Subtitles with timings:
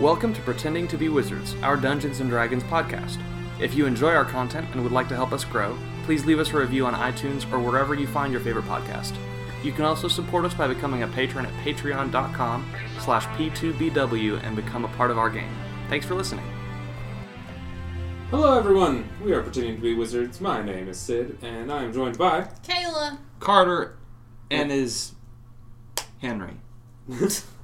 [0.00, 3.18] Welcome to Pretending to be Wizards, our Dungeons and Dragons podcast.
[3.58, 6.50] If you enjoy our content and would like to help us grow, please leave us
[6.50, 9.16] a review on iTunes or wherever you find your favorite podcast.
[9.64, 12.70] You can also support us by becoming a patron at patreon.com
[13.00, 15.56] slash p2bw and become a part of our game.
[15.88, 16.44] Thanks for listening.
[18.28, 19.08] Hello, everyone.
[19.24, 20.42] We are pretending to be wizards.
[20.42, 22.42] My name is Sid, and I am joined by.
[22.68, 23.16] Kayla.
[23.40, 23.96] Carter
[24.50, 24.74] and oh.
[24.74, 25.14] his
[26.20, 26.56] Henry.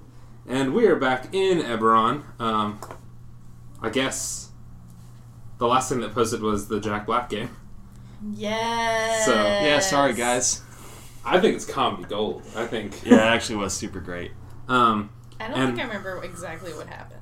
[0.48, 2.22] and we are back in Eberron.
[2.40, 2.78] Um,
[3.80, 4.50] I guess
[5.58, 7.56] the last thing that posted was the Jack Black game.
[8.34, 9.26] Yes.
[9.26, 10.62] So- Yeah, sorry guys.
[11.24, 12.42] I think it's comedy gold.
[12.56, 13.00] I think.
[13.06, 14.32] Yeah, it actually was super great.
[14.68, 15.10] Um,
[15.40, 17.20] I don't and- think I remember exactly what happened.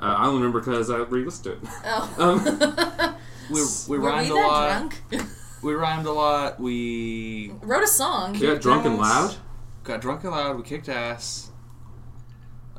[0.00, 1.58] uh, I only remember because I re-listened to it.
[1.84, 2.14] Oh.
[2.18, 3.14] Um,
[3.48, 4.90] We, we Were rhymed we a lot.
[5.10, 5.26] drunk?
[5.62, 6.58] We rhymed a lot.
[6.58, 8.34] We Wrote a song.
[8.34, 9.36] You got drunk and loud.
[9.84, 10.56] got drunk and loud.
[10.56, 11.52] We kicked ass.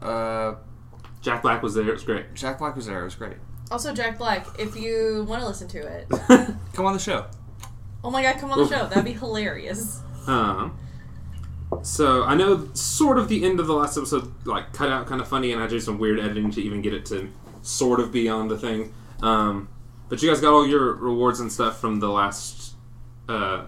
[0.02, 0.56] Uh,
[1.22, 1.88] Jack Black was there.
[1.88, 2.34] It was great.
[2.34, 3.02] Jack Black was there.
[3.02, 3.38] It was great.
[3.72, 4.48] Also, Jack Black.
[4.60, 6.08] If you want to listen to it,
[6.74, 7.26] Come on the show.
[8.04, 8.86] oh my god, come on the show.
[8.88, 10.02] That'd be hilarious.
[10.28, 10.78] Um,
[11.82, 15.20] so I know sort of the end of the last episode like cut out kind
[15.20, 17.30] of funny, and I did some weird editing to even get it to
[17.62, 18.94] sort of be on the thing.
[19.22, 19.68] Um,
[20.08, 22.76] but you guys got all your rewards and stuff from the last,
[23.28, 23.66] uh,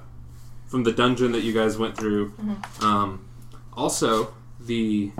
[0.67, 2.31] from the dungeon that you guys went through.
[2.81, 3.25] Um,
[3.73, 5.11] also, the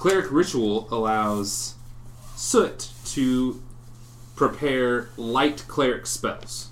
[0.00, 1.74] cleric ritual allows
[2.34, 3.62] Soot to
[4.34, 6.70] prepare light cleric spells.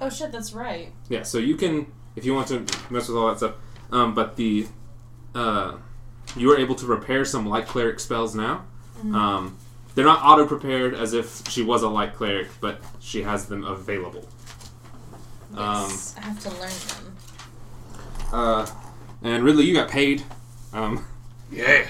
[0.00, 0.92] Oh shit, that's right.
[1.08, 3.54] Yeah, so you can, if you want to mess with all that stuff,
[3.92, 4.66] um, but the,
[5.36, 5.76] uh,
[6.34, 8.64] you are able to prepare some light cleric spells now.
[9.14, 9.56] Um,
[9.94, 13.62] they're not auto prepared as if she was a light cleric, but she has them
[13.62, 14.26] available.
[15.56, 17.16] Yes, I have to learn them.
[18.32, 18.66] Uh,
[19.22, 20.24] and Ridley, you got paid.
[20.72, 21.06] Um,
[21.52, 21.86] Yeah.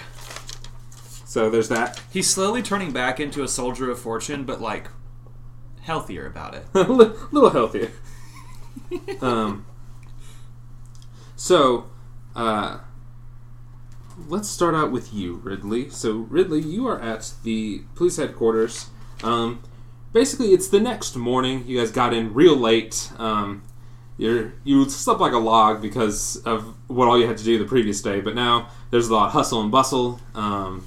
[1.36, 2.00] So there's that.
[2.10, 4.88] He's slowly turning back into a soldier of fortune, but like
[5.82, 6.64] healthier about it.
[6.74, 7.90] a little healthier.
[9.20, 9.66] um,
[11.36, 11.90] so,
[12.34, 12.78] uh,
[14.26, 15.90] let's start out with you, Ridley.
[15.90, 18.86] So, Ridley, you are at the police headquarters.
[19.22, 19.62] Um,
[20.14, 21.66] basically, it's the next morning.
[21.66, 23.12] You guys got in real late.
[23.18, 23.62] Um,
[24.16, 27.66] you're you slept like a log because of what all you had to do the
[27.66, 28.22] previous day.
[28.22, 30.18] But now there's a lot of hustle and bustle.
[30.34, 30.86] Um,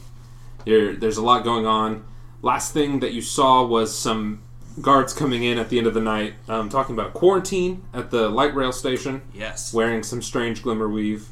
[0.66, 2.06] you're, there's a lot going on.
[2.42, 4.42] Last thing that you saw was some
[4.82, 8.30] guards coming in at the end of the night, um, talking about quarantine at the
[8.30, 9.74] light rail station, Yes.
[9.74, 11.30] wearing some strange glimmer weave,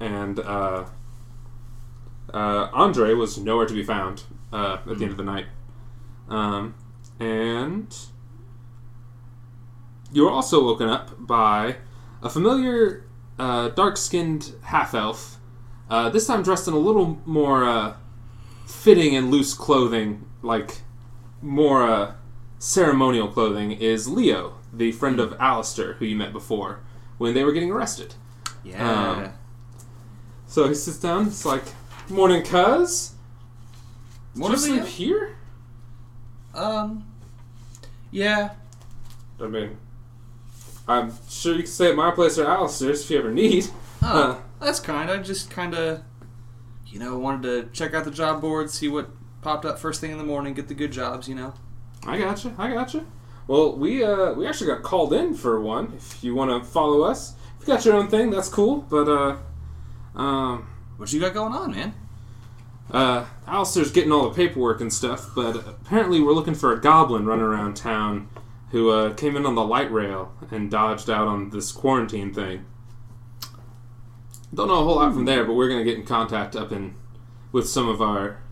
[0.00, 0.84] and uh,
[2.32, 4.22] uh, Andre was nowhere to be found
[4.52, 5.46] uh, at the end of the night.
[6.28, 6.74] Um,
[7.18, 7.94] and
[10.12, 11.76] you were also woken up by
[12.22, 13.04] a familiar
[13.38, 15.38] uh, dark-skinned half elf.
[15.90, 17.94] Uh, this time dressed in a little more uh,
[18.70, 20.78] fitting and loose clothing, like
[21.42, 22.14] more uh,
[22.58, 26.80] ceremonial clothing, is Leo, the friend of Alistair, who you met before
[27.18, 28.14] when they were getting arrested.
[28.64, 29.10] Yeah.
[29.10, 29.32] Um,
[30.46, 31.26] So he sits down.
[31.28, 31.62] It's like,
[32.08, 33.12] "Morning, cuz.
[34.34, 35.36] Did Morning, you sleep here?"
[36.54, 37.04] um.
[38.10, 38.50] Yeah.
[39.40, 39.76] I mean,
[40.88, 43.68] I'm sure you can stay at my place or Alistair's if you ever need.
[44.02, 44.36] Oh, Uh.
[44.64, 45.10] that's kind.
[45.10, 46.02] I just kind of,
[46.90, 49.08] you know, wanted to check out the job board, see what
[49.42, 51.28] popped up first thing in the morning, get the good jobs.
[51.28, 51.54] You know.
[52.06, 52.54] I gotcha.
[52.58, 53.04] I gotcha.
[53.46, 55.92] Well, we uh we actually got called in for one.
[55.96, 58.82] If you want to follow us, if you got your own thing, that's cool.
[58.88, 61.94] But uh, um, What you got going on, man?
[62.90, 65.30] uh, Alistair's getting all the paperwork and stuff.
[65.34, 68.28] But apparently, we're looking for a goblin running around town
[68.70, 72.64] who uh, came in on the light rail and dodged out on this quarantine thing.
[74.52, 76.94] Don't know a whole lot from there, but we're gonna get in contact up in
[77.52, 78.42] with some of our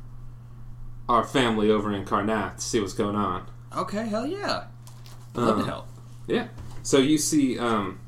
[1.09, 3.47] our family over in Karrnath to see what's going on.
[3.77, 4.65] Okay, hell yeah.
[5.35, 5.87] I'd love Uh, to help.
[6.27, 6.49] Yeah.
[6.83, 7.99] So you see, um,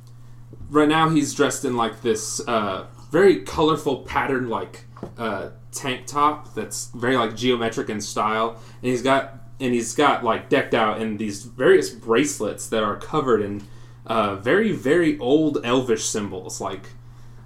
[0.69, 4.85] right now he's dressed in like this uh, very colorful pattern, like
[5.19, 10.23] uh, tank top that's very like geometric in style, and he's got and he's got
[10.25, 13.63] like decked out in these various bracelets that are covered in
[14.07, 16.61] uh, very very old Elvish symbols.
[16.61, 16.91] Like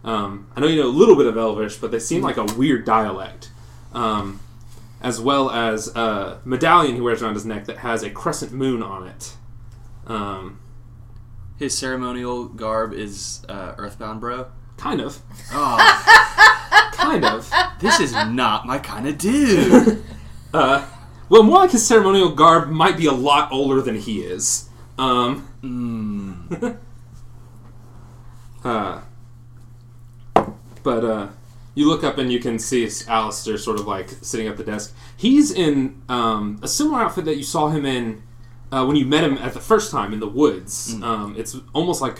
[0.05, 2.45] um, I know you know a little bit of Elvish, but they seem like a
[2.45, 3.51] weird dialect.
[3.93, 4.41] Um,
[5.01, 8.83] as well as a medallion he wears around his neck that has a crescent moon
[8.83, 9.37] on it.
[10.07, 10.59] Um,
[11.59, 14.47] His ceremonial garb is uh, Earthbound Bro.
[14.77, 15.21] kind of,
[15.53, 17.51] Oh, kind of.
[17.81, 20.03] this is not my kind of dude.
[20.55, 20.87] Uh,
[21.29, 24.69] well, more like his ceremonial garb might be a lot older than he is.
[24.97, 26.79] Um, mm.
[28.65, 29.01] uh,
[30.85, 31.29] but uh,
[31.75, 34.95] you look up and you can see Alistair sort of like sitting at the desk.
[35.17, 38.23] He's in um, a similar outfit that you saw him in
[38.71, 40.95] uh, when you met him at the first time in the woods.
[41.03, 42.19] Um, it's almost like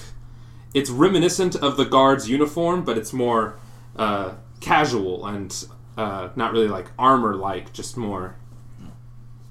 [0.75, 3.59] it's reminiscent of the guard's uniform, but it's more
[3.95, 5.67] uh, casual and
[5.97, 8.37] uh, not really like armor like, just more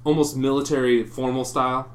[0.03, 1.89] almost military formal style.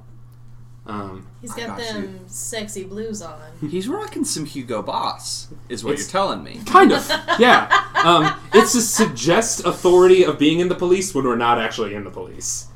[0.89, 3.39] Um, He's I got got them sexy blues on.
[3.61, 6.63] He's rocking some Hugo Boss, is what It's- you're telling me.
[6.65, 7.07] Kind of,
[7.39, 7.69] yeah.
[8.03, 12.05] Um, it's to suggest authority of being in the police when we're not actually in
[12.05, 12.69] the police.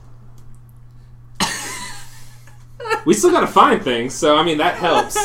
[3.06, 5.16] We still gotta find things, so I mean that helps.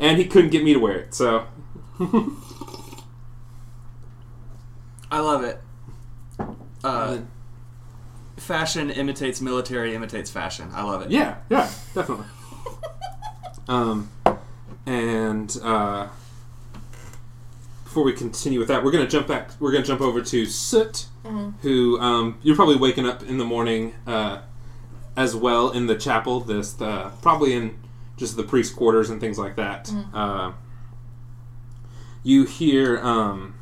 [0.00, 1.46] And he couldn't get me to wear it, so
[5.10, 5.60] I love it.
[6.82, 7.18] Uh,
[8.44, 10.68] fashion imitates military, imitates fashion.
[10.72, 11.10] I love it.
[11.10, 12.26] yeah, yeah, definitely.
[13.66, 14.10] Um,
[14.84, 16.08] and uh,
[17.84, 19.52] before we continue with that, we're gonna jump back.
[19.58, 21.06] We're gonna jump over to Soot,
[21.62, 24.42] who um, you're probably waking up in the morning uh,
[25.16, 26.40] as well in the chapel.
[26.40, 27.78] This uh, probably in
[28.18, 29.90] just the priest quarters and things like that.
[30.12, 30.52] Uh,
[32.22, 33.54] you hear um,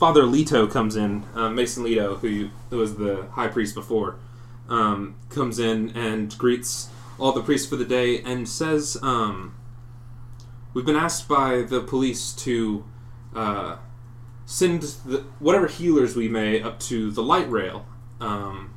[0.00, 1.24] Father Leto comes in.
[1.34, 4.16] Uh, Mason Leto, who, was the high priest before,
[4.70, 6.88] um, comes in and greets
[7.18, 9.54] all the priests for the day and says, um,
[10.72, 12.84] "We've been asked by the police to."
[13.36, 13.76] Uh,
[14.50, 17.86] send the, whatever healers we may up to the light rail.
[18.20, 18.74] Um,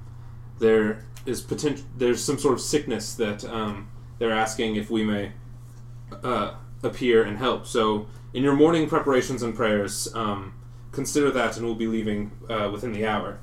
[0.60, 1.84] there is potential.
[1.98, 5.32] There's some sort of sickness that um, they're asking if we may
[6.24, 6.54] uh,
[6.84, 7.66] appear and help.
[7.66, 8.06] So,
[8.36, 10.54] in your morning preparations and prayers, um,
[10.94, 13.40] consider that, and we'll be leaving uh, within the hour.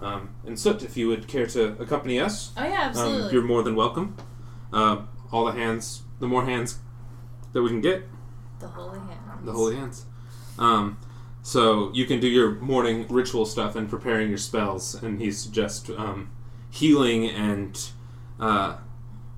[0.00, 3.62] Um, and Soot, if you would care to accompany us, Oh yeah, um, you're more
[3.62, 4.16] than welcome.
[4.72, 6.78] Uh, all the hands, the more hands
[7.52, 8.02] that we can get,
[8.58, 9.44] the holy hands.
[9.44, 10.04] the holy hands.
[10.58, 10.98] Um,
[11.42, 15.90] so you can do your morning ritual stuff and preparing your spells, and he's just
[15.90, 16.30] um,
[16.70, 17.90] healing and
[18.40, 18.78] uh,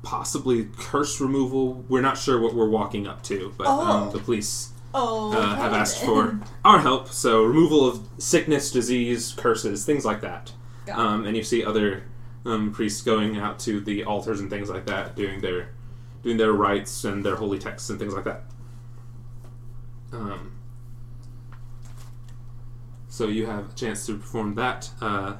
[0.02, 1.84] possibly curse removal.
[1.88, 4.10] We're not sure what we're walking up to, but um, Oh.
[4.10, 7.10] the police Oh, uh, have asked for our help.
[7.10, 10.52] So removal of sickness, disease, curses, things like that.
[10.86, 12.04] Got Um, and you see other
[12.46, 15.68] um, priests going out to the altars and things like that, doing their
[16.22, 18.44] doing their rites and their holy texts and things like that.
[20.12, 20.56] Um,
[23.08, 25.36] so you have a chance to perform that, uh,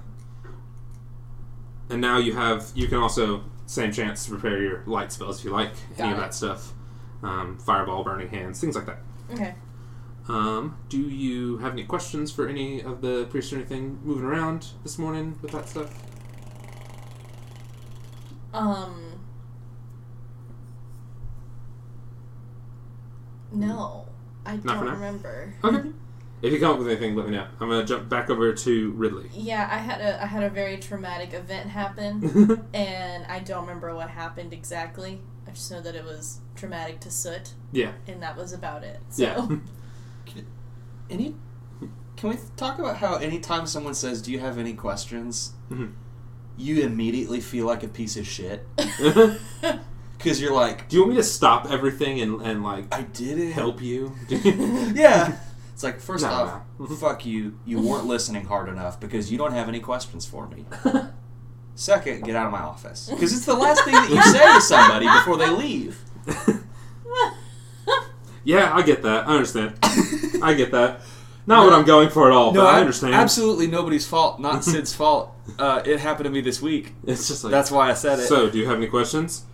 [1.89, 5.45] and now you have you can also same chance to prepare your light spells if
[5.47, 6.73] you like any Got of that stuff,
[7.23, 8.99] um, fireball, burning hands, things like that.
[9.33, 9.55] Okay.
[10.29, 14.69] Um, do you have any questions for any of the priests or anything moving around
[14.83, 15.91] this morning with that stuff?
[18.53, 19.21] Um.
[23.53, 24.07] No,
[24.45, 25.55] I Not don't remember.
[25.63, 25.91] Okay.
[26.43, 27.47] if you come up with anything, let me know.
[27.61, 29.31] I'm gonna jump back over to Ridley.
[29.33, 33.95] Yeah, I had a I had a very traumatic event happen, and I don't remember
[33.95, 35.21] what happened exactly.
[35.47, 37.93] I just know that it was traumatic to Soot, yeah.
[38.09, 39.01] and that was about it.
[39.11, 39.23] So.
[39.23, 40.43] Yeah.
[41.11, 41.37] Any?
[42.17, 45.93] Can we talk about how anytime someone says, "Do you have any questions?" Mhm.
[46.57, 48.67] you immediately feel like a piece of shit
[50.17, 53.39] because you're like, "Do you want me to stop everything and, and like "I did
[53.39, 54.13] it." help you?
[54.31, 55.37] yeah.
[55.77, 56.87] It's like first No, off, no.
[56.97, 57.59] fuck you.
[57.67, 60.65] You weren't listening hard enough because you don't have any questions for me.
[61.75, 64.61] Second, get out of my office because it's the last thing that you say to
[64.63, 66.01] somebody before they leave.
[68.43, 69.29] yeah, I get that.
[69.29, 69.75] I understand.
[70.43, 71.03] I get that.
[71.47, 73.13] Not what I'm going for at all, but I understand.
[73.13, 74.41] Absolutely nobody's fault.
[74.41, 75.35] Not Sid's fault.
[75.59, 76.95] Uh, it happened to me this week.
[77.07, 78.29] It's just like That's why I said it.
[78.29, 79.45] So, do you have any questions?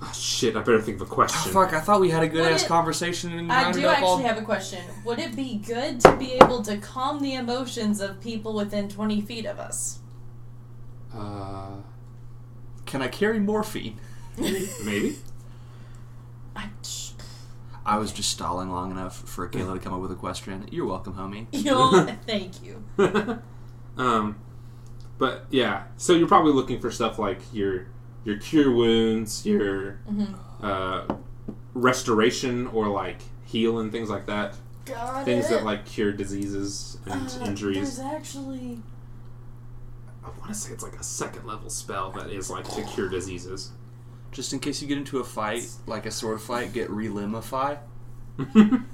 [0.00, 1.52] Oh, shit, I better think of a Oh, question.
[1.52, 1.72] fuck!
[1.72, 4.00] I thought we had a good Would ass it- conversation and I rounded do up
[4.02, 4.14] all.
[4.14, 4.84] actually have a question.
[5.04, 9.20] Would it be good to be able to calm the emotions of people within 20
[9.22, 9.98] feet of us?
[11.12, 11.78] Uh,
[12.86, 13.98] Can I carry morphine?
[14.38, 15.16] maybe.
[16.54, 16.68] I,
[17.84, 20.68] I was just stalling long enough for Kayla to come up with a question.
[20.70, 21.46] You're welcome, homie.
[21.52, 22.84] yo, thank you.
[23.96, 24.36] um,
[25.18, 27.86] but yeah, so you're probably looking for stuff like your
[28.28, 30.34] your cure wounds, your Mhm.
[30.62, 31.14] uh,
[31.72, 34.54] restoration, or like heal and things like that.
[34.84, 35.50] Got Things it.
[35.50, 37.96] that like cure diseases and Uh, injuries.
[37.96, 38.82] There's actually.
[40.22, 43.08] I want to say it's like a second level spell that is like to cure
[43.08, 43.72] diseases.
[44.30, 47.78] Just in case you get into a fight, like a sword fight, get relimify.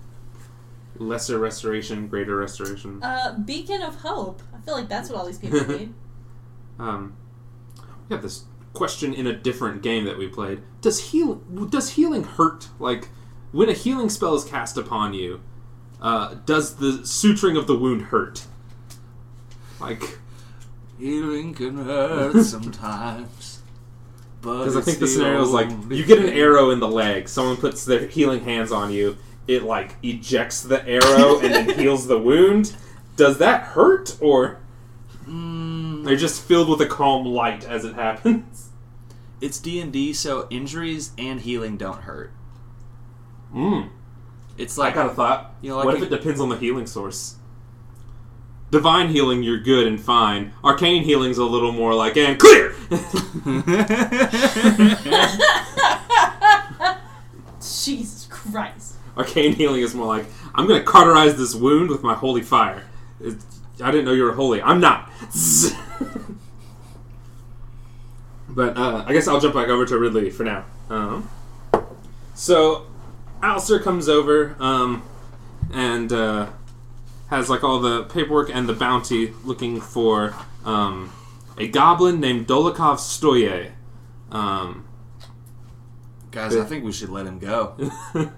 [0.97, 3.03] Lesser restoration, greater restoration.
[3.03, 4.43] Uh, Beacon of Hope.
[4.57, 5.93] I feel like that's what all these people need.
[6.79, 7.14] Um,
[8.09, 10.61] we have this question in a different game that we played.
[10.83, 11.37] Does heal?
[11.71, 12.69] Does healing hurt?
[12.78, 13.09] Like
[13.52, 15.40] when a healing spell is cast upon you,
[16.00, 18.45] Uh, does the suturing of the wound hurt?
[19.81, 20.19] Like,
[20.99, 23.61] Healing can hurt sometimes.
[24.40, 27.28] because I think the scenario is like you get an arrow in the leg.
[27.28, 29.16] Someone puts their healing hands on you.
[29.49, 32.75] It like ejects the arrow and then heals the wound.
[33.16, 34.59] Does that hurt or
[35.28, 35.54] Mm,
[36.05, 38.71] they're just filled with a calm light as it happens?
[39.41, 42.33] it's D and D, so injuries and healing don't hurt.
[43.55, 43.91] Mm.
[44.59, 45.55] It's like I kind of thought.
[45.63, 47.37] You know, like what if a- it depends on the healing source?
[48.71, 50.53] Divine healing, you're good and fine.
[50.65, 52.75] Arcane healing's a little more like, and clear!
[57.61, 58.95] Jesus Christ.
[59.17, 62.85] Arcane healing is more like, I'm gonna cauterize this wound with my holy fire.
[63.21, 63.37] It-
[63.83, 64.63] I didn't know you were holy.
[64.63, 65.11] I'm not.
[68.47, 70.65] But uh, I guess I'll jump back over to Ridley for now.
[70.89, 71.29] Um,
[72.35, 72.87] so,
[73.43, 75.03] Alistair comes over um,
[75.73, 76.51] and uh,
[77.31, 81.13] has like all the paperwork and the bounty looking for um,
[81.59, 83.73] a goblin named Dolokhov Stoye.
[84.31, 84.87] Um,
[86.31, 87.75] guys, I think we should let him go.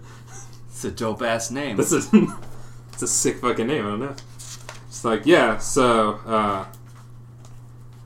[0.76, 1.78] It's a dope ass name.
[1.78, 2.10] This is
[2.92, 3.86] it's a sick fucking name.
[3.86, 4.14] I don't know.
[4.88, 5.56] It's like yeah.
[5.56, 6.66] So uh,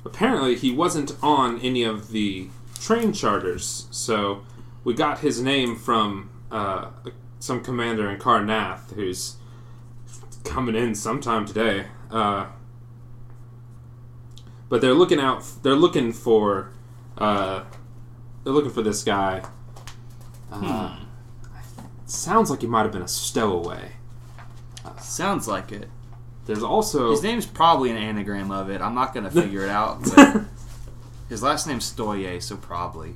[0.04, 2.48] apparently he wasn't on any of the
[2.80, 3.86] train charters.
[3.90, 4.44] So
[4.84, 6.90] we got his name from uh,
[7.38, 9.36] some commander in Karrnath who's
[10.44, 11.86] coming in sometime today.
[12.10, 12.46] Uh,
[14.68, 15.44] but they're looking out.
[15.62, 16.70] They're looking for.
[17.18, 17.64] Uh,
[18.44, 19.42] they're looking for this guy.
[20.50, 20.98] Uh,
[22.06, 23.92] Sounds like he might have been a stowaway.
[24.98, 25.88] Sounds like it.
[26.46, 28.80] There's also His name's probably an anagram of it.
[28.80, 30.02] I'm not gonna figure it out.
[30.16, 30.42] But
[31.28, 33.14] his last name's Stoye, so probably.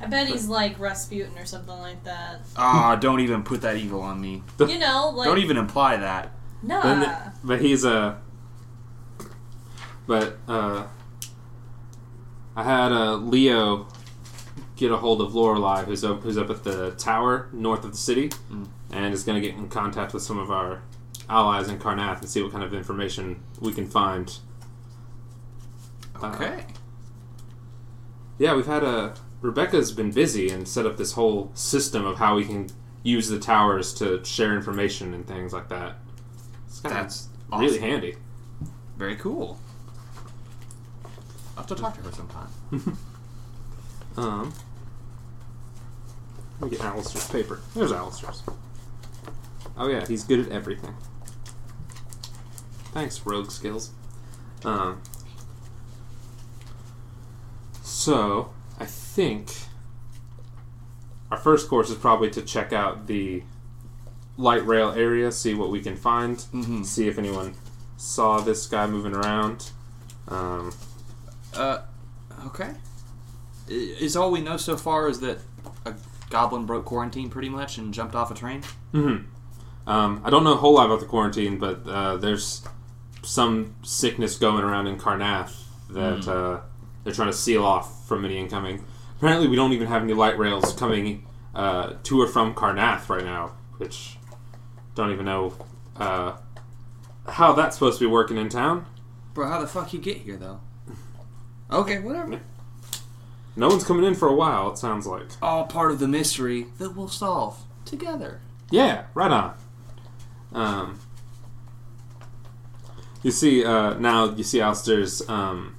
[0.00, 2.40] I bet he's like Rasputin or something like that.
[2.56, 4.42] Ah, don't even put that evil on me.
[4.58, 6.32] You know, like Don't even imply that.
[6.62, 6.82] nah.
[6.82, 8.20] But, but he's a.
[10.06, 10.84] But uh,
[12.56, 13.86] I had uh, Leo
[14.76, 17.96] get a hold of Lorelei, who's up, who's up at the tower north of the
[17.96, 18.66] city, Mm.
[18.90, 20.82] and is going to get in contact with some of our
[21.32, 24.38] allies in Karrnath and see what kind of information we can find.
[26.20, 26.64] Uh, Okay.
[28.38, 29.14] Yeah, we've had a.
[29.40, 32.68] Rebecca's been busy and set up this whole system of how we can
[33.02, 35.96] use the towers to share information and things like that.
[36.68, 38.16] It's That's really handy.
[38.96, 39.58] Very cool.
[41.04, 42.98] I'll have to talk to her sometime.
[44.14, 44.52] Um,
[46.60, 47.60] let me get Alistair's paper.
[47.74, 48.42] There's Alistair's.
[49.76, 50.94] Oh yeah, he's good at everything.
[52.92, 53.90] Thanks, rogue skills.
[54.64, 55.00] Um,
[57.82, 59.50] so I think
[61.30, 63.42] our first course is probably to check out the
[64.36, 66.84] light rail area, see what we can find, Mhm.
[66.84, 67.54] see if anyone
[67.96, 69.70] saw this guy moving around.
[70.28, 70.72] Um,
[71.54, 71.78] Uh,
[72.46, 72.74] okay.
[73.68, 75.40] Is all we know so far is that
[75.84, 75.94] a
[76.30, 78.62] goblin broke quarantine pretty much and jumped off a train?
[78.92, 79.16] hmm
[79.86, 82.62] Um, I don't know a whole lot about the quarantine, but uh, there's
[83.22, 85.54] some sickness going around in Karrnath
[85.90, 86.60] that uh,
[87.04, 88.84] they're trying to seal off from any incoming.
[89.16, 93.24] Apparently, we don't even have any light rails coming uh, to or from Karrnath right
[93.24, 94.16] now, which
[94.94, 95.54] don't even know
[95.96, 96.36] uh,
[97.28, 98.86] how that's supposed to be working in town.
[99.34, 100.60] Bro, how the fuck you get here though?
[101.70, 102.40] Okay, whatever.
[103.54, 104.70] No one's coming in for a while.
[104.72, 105.26] It sounds like.
[105.40, 108.40] All part of the mystery that we'll solve together.
[108.70, 109.54] Yeah, right on.
[110.52, 111.00] Um,
[113.22, 114.30] you see uh, now.
[114.34, 115.76] You see Alistair's um,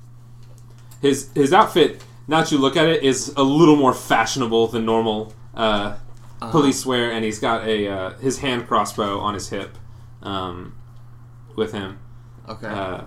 [1.02, 2.04] his his outfit.
[2.28, 5.96] Now that you look at it, is a little more fashionable than normal uh,
[6.42, 6.52] Uh-huh.
[6.52, 9.78] police wear, and he's got a uh, his hand crossbow on his hip
[10.22, 10.76] um,
[11.56, 12.00] with him.
[12.50, 12.68] Okay.
[12.68, 13.02] Uh,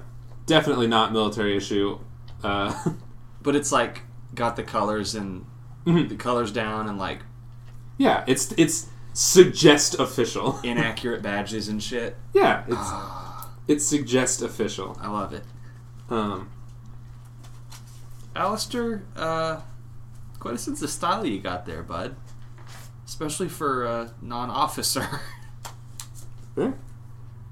[0.47, 1.99] definitely not military issue.
[2.45, 2.73] Uh,
[3.43, 4.03] but it's like
[4.35, 5.45] got the colors and
[5.87, 6.09] Mhm.
[6.09, 7.21] the colors down and like
[7.99, 10.59] yeah, it's it's suggest official.
[10.65, 12.17] inaccurate badges and shit.
[12.35, 12.91] Yeah, it's
[13.69, 14.97] Ah, suggests official.
[15.01, 15.45] I love it.
[16.09, 16.51] Um,
[18.35, 19.61] Alistair, uh,
[20.39, 22.17] quite a sense of style you got there, bud.
[23.07, 25.07] Especially for a non-officer.
[26.57, 26.73] Yeah.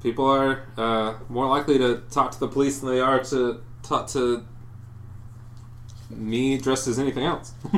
[0.02, 4.06] People are uh, more likely to talk to the police than they are to talk
[4.08, 4.46] to
[6.10, 7.52] me dressed as anything else.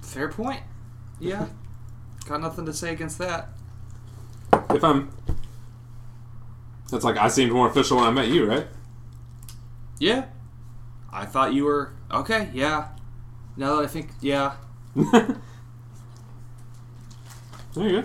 [0.00, 0.62] Fair point.
[1.20, 1.46] Yeah.
[2.28, 3.50] Got nothing to say against that.
[4.70, 5.10] if I'm.
[6.90, 8.66] That's like I seemed more official when I met you, right?
[9.98, 10.26] Yeah.
[11.12, 12.50] I thought you were okay.
[12.52, 12.88] Yeah.
[13.56, 14.54] Now that I think, yeah.
[14.94, 15.38] there
[17.74, 18.04] you go.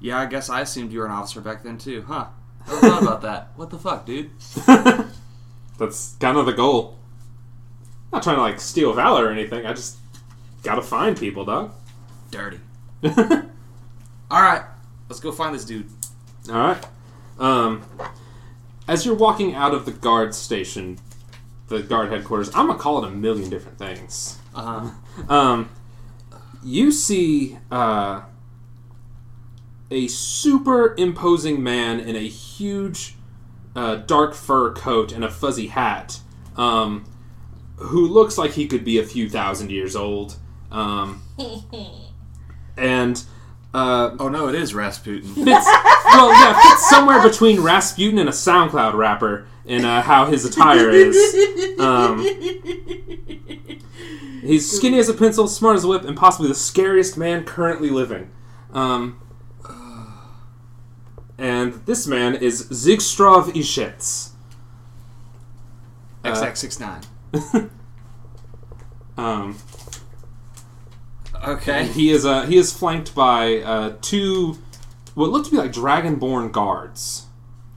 [0.00, 2.26] Yeah, I guess I assumed you were an officer back then too, huh?
[2.66, 3.52] Never thought about that.
[3.56, 4.30] What the fuck, dude?
[5.78, 6.98] That's kind of the goal.
[8.12, 9.64] Not trying to like steal valor or anything.
[9.64, 9.96] I just
[10.62, 11.72] gotta find people, dog.
[12.30, 12.60] Dirty.
[13.04, 14.62] All right,
[15.08, 15.88] let's go find this dude.
[16.48, 16.84] All right.
[17.38, 17.82] Um,
[18.88, 20.98] as you're walking out of the guard station,
[21.68, 24.38] the guard headquarters, I'm gonna call it a million different things.
[24.54, 25.34] Uh huh.
[25.34, 25.70] Um,
[26.62, 28.22] you see uh,
[29.90, 33.16] a super imposing man in a huge
[33.74, 36.20] uh, dark fur coat and a fuzzy hat,
[36.56, 37.04] um,
[37.76, 40.36] who looks like he could be a few thousand years old.
[40.70, 41.22] Um,
[42.76, 43.22] and
[43.74, 45.28] uh, Oh no, it is Rasputin.
[45.34, 50.44] fits well, yeah, fits somewhere between Rasputin and a SoundCloud rapper in uh, how his
[50.44, 51.16] attire is.
[51.78, 52.18] Um,
[54.42, 57.90] he's skinny as a pencil, smart as a whip, and possibly the scariest man currently
[57.90, 58.30] living.
[58.72, 59.18] Um,
[61.38, 64.30] and this man is Zigstrov Ishets.
[66.24, 67.04] XX69.
[69.16, 69.58] Um,
[71.44, 71.86] Okay.
[71.86, 74.58] he is uh, he is flanked by uh, two
[75.14, 77.26] what look to be like dragonborn guards.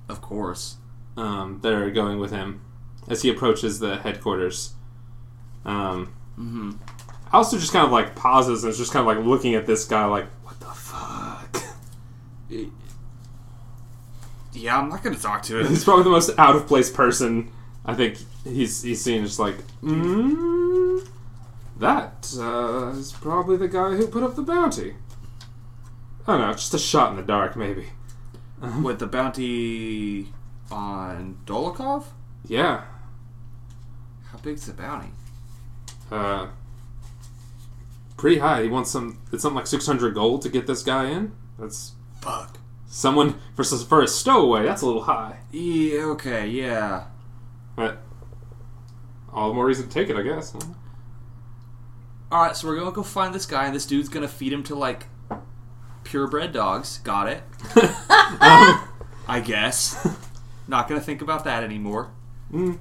[0.08, 0.78] Of course.
[1.18, 2.62] um, that are going with him
[3.08, 4.74] as he approaches the headquarters.
[5.66, 6.72] Um, Mm-hmm.
[7.34, 9.86] Alistair just kind of like pauses and is just kind of like looking at this
[9.86, 11.64] guy like, what the fuck?
[14.54, 15.68] Yeah, I'm not gonna talk to him.
[15.70, 17.52] He's probably the most out of place person
[17.86, 19.24] I think he's he's seen.
[19.24, 20.34] Just like, mm,
[21.78, 24.96] that uh, is probably the guy who put up the bounty.
[26.28, 27.90] I don't know, just a shot in the dark, maybe.
[28.82, 30.34] With the bounty
[30.72, 32.06] on Dolokhov?
[32.48, 32.86] Yeah.
[34.32, 35.10] How big's the bounty?
[36.12, 36.48] Uh,
[38.18, 38.64] pretty high.
[38.64, 39.20] He wants some.
[39.32, 41.34] It's something like six hundred gold to get this guy in.
[41.60, 42.58] That's Fuck.
[42.88, 44.64] someone for for a stowaway.
[44.64, 46.04] That's a little high, Yeah.
[46.06, 46.48] Okay.
[46.48, 47.06] Yeah.
[47.76, 48.02] but
[49.34, 50.52] all the more reason to take it, I guess.
[50.54, 50.60] huh?
[52.32, 52.56] All right.
[52.56, 55.08] So we're gonna go find this guy, and this dude's gonna feed him to like
[56.04, 57.00] purebred dogs.
[57.00, 57.44] Got it.
[58.42, 58.88] Um,
[59.28, 60.08] I guess.
[60.68, 62.12] not gonna think about that anymore.
[62.52, 62.78] mm.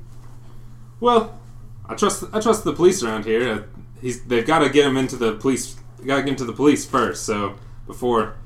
[1.00, 1.38] Well,
[1.86, 3.48] I trust I trust the police around here.
[3.48, 3.62] Uh,
[4.00, 5.76] he's they've got to get him into the police.
[6.06, 7.24] Got to get him to the police first.
[7.24, 8.36] So before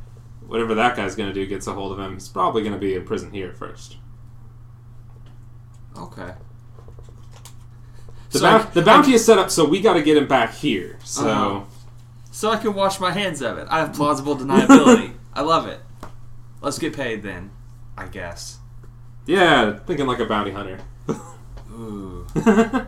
[0.46, 3.04] whatever that guy's to do gets a hold of him, he's probably to be in
[3.04, 3.96] prison here first.
[5.96, 6.32] Okay.
[8.30, 10.54] The, So I- the bounty is set up, so we got to get him back
[10.54, 10.98] here.
[11.04, 11.28] So.
[11.28, 11.64] Uh-huh.
[12.30, 13.66] So I can wash my hands of it.
[13.70, 15.14] I have plausible deniability.
[15.32, 15.80] I love it.
[16.60, 17.50] Let's get paid then.
[17.96, 18.58] I guess.
[19.26, 20.78] Yeah, thinking like a bounty hunter.
[21.72, 22.26] Ooh.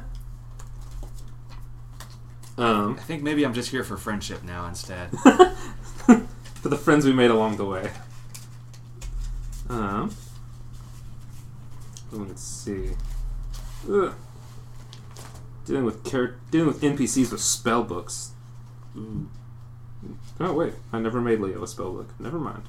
[2.57, 5.11] um, I think maybe I'm just here for friendship now instead.
[5.19, 7.91] for the friends we made along the way.
[9.69, 10.15] Um,
[12.13, 12.91] let's see.
[13.91, 14.15] Ugh.
[15.65, 18.33] Dealing with char- dealing with NPCs with spell books.
[18.97, 19.29] Ooh.
[20.41, 22.09] Oh wait, I never made Leo a spell book.
[22.19, 22.63] Never mind.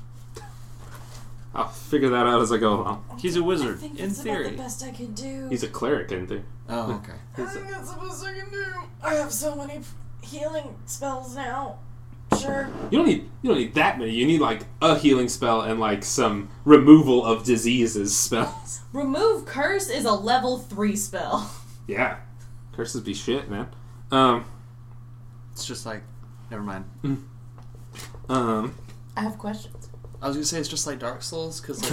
[1.53, 3.03] I'll figure that out as I go along.
[3.19, 4.45] He's a wizard, I think in that's theory.
[4.45, 5.47] about the best I can do.
[5.49, 6.41] He's a cleric, isn't he?
[6.69, 7.17] Oh, okay.
[7.37, 8.65] I think that's the best I can do.
[9.03, 9.81] I have so many
[10.21, 11.79] healing spells now.
[12.39, 12.69] Sure.
[12.89, 14.11] You don't need you don't need that many.
[14.11, 18.81] You need like a healing spell and like some removal of diseases spells.
[18.93, 21.53] Remove curse is a level three spell.
[21.87, 22.17] Yeah,
[22.73, 23.67] curses be shit, man.
[24.11, 24.45] Um,
[25.53, 26.03] It's just like,
[26.49, 26.85] never mind.
[28.29, 28.75] um,
[29.15, 29.89] I have questions.
[30.21, 31.79] I was gonna say it's just like Dark Souls because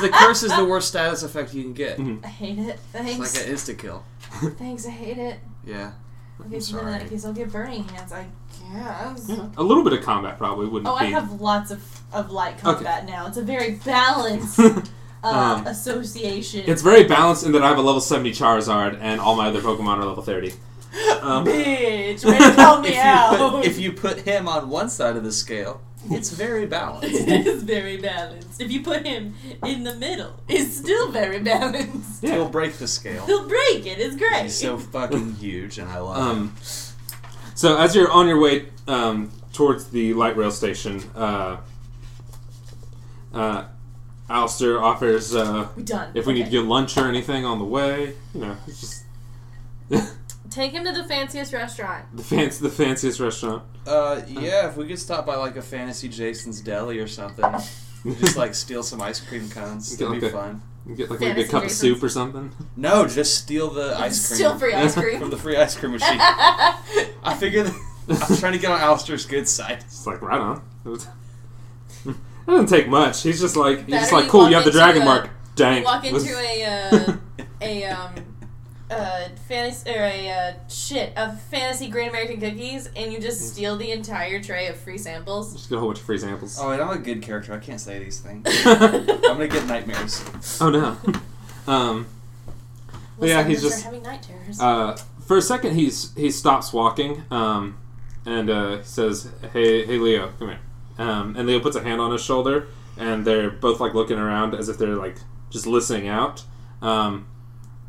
[0.00, 1.98] the curse is the worst status effect you can get.
[1.98, 2.24] Mhm.
[2.24, 2.78] I hate it.
[2.92, 3.36] Thanks.
[3.36, 4.04] It's like an insta kill.
[4.58, 4.86] Thanks.
[4.86, 5.38] I hate it.
[5.64, 5.92] Yeah.
[6.46, 8.12] Okay, so then in that case, I'll get burning hands.
[8.12, 8.26] I
[8.72, 9.28] guess.
[9.28, 12.54] yeah, a little bit of combat probably wouldn't Oh, I have lots of of light
[12.64, 12.74] Okay.
[12.76, 13.26] combat now.
[13.26, 14.58] It's a very balanced
[15.22, 16.64] uh, Um, association.
[16.66, 19.60] It's very balanced in that I have a level seventy Charizard and all my other
[19.60, 20.52] Pokemon are level thirty.
[21.20, 23.36] Um, Bitch, way to call me if, you out.
[23.52, 27.14] put, if you put him on one side of the scale, it's very balanced.
[27.28, 28.60] it is very balanced.
[28.60, 32.22] If you put him in the middle, it's still very balanced.
[32.22, 32.34] Yeah.
[32.34, 33.26] He'll break the scale.
[33.26, 33.98] He'll break it.
[33.98, 34.44] It's great.
[34.44, 36.42] He's so fucking huge, and I love him.
[36.42, 36.56] Um,
[37.54, 41.58] so as you're on your way um, towards the light rail station, uh,
[43.34, 43.64] uh,
[44.30, 46.10] Alistair offers uh, we done.
[46.14, 48.14] if we need to get lunch or anything on the way.
[48.34, 49.04] You know, it's just
[50.50, 52.04] take him to the fanciest restaurant.
[52.16, 53.62] the fancy, the fanciest restaurant.
[53.86, 57.44] Uh, yeah, if we could stop by like a fantasy Jason's Deli or something,
[58.18, 60.62] just like steal some ice cream cones, Get that'd like be a- fun.
[60.96, 62.50] Get like maybe a Fantasy cup of soup or something.
[62.76, 65.92] No, just steal the ice cream Still free ice cream from the free ice cream
[65.92, 66.16] machine.
[66.18, 67.70] I figured
[68.08, 69.80] I'm trying to get on Alistair's good side.
[69.86, 70.62] It's like right on.
[72.48, 73.22] Doesn't take much.
[73.22, 74.48] He's just like he's just like cool.
[74.48, 75.30] You have the dragon a- mark.
[75.54, 75.84] Dang.
[75.84, 77.16] Walk Was- into a uh,
[77.60, 78.10] a um
[78.90, 83.76] uh fantasy or a uh, shit a fantasy Great American Cookies, and you just steal
[83.76, 85.52] the entire tray of free samples.
[85.52, 86.58] just get a whole bunch of free samples.
[86.60, 87.52] Oh wait, I'm a good character.
[87.52, 88.46] I can't say these things.
[88.64, 90.24] I'm gonna get nightmares.
[90.60, 90.96] Oh no.
[91.72, 92.06] um,
[93.18, 94.60] Well, yeah, he's just- having night terrors.
[94.60, 97.76] uh, for a second, he's he stops walking, um,
[98.24, 100.60] and uh, says, "Hey, hey, Leo, come here."
[100.98, 104.54] Um, and Leo puts a hand on his shoulder, and they're both like looking around
[104.54, 105.16] as if they're like
[105.50, 106.44] just listening out.
[106.82, 107.26] Um,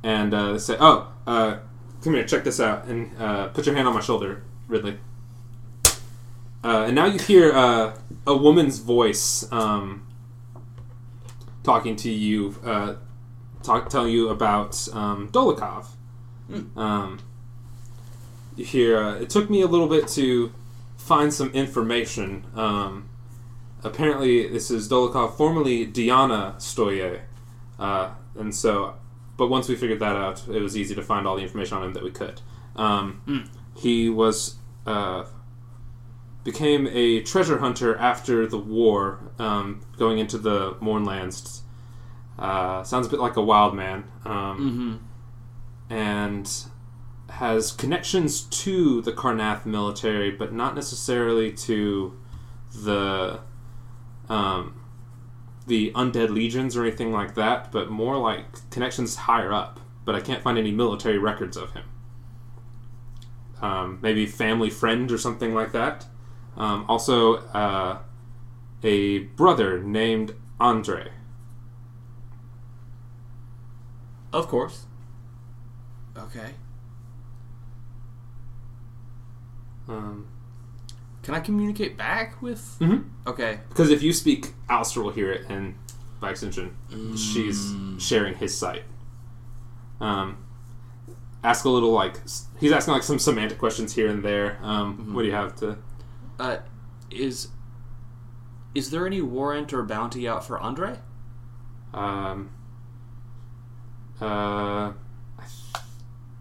[0.03, 1.57] and uh, they say, "Oh, uh,
[2.01, 4.99] come here, check this out," and uh, put your hand on my shoulder, Ridley.
[6.63, 7.95] Uh, and now you hear uh,
[8.27, 10.05] a woman's voice um,
[11.63, 12.95] talking to you, uh,
[13.63, 15.87] talk, telling you about um, Dolokhov.
[16.75, 17.19] Um,
[18.55, 20.51] you hear, uh, it took me a little bit to
[20.99, 22.45] find some information.
[22.55, 23.09] Um,
[23.83, 27.21] apparently, this is Dolokhov, formerly Diana Stoye.
[27.79, 28.93] Uh, and so,
[29.37, 31.83] but once we figured that out, it was easy to find all the information on
[31.85, 32.41] him that we could.
[32.75, 35.23] Um, He was, uh,
[36.43, 41.61] became a treasure hunter after the war, um, going into the Mournlands.
[42.37, 44.03] Uh, sounds a bit like a wild man.
[44.25, 45.01] Um,
[45.89, 45.93] Mm-hmm.
[45.93, 46.51] and
[47.29, 52.17] has connections to the Karrnath military, but not necessarily to
[52.73, 53.39] the
[54.27, 54.81] um,
[55.67, 59.79] the undead legions or anything like that, but more like connections higher up.
[60.05, 61.85] But I can't find any military records of him.
[63.61, 66.05] Um, maybe family friend or something like that.
[66.57, 67.99] Um, also, uh,
[68.83, 71.11] a brother named Andre.
[74.31, 74.85] Of course.
[76.17, 76.53] Okay.
[79.89, 80.27] Um,
[81.23, 82.77] Can I communicate back with?
[82.79, 83.09] mhm.
[83.27, 83.59] Okay.
[83.69, 85.75] Because if you speak, Alistair will hear it, and
[86.19, 86.75] by extension,
[87.17, 88.83] she's sharing his sight.
[89.99, 90.37] Um,
[91.43, 92.19] ask a little like
[92.59, 94.59] he's asking like some semantic questions here and there.
[94.61, 95.77] Um, What do you have to?
[96.39, 96.57] Uh,
[97.11, 97.49] is
[98.75, 100.99] is there any warrant or bounty out for Andre?
[101.93, 102.51] Um,
[104.21, 104.25] uh,
[104.95, 105.43] I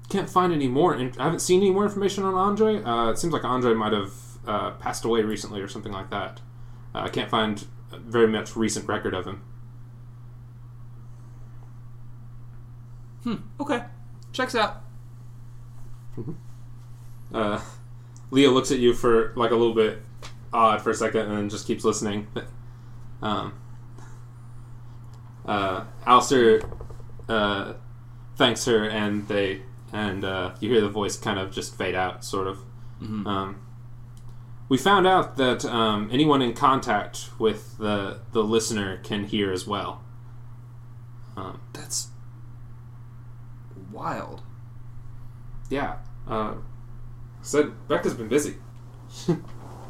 [0.08, 0.96] can't find any more.
[0.96, 2.82] I haven't seen any more information on Andre.
[2.82, 4.12] Uh, it seems like Andre might have
[4.46, 6.40] uh, passed away recently or something like that.
[6.94, 9.42] Uh, I can't find very much recent record of him.
[13.24, 13.34] Hmm.
[13.60, 13.84] Okay.
[14.32, 14.84] Checks out.
[17.32, 17.60] Uh,
[18.30, 20.02] Leo looks at you for like a little bit
[20.52, 22.26] odd for a second, and then just keeps listening.
[23.20, 23.52] Um,
[25.44, 26.62] uh, Alistair
[27.28, 27.74] uh,
[28.36, 32.24] thanks her, and they and uh, you hear the voice kind of just fade out,
[32.24, 32.58] sort of.
[33.02, 33.26] Mhm.
[33.26, 33.60] Um,
[34.68, 39.66] we found out that um, anyone in contact with the the listener can hear as
[39.66, 40.02] well.
[41.36, 42.08] Um, That's
[43.92, 44.42] wild.
[45.70, 45.96] yeah.
[46.26, 46.54] Uh,
[47.40, 48.56] said Becca's been busy.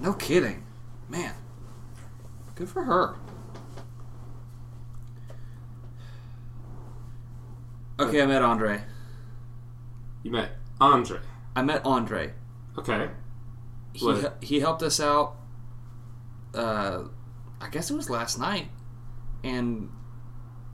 [0.01, 0.63] No kidding,
[1.09, 1.35] man.
[2.55, 3.17] Good for her.
[7.99, 8.83] Okay, I met Andre.
[10.29, 11.21] You met Andre.
[11.57, 12.35] I met Andre.
[12.77, 13.09] Okay.
[13.95, 14.37] He What?
[14.43, 15.37] he helped us out.
[16.53, 17.05] Uh,
[17.63, 18.69] I guess it was last night,
[19.43, 19.89] and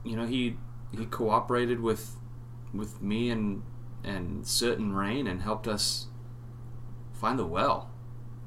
[0.03, 0.57] you know he
[0.91, 2.17] he cooperated with
[2.73, 3.63] with me and
[4.03, 6.07] and Soot and Rain and helped us
[7.13, 7.89] find the well.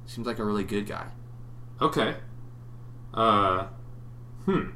[0.04, 1.06] Seems like a really good guy.
[1.80, 2.16] Okay.
[3.14, 3.68] Uh,
[4.44, 4.72] hmm.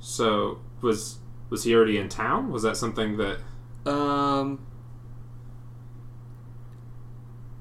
[0.00, 2.52] So was was he already in town?
[2.52, 3.38] Was that something that?
[3.90, 4.66] Um,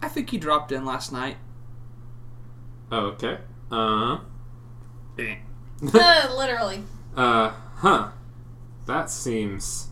[0.01, 1.37] I think he dropped in last night.
[2.91, 3.39] Oh, okay.
[3.71, 4.19] Uh.
[5.93, 6.83] Uh, literally.
[7.15, 7.51] uh.
[7.77, 8.09] Huh.
[8.85, 9.87] That seems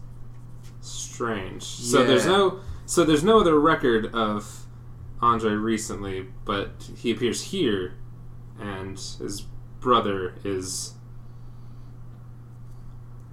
[0.82, 1.64] strange.
[1.64, 2.32] So there's Yeah.
[2.32, 2.60] no.
[2.86, 4.66] So there's no other record of
[5.22, 7.96] Andre recently, but he appears here,
[8.60, 9.46] and his
[9.80, 10.94] brother is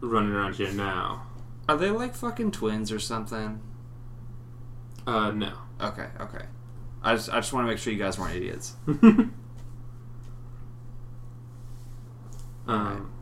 [0.00, 1.26] running around here now.
[1.68, 3.60] Are they like fucking twins or something?
[5.06, 5.52] Uh, no.
[5.80, 6.44] Okay, okay.
[7.04, 8.74] I just I just want to make sure you guys weren't idiots.
[12.66, 13.12] Um,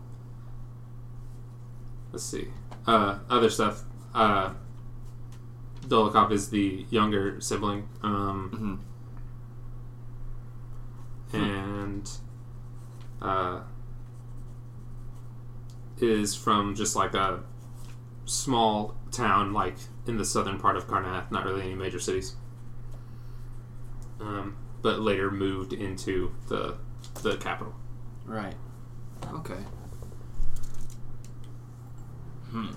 [2.13, 2.49] let's see.
[2.87, 3.83] Uh, other stuff.
[4.15, 4.55] Uh,
[5.87, 8.49] Dolokhov is the younger sibling, um,
[11.31, 12.11] hmm and
[13.23, 13.61] uh,
[15.99, 17.43] is from just like a
[18.27, 21.31] small town, like in the southern part of Karrnath.
[21.31, 22.37] Not really any major cities.
[24.23, 26.77] Um, but later moved into the
[27.23, 27.75] the capital.
[28.25, 28.55] Right.
[29.35, 29.59] Okay.
[32.51, 32.69] Hmm.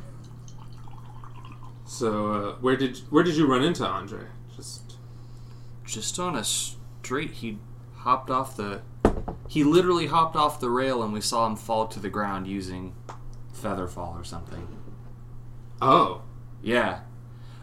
[1.86, 4.26] So uh, where did where did you run into Andre?
[4.56, 4.98] Just
[5.86, 7.60] Just on a street, he
[7.98, 8.82] hopped off the.
[9.48, 12.94] He literally hopped off the rail, and we saw him fall to the ground using
[13.54, 14.68] feather fall or something.
[15.82, 16.22] oh
[16.62, 17.02] Yeah.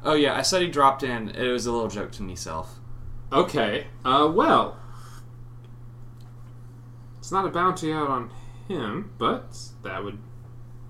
[0.05, 1.31] Oh yeah, I said he dropped in.
[1.31, 2.79] It was a little joke to myself.
[3.33, 3.87] Okay.
[4.05, 4.77] Uh, well,
[7.19, 8.31] it's not a bounty out on
[8.69, 10.19] him, but that would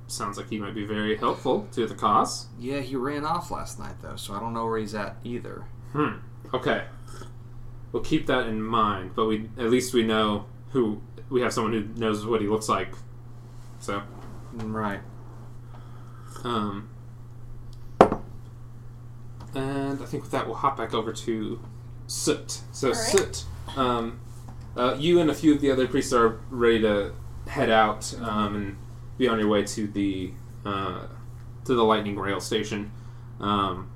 [0.07, 2.49] sounds like he might be very helpful to the cause.
[2.59, 5.65] Yeah, he ran off last night though, so I don't know where he's at either.
[5.93, 6.17] Hmm.
[6.53, 6.85] Okay.
[7.93, 11.01] We'll keep that in mind, but we at least we know who
[11.31, 12.95] we have someone who knows what he looks like.
[13.79, 14.03] So,
[14.55, 15.01] Right.
[16.45, 16.89] um
[19.55, 21.61] and I think with that we'll hop back over to
[22.07, 22.61] Soot.
[22.73, 22.97] So right.
[22.97, 23.45] Soot,
[23.77, 24.21] um
[24.77, 27.12] uh, you and a few of the other priests are ready to
[27.47, 28.77] head out um, and
[29.19, 30.33] be on your way to the
[30.65, 31.07] uh,
[31.65, 32.91] to the lightning rail station.
[33.41, 33.91] Um,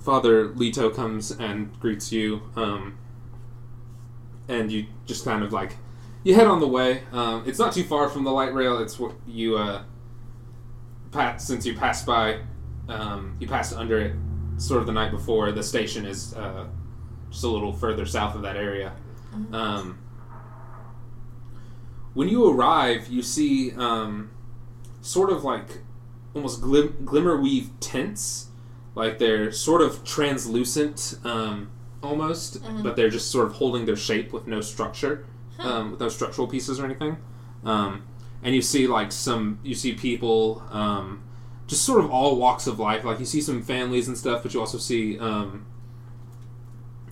[0.00, 2.98] Father Leto comes and greets you, um,
[4.48, 5.76] and you just kind of like
[6.24, 7.02] you head on the way.
[7.12, 8.78] Um, it's not too far from the light rail.
[8.78, 9.84] It's what you uh,
[11.12, 12.40] pass since you passed by.
[12.88, 14.16] Um, you passed under it
[14.58, 15.52] sort of the night before.
[15.52, 16.66] The station is uh,
[17.30, 18.92] just a little further south of that area.
[19.52, 19.98] Um,
[22.14, 24.30] when you arrive, you see um,
[25.00, 25.78] sort of like
[26.34, 28.48] almost glim- glimmer weave tents,
[28.94, 31.70] like they're sort of translucent, um,
[32.02, 35.24] almost, but they're just sort of holding their shape with no structure,
[35.58, 37.16] um, with no structural pieces or anything.
[37.64, 38.02] Um,
[38.42, 41.22] and you see like some, you see people, um,
[41.72, 43.02] just sort of all walks of life.
[43.02, 45.64] Like you see some families and stuff, but you also see um,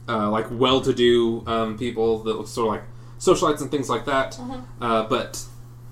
[0.07, 4.39] uh, like well-to-do um, people that look sort of like socialites and things like that.
[4.79, 5.43] Uh, but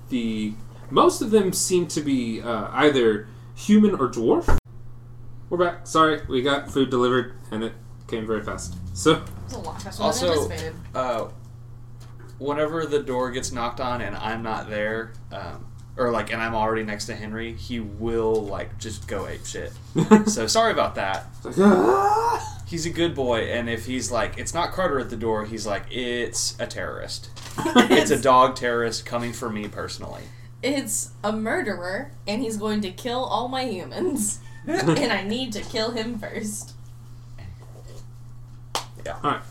[0.09, 0.53] the
[0.91, 4.55] most of them seem to be uh, either human or dwarf.
[5.49, 5.87] We're back.
[5.87, 7.73] Sorry, we got food delivered and it
[8.07, 8.75] came very fast.
[8.93, 10.75] So It's a lot Also- than.
[10.93, 11.29] Uh,
[12.37, 15.65] whenever the door gets knocked on and I'm not there, um,
[15.99, 19.73] or like, and I'm already next to Henry, he will like just go ape shit.
[20.27, 21.27] so sorry about that.
[21.35, 25.09] It's like, "Ah!" He's a good boy, and if he's like, it's not Carter at
[25.09, 27.29] the door, he's like, it's a terrorist.
[27.65, 30.21] it's a dog terrorist coming for me personally.
[30.61, 34.39] It's a murderer, and he's going to kill all my humans.
[34.67, 36.73] and I need to kill him first.
[39.05, 39.15] Yeah.
[39.23, 39.41] Alright.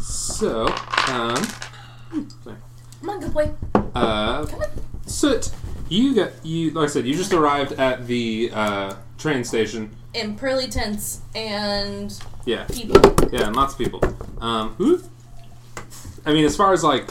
[0.00, 0.66] So,
[1.08, 1.36] um,
[2.42, 2.56] sorry.
[3.00, 3.50] Come on, good boy.
[3.94, 4.68] Uh, Come on.
[5.06, 5.50] Soot,
[5.88, 6.70] you got you.
[6.70, 9.94] Like I said, you just arrived at the uh, train station.
[10.14, 12.12] In pearly tents and
[12.44, 13.00] Yeah, people.
[13.32, 14.00] yeah, and lots of people.
[14.40, 15.02] Um, who?
[16.24, 17.10] I mean, as far as like,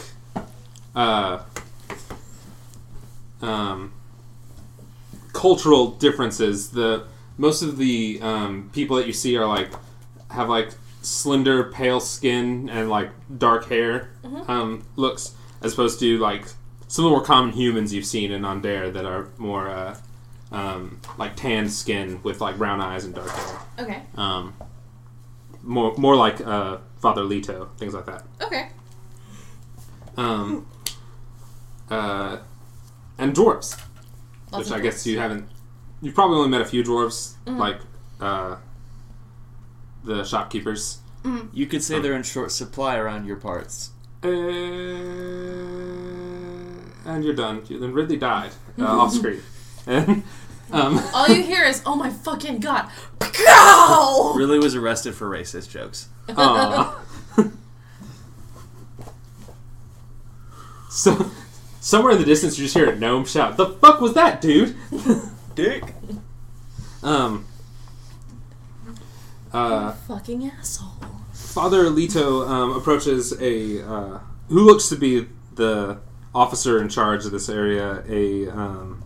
[0.94, 1.40] uh,
[3.42, 3.92] um,
[5.32, 7.04] cultural differences, the
[7.38, 9.70] most of the um, people that you see are like
[10.30, 10.70] have like
[11.02, 14.10] slender, pale skin and like dark hair
[14.48, 16.46] um, looks, as opposed to like
[16.88, 19.96] some of the more common humans you've seen in Aundair that are more uh,
[20.52, 23.58] um, like tan skin with like brown eyes and dark hair.
[23.80, 24.02] Okay.
[24.16, 24.54] Um,
[25.62, 28.24] more more like uh, Father Leto, things like that.
[28.42, 28.68] Okay.
[30.16, 30.66] Um,
[31.90, 32.38] uh,
[33.18, 33.78] and dwarves,
[34.52, 35.06] Lots which of I guess dwarves.
[35.06, 35.48] you haven't.
[36.02, 37.58] You've probably only met a few dwarves, Mhm.
[37.58, 37.80] like
[38.20, 38.56] uh,
[40.04, 40.98] the shopkeepers.
[41.52, 43.90] You could say they're in short supply around your parts.
[44.22, 44.28] Uh,
[47.06, 47.62] and you're done.
[47.68, 49.40] Then Ridley died uh, off screen.
[49.86, 50.22] And
[50.72, 52.90] um, All you hear is, oh my fucking god.
[53.20, 54.32] Pow!
[54.36, 56.08] Really was arrested for racist jokes.
[56.28, 57.02] Aw.
[60.90, 61.30] so,
[61.80, 64.76] somewhere in the distance, you just hear a gnome shout, "The fuck was that, dude?"
[65.54, 65.94] Dick.
[67.02, 67.46] um.
[69.52, 70.92] Uh, fucking asshole.
[71.32, 75.98] Father Leto um, approaches a uh, who looks to be the
[76.36, 79.02] officer in charge of this area, a um,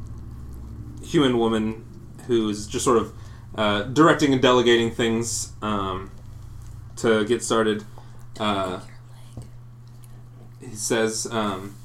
[1.02, 1.84] human woman
[2.26, 3.12] who's just sort of
[3.54, 6.10] uh, directing and delegating things um,
[6.96, 7.84] to get started.
[8.38, 8.80] Uh,
[10.60, 11.76] he says um,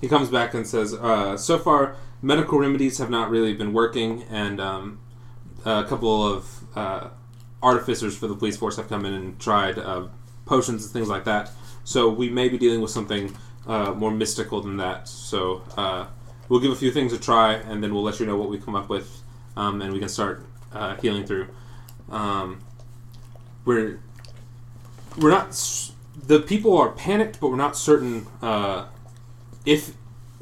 [0.00, 4.22] he comes back and says, uh, "So far, medical remedies have not really been working,
[4.30, 5.00] and um,
[5.64, 7.08] a couple of uh,
[7.60, 10.06] artificers for the police force have come in and tried uh,
[10.46, 11.50] potions and things like that.
[11.82, 15.08] So we may be dealing with something uh, more mystical than that.
[15.08, 16.06] So uh,
[16.48, 18.58] we'll give a few things a try, and then we'll let you know what we
[18.58, 19.22] come up with,
[19.56, 21.48] um, and we can start uh, healing through.
[22.10, 22.60] Um,
[23.64, 24.00] we're
[25.18, 25.52] we're not
[26.26, 28.86] the people are panicked, but we're not certain uh,
[29.64, 29.94] if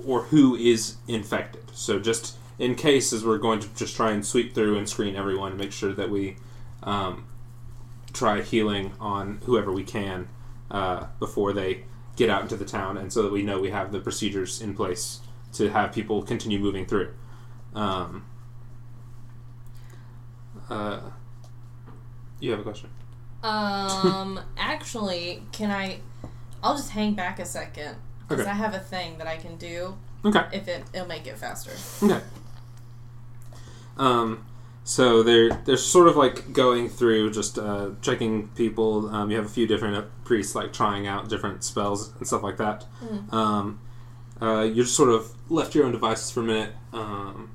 [0.05, 1.63] or who is infected.
[1.73, 5.17] So just in case, as we're going to just try and sweep through and screen
[5.17, 6.37] everyone and make sure that we
[6.83, 7.27] um,
[8.13, 10.29] try healing on whoever we can
[10.71, 11.85] uh, before they
[12.19, 14.75] get out into the town, and so that we know we have the procedures in
[14.75, 15.21] place
[15.53, 17.15] to have people continue moving through.
[17.75, 18.25] Um,
[20.69, 21.01] uh,
[22.41, 22.91] you have a question?
[23.43, 26.01] Um, actually, can I?
[26.63, 27.95] I'll just hang back a second
[28.29, 28.51] because Okay.
[28.51, 30.45] I have a thing that I can do Okay.
[30.53, 31.71] if it it'll make it faster.
[32.05, 32.21] Okay.
[33.97, 34.45] Um,
[34.89, 39.11] so they're they're sort of like going through just uh, checking people.
[39.15, 42.43] Um, you have a few different uh, priests like trying out different spells and stuff
[42.43, 42.87] like that.
[43.31, 43.81] Um,
[44.41, 47.51] uh, you're just sort of left to your own devices for a minute, um,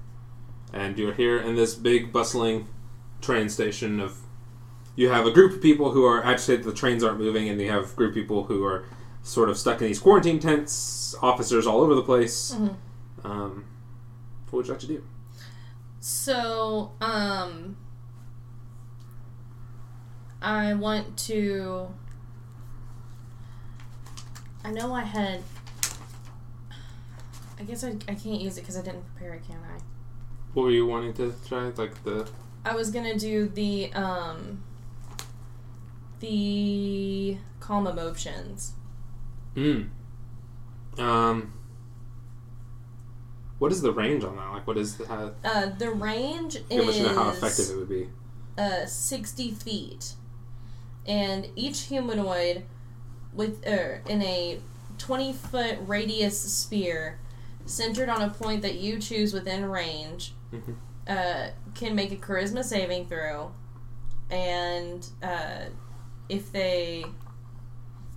[0.73, 2.67] and you're here in this big bustling
[3.19, 4.19] train station of.
[4.95, 6.65] You have a group of people who are agitated.
[6.65, 8.85] The trains aren't moving, and you have a group of people who are
[9.23, 11.15] sort of stuck in these quarantine tents.
[11.19, 12.53] Officers all over the place.
[12.55, 12.75] Mhm.
[13.23, 13.65] Um,
[14.51, 15.03] what would you like to do?
[16.05, 17.77] So, um,
[20.41, 21.87] I want to.
[24.65, 25.39] I know I had.
[27.57, 29.79] I guess I, I can't use it because I didn't prepare it, can I?
[30.53, 31.69] What were you wanting to try?
[31.69, 32.29] Like the
[32.65, 34.61] I was gonna do the um.
[36.19, 38.73] The calm emotions.
[39.55, 39.87] mm.
[40.97, 41.53] Um.
[43.63, 44.51] What is the range on that?
[44.51, 45.07] Like, what is the?
[45.07, 48.09] How, Uh, the range you is know how effective it would be.
[48.57, 50.15] uh, 60 feet.
[51.07, 52.65] And each humanoid
[53.33, 54.59] with uh, in a
[54.97, 57.19] 20 foot radius sphere
[57.65, 60.75] centered on a point that you choose within range Mhm.
[61.07, 63.53] uh, can make a charisma saving throw.
[64.29, 65.67] And uh,
[66.27, 67.05] if they.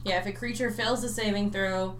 [0.05, 1.95] Yeah, if a creature fails the saving throw,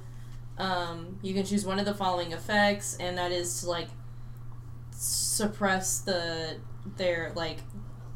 [0.59, 3.88] um, you can choose one of the following effects, and that is to like
[4.90, 6.57] suppress the
[6.97, 7.59] their like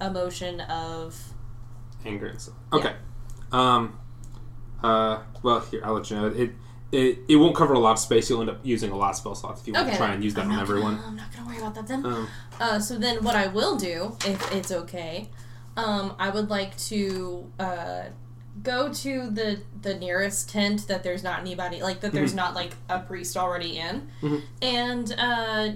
[0.00, 1.20] emotion of
[2.04, 2.54] Anger and stuff.
[2.72, 2.94] Okay.
[3.52, 3.98] Um.
[4.82, 5.18] Uh.
[5.42, 6.26] Well, here I'll let you know.
[6.28, 6.52] It.
[6.92, 8.28] It, it won't cover a lot of space.
[8.28, 10.24] You'll end up using a lot of spell slots if you want to try and
[10.24, 10.96] use that I'm on everyone.
[10.96, 12.26] gonna- i'm not gonna worry about that then Um,
[12.58, 15.28] uh, so then what i will do if it's okay
[15.76, 18.02] um, i would like to uh,
[18.62, 22.74] go to the the nearest tent that there's not anybody like that there's not like
[22.88, 24.42] a priest already in Mhm.
[24.60, 25.68] and uh,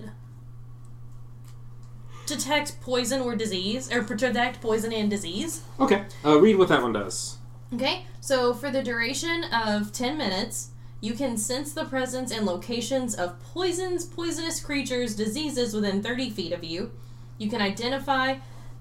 [2.27, 6.05] detect poison or disease or detect poison and disease okay.
[6.25, 7.39] Uh, read what that one does.
[7.73, 10.71] Okay, so for the duration of 10 minutes,
[11.01, 16.53] you can sense the presence and locations of poisons, poisonous creatures, diseases within 30 feet
[16.53, 16.93] of you.
[17.37, 18.37] You can identify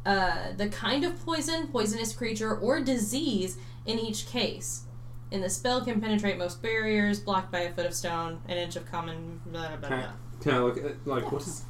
[0.06, 4.84] uh, the kind of poison, poisonous creature, or disease in each case.
[5.32, 8.76] And the spell can penetrate most barriers, blocked by a foot of stone, an inch
[8.76, 9.42] of common.
[9.48, 10.12] Blah, blah, blah, Can I,
[10.44, 11.64] can I look at like what is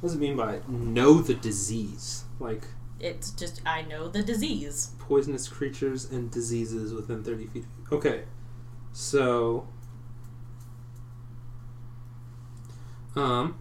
[0.00, 2.24] what does it mean by know the disease?
[2.38, 2.62] Like
[3.00, 4.92] It's just, I know the disease.
[4.98, 7.64] poisonous creatures and diseases within 30 feet.
[7.90, 8.22] Okay.
[8.92, 9.66] So.
[13.16, 13.58] Um.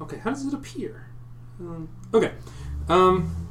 [0.00, 1.06] Okay, how does it appear?
[1.58, 2.32] Um, okay.
[2.88, 3.47] Um.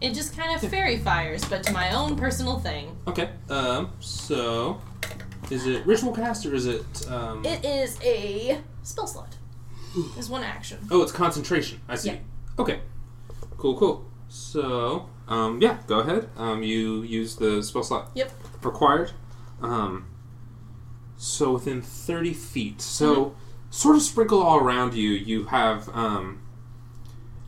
[0.00, 2.96] It just kind of fairy fires, but to my own personal thing.
[3.06, 3.30] Okay.
[3.48, 3.92] Um.
[4.00, 4.80] So.
[5.50, 6.84] Is it ritual cast or is it.
[7.10, 9.36] Um, It is a spell slot.
[10.16, 10.78] It's one action.
[10.90, 11.80] oh, it's concentration.
[11.88, 12.10] I see.
[12.10, 12.16] Yeah.
[12.58, 12.80] Okay.
[13.56, 14.04] Cool, cool.
[14.28, 15.08] So.
[15.26, 16.28] Um, yeah, go ahead.
[16.36, 18.30] Um, you use the spell slot Yep.
[18.62, 19.12] required.
[19.62, 20.06] Um,
[21.16, 22.80] so within 30 feet.
[22.80, 23.34] So,
[23.70, 25.88] sort of sprinkled all around you, you have.
[25.90, 26.40] Um,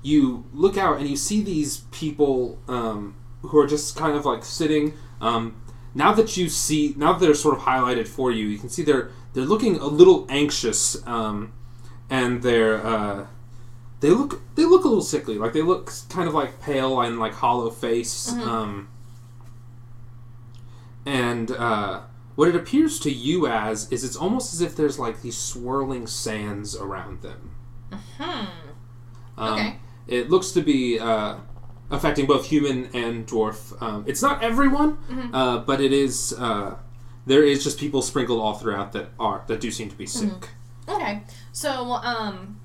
[0.03, 4.45] you look out and you see these people um, who are just kind of like
[4.45, 4.95] sitting.
[5.21, 5.63] Um,
[5.95, 8.83] now that you see, now that they're sort of highlighted for you, you can see
[8.83, 11.53] they're they're looking a little anxious, um,
[12.11, 13.27] and they're uh,
[14.01, 15.39] they look they look a little sickly.
[15.39, 18.33] Like they look kind of like pale and like hollow face.
[18.33, 18.47] Mhm.
[18.47, 18.89] Um,
[21.05, 22.01] and uh,
[22.35, 26.07] what it appears to you as is it's almost as if there's like these swirling
[26.07, 27.55] sands around them.
[28.19, 28.47] Hmm.
[29.37, 29.77] Um, Okay.
[30.07, 31.37] It looks to be uh,
[31.91, 33.81] affecting both human and dwarf.
[33.83, 35.31] Um, it's not everyone, Mhm.
[35.33, 36.33] uh, but it is.
[36.39, 36.75] Uh,
[37.27, 40.49] there is just people sprinkled all throughout that are that do seem to be sick.
[40.89, 41.23] Okay.
[41.53, 42.59] So, um,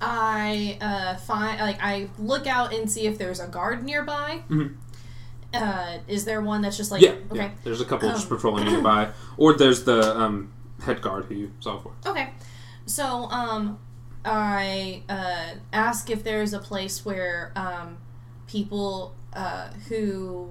[0.00, 4.42] I uh, find like I look out and see if there's a guard nearby.
[4.48, 4.74] Mhm.
[5.52, 7.36] Uh, is there one that's just like Yeah, okay?
[7.36, 7.50] yeah.
[7.64, 10.52] There's a couple just Um, patrolling nearby, or there's the um,
[10.84, 11.92] head guard who you saw for.
[12.06, 12.30] Okay.
[12.86, 13.78] So, um,
[14.30, 17.98] I uh, ask if there's a place where um,
[18.46, 20.50] people uh, who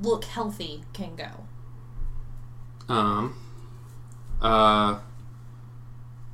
[0.00, 2.92] look healthy can go.
[2.92, 3.34] Um,
[4.42, 4.98] uh,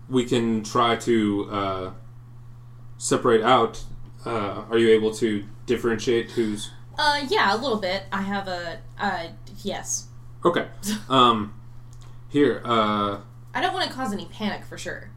[0.08, 1.90] we can try to uh,
[2.96, 3.84] separate out.
[4.26, 8.04] Uh, are you able to differentiate who's Uh, yeah, a little bit.
[8.10, 9.28] I have a uh,
[9.62, 10.08] yes.
[10.44, 10.66] okay?
[11.08, 11.54] Um,
[12.28, 12.60] here.
[12.64, 13.18] Uh,
[13.54, 15.10] I don't want to cause any panic for sure.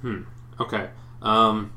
[0.00, 0.22] Hmm.
[0.60, 0.88] Okay.
[1.22, 1.72] Um,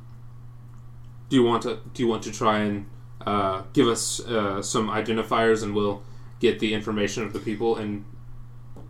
[1.30, 2.86] do you want to do you want to try and
[3.26, 6.04] uh, give us uh, some identifiers and we'll
[6.40, 8.06] get the information of the people and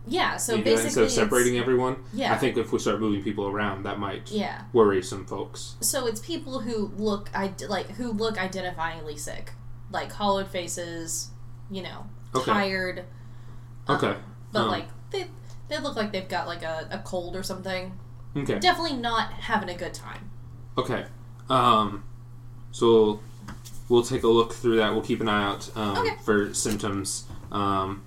[0.06, 0.36] Yeah.
[0.36, 1.96] So you that basically, instead of separating everyone?
[2.12, 2.32] Yeah.
[2.32, 4.62] I think if we start moving people around, that might Yeah.
[4.72, 5.76] worry some folks.
[5.80, 9.52] So it's people who look id- like who look identifyingly sick,
[9.90, 11.30] like hollowed faces,
[11.70, 12.50] you know, Okay.
[12.52, 13.04] tired.
[13.88, 14.16] um, Okay.
[14.52, 15.26] but Um, like they
[15.68, 17.98] they look like they've got like a, a cold or something.
[18.36, 18.58] Okay.
[18.58, 20.30] Definitely not having a good time.
[20.76, 21.06] Okay.
[21.48, 22.04] Um,
[22.72, 23.20] so
[23.88, 24.92] we'll take a look through that.
[24.92, 26.16] We'll keep an eye out um, Okay.
[26.24, 27.24] for symptoms.
[27.50, 28.02] Um,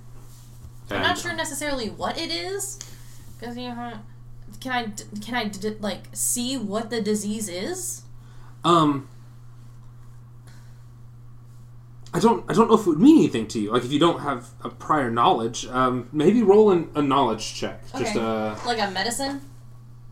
[0.92, 2.80] I'm not sure necessarily what it is,
[3.40, 3.94] because you know,
[4.60, 8.02] can I can I d- like see what the disease is?
[8.64, 9.08] Um,
[12.14, 12.44] I don't.
[12.50, 13.72] I don't know if it would mean anything to you.
[13.72, 17.82] Like if you don't have a prior knowledge, um, maybe roll an, a knowledge check.
[17.98, 18.20] Just Okay.
[18.20, 19.42] uh, Like a medicine?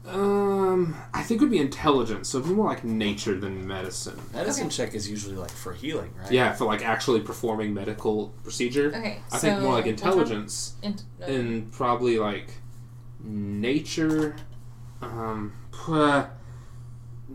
[0.07, 2.29] Um, I think it would be intelligence.
[2.29, 4.19] So it'd be more like nature than medicine.
[4.33, 4.75] Medicine Okay.
[4.75, 6.31] check is usually like for healing, right?
[6.31, 8.89] Yeah, for like actually performing medical procedure.
[8.95, 12.49] Okay, I think more like so- intelligence And, and probably like
[13.23, 14.35] nature,
[15.01, 15.53] um,
[15.87, 16.25] uh,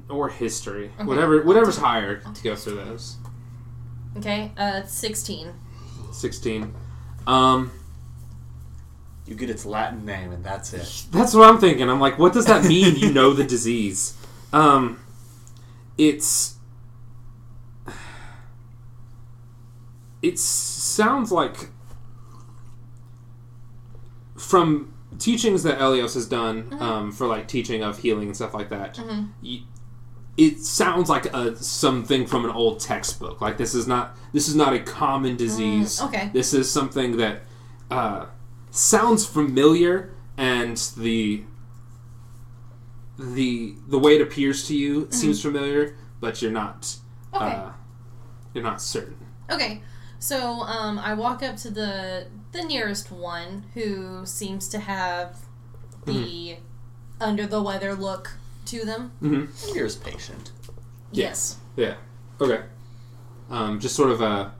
[0.09, 0.91] or history.
[0.97, 1.05] Okay.
[1.05, 3.17] Whatever, whatever's higher to go through those.
[4.17, 5.49] okay, uh, sixteen.
[6.13, 6.75] 16.
[7.27, 7.71] Um,
[9.27, 11.05] You get its Latin name, and that's it.
[11.13, 11.89] that's what I'm thinking.
[11.89, 12.97] I'm like, what does that mean?
[12.97, 14.17] you know the disease.
[14.55, 15.01] Um,
[15.97, 16.57] it's.
[20.21, 21.71] It sounds like
[24.37, 28.69] from teachings that Elios has done um, for like teaching of healing and stuff like
[28.71, 28.97] that.
[28.97, 29.29] Mhm.
[29.43, 29.63] y-
[30.37, 33.41] it sounds like a something from an old textbook.
[33.41, 36.01] Like this is not this is not a common disease.
[36.03, 36.31] okay.
[36.33, 37.43] This is something that
[37.91, 38.27] uh,
[38.73, 41.45] sounds familiar, and the
[43.19, 46.97] the the way it appears to you seems familiar, but you're not
[47.35, 47.45] Okay.
[47.45, 47.71] uh,
[48.55, 49.17] you're not certain.
[49.51, 49.83] Okay,
[50.19, 55.37] so um, I walk up to the the nearest one who seems to have
[56.07, 56.57] the
[57.21, 58.33] under the weather look
[58.67, 59.13] to them.
[59.23, 59.75] Mm-hmm.
[59.75, 60.51] Here's patient.
[61.13, 61.59] Yes.
[61.77, 61.97] Yeah.
[62.41, 62.63] Okay.
[63.51, 64.55] Um, just sort of a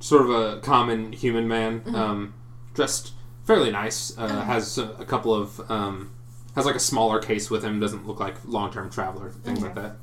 [0.00, 2.34] sort of a common human man, um,
[2.74, 3.12] dressed
[3.48, 4.16] fairly nice.
[4.18, 6.12] Uh, has a, a couple of um,
[6.54, 7.80] has like a smaller case with him.
[7.80, 9.96] Doesn't look like long term traveler things like that.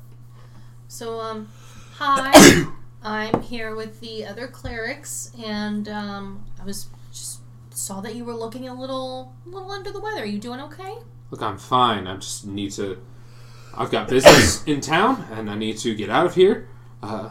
[0.88, 1.48] So um,
[1.94, 2.64] hi,
[3.02, 7.40] I'm here with the other clerics, and um, I was just
[7.70, 10.22] saw that you were looking a little a little under the weather.
[10.22, 10.96] Are you doing okay?
[11.30, 12.08] Look, I'm fine.
[12.08, 13.00] I just need to.
[13.78, 16.68] I've got business in town, and I need to get out of here.
[17.00, 17.30] Uh,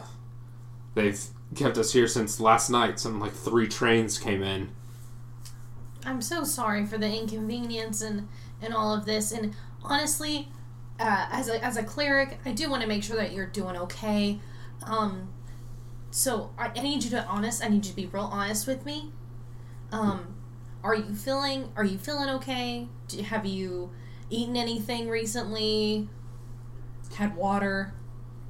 [0.94, 1.22] they've
[1.54, 2.98] kept us here since last night.
[2.98, 4.70] Some like three trains came in.
[6.06, 8.28] I'm so sorry for the inconvenience and
[8.62, 9.32] and all of this.
[9.32, 10.48] And honestly,
[10.98, 13.76] uh, as a as a cleric, I do want to make sure that you're doing
[13.76, 14.38] okay.
[14.84, 15.28] Um,
[16.10, 17.62] so I, I need you to honest.
[17.62, 19.12] I need you to be real honest with me.
[19.92, 20.36] Um,
[20.82, 22.88] are you feeling Are you feeling okay?
[23.08, 23.90] Do, have you
[24.30, 26.08] eaten anything recently?
[27.16, 27.92] Had water?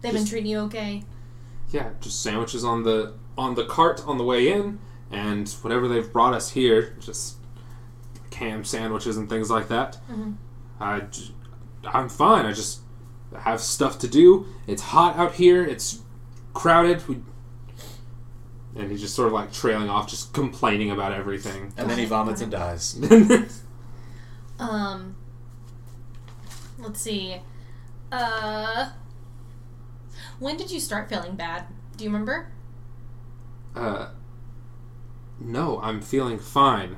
[0.01, 1.03] They've been treating you okay?
[1.71, 4.79] Yeah, just sandwiches on the on the cart on the way in,
[5.11, 7.37] and whatever they've brought us here, just
[8.37, 9.99] ham sandwiches and things like that.
[10.11, 10.37] Mhm.
[10.81, 11.33] I, j-
[11.85, 12.47] I'm fine.
[12.47, 12.81] I just
[13.39, 14.47] have stuff to do.
[14.67, 15.65] It's hot out here.
[15.65, 16.01] It's
[16.55, 17.07] crowded.
[17.09, 17.21] We,
[18.77, 21.73] and he's just sort of like trailing off, just complaining about everything.
[21.77, 22.99] And then he vomits and dies.
[24.59, 25.17] Um,
[26.79, 27.43] let's see.
[28.11, 28.91] Uh,
[30.39, 31.67] when did you start feeling bad?
[31.97, 32.51] Do you remember?
[33.75, 34.09] uh,
[35.39, 36.97] no, I'm feeling fine.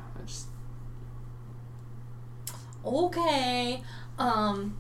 [2.89, 3.83] Okay.
[4.19, 4.77] Um,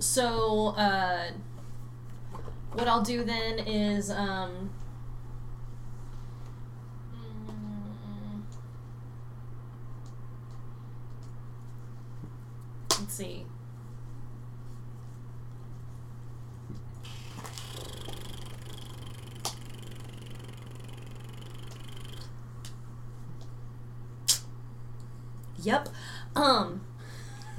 [0.00, 1.30] so, uh,
[2.72, 4.70] what I'll do then is, um,
[12.98, 13.46] let's see.
[25.62, 25.88] Yep.
[26.36, 26.80] Um,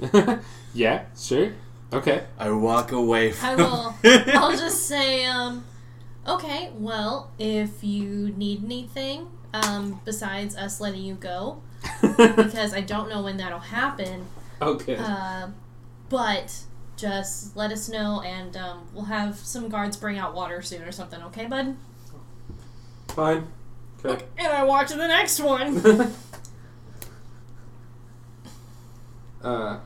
[0.74, 1.52] yeah, sure,
[1.92, 2.24] okay.
[2.38, 3.48] I walk away from.
[3.48, 3.94] I will.
[4.34, 5.64] I'll just say, um,
[6.26, 11.62] okay, well, if you need anything, um, besides us letting you go,
[12.18, 14.26] because I don't know when that'll happen,
[14.60, 14.96] okay.
[14.96, 15.48] uh,
[16.08, 16.64] but
[16.96, 20.92] just let us know, and um, we'll have some guards bring out water soon or
[20.92, 21.22] something.
[21.24, 21.76] Okay, bud?
[23.08, 23.46] Fine.
[24.04, 24.24] Okay.
[24.38, 26.12] And I watch the next one.
[29.42, 29.78] uh,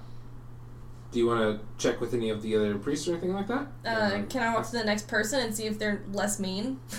[1.11, 3.67] do you want to check with any of the other priests or anything like that?
[3.85, 6.81] Uh, can I walk to the next person and see if they're less mean?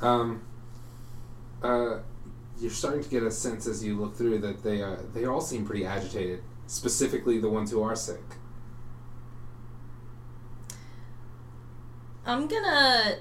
[0.00, 0.42] Um,
[1.60, 1.98] uh,
[2.60, 5.40] you're starting to get a sense as you look through that they uh, they all
[5.40, 6.42] seem pretty agitated.
[6.66, 8.22] Specifically, the ones who are sick.
[12.24, 13.16] I'm gonna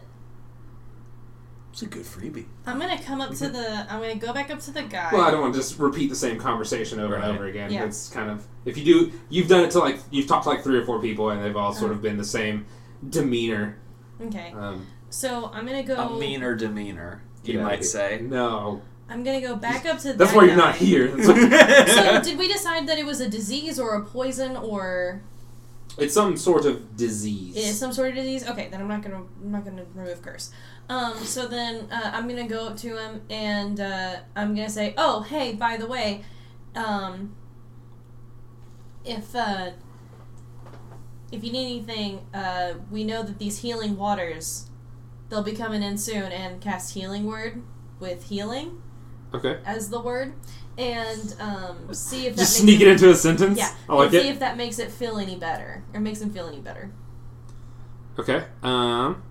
[1.77, 2.45] It's a good freebie.
[2.65, 5.09] I'm gonna come up to the I'm gonna go back up to the guy.
[5.13, 7.23] Well, I don't want to just repeat the same conversation over Right.
[7.25, 7.71] and over again.
[7.71, 7.83] Yeah.
[7.85, 10.63] It's kind of if you do, you've done it to like you've talked to like
[10.63, 12.65] three or four people, and they've all sort of been the same
[13.07, 13.77] demeanor.
[14.19, 14.53] Okay.
[14.57, 18.21] Um, So I'm gonna go A meaner demeanor, you yeah, might say.
[18.23, 20.65] No, I'm gonna go back up to the that's that why you're guy.
[20.71, 21.07] not here.
[21.15, 25.21] That's what- So did we decide that it was a disease or a poison or
[25.97, 27.55] it's some sort of disease.
[27.55, 28.47] it is some sort of disease?
[28.47, 30.51] Okay, then I'm not gonna I'm not gonna remove curse.
[30.89, 34.93] Um, so then uh, I'm gonna go up to him and uh, I'm gonna say,
[34.97, 36.23] oh hey, by the way,
[36.75, 37.35] um,
[39.03, 39.71] if uh,
[41.31, 44.69] if you need anything, uh, we know that these healing waters,
[45.29, 47.61] they'll be coming in soon and cast healing word
[47.99, 48.81] with healing
[49.33, 49.59] okay.
[49.65, 50.33] as the word,
[50.77, 53.57] and um, see if that Just makes sneak it into a sentence.
[53.57, 56.31] Yeah, I like and see if that makes it feel any better or makes him
[56.31, 56.91] feel any better.
[58.19, 58.45] Okay.
[58.63, 59.23] Um.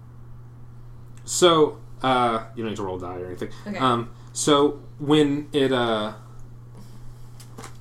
[1.24, 3.50] So, uh, you don't need to roll die or anything.
[3.66, 3.78] Okay.
[3.78, 4.10] Um.
[4.32, 6.14] So when it uh,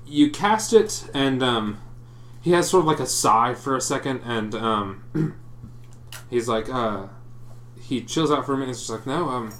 [0.05, 1.81] you cast it, and um,
[2.41, 5.35] he has sort of like a sigh for a second, and um,
[6.29, 7.07] he's like, uh,
[7.79, 8.69] he chills out for a minute.
[8.69, 9.53] He's just like, no, um,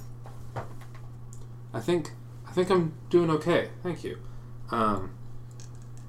[1.72, 2.12] I think,
[2.56, 3.68] think I'm doing okay.
[3.82, 4.18] Thank you.
[4.70, 5.12] Um.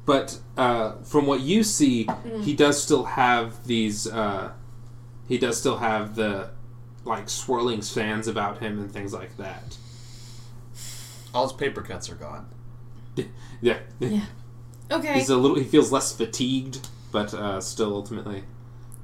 [0.06, 2.08] But uh, from what you see,
[2.42, 4.08] he does still have these.
[4.08, 4.54] Uh,
[5.28, 6.52] he does still have the
[7.04, 9.78] like swirling sands about him and things like that.
[11.34, 12.48] All his paper cuts are gone.
[13.60, 14.22] Yeah, Yeah.
[14.92, 15.16] Okay.
[15.16, 15.58] he's a little.
[15.58, 18.44] He feels less fatigued, but uh, still ultimately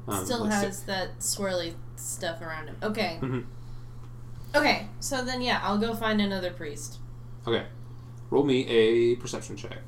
[0.07, 2.77] um, Still looks has that swirly stuff around him.
[2.83, 3.17] Okay.
[3.19, 3.45] Mhm.
[4.55, 6.99] Okay, so then yeah, I'll go find another priest.
[7.45, 7.65] Okay,
[8.29, 9.79] roll me a perception check.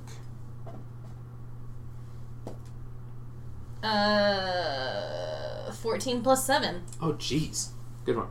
[3.82, 6.84] Uh, fourteen plus seven.
[7.02, 7.70] Oh, jeez,
[8.04, 8.28] good one.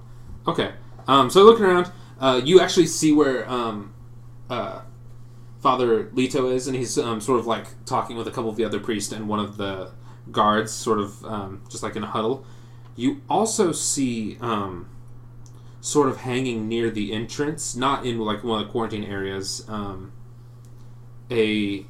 [0.47, 0.73] Okay,
[1.07, 3.95] um, so looking around, uh, you actually see where um,
[4.51, 4.83] uh,
[5.61, 8.65] Father Leto is, and he's um, sort of like talking with a couple of the
[8.65, 9.93] other priests and one of the
[10.31, 12.45] guards, sort of um, just like in a huddle.
[12.97, 14.89] You also see um,
[15.85, 20.11] sort of hanging near the entrance, not in like one of the quarantine areas, um,
[21.31, 21.85] a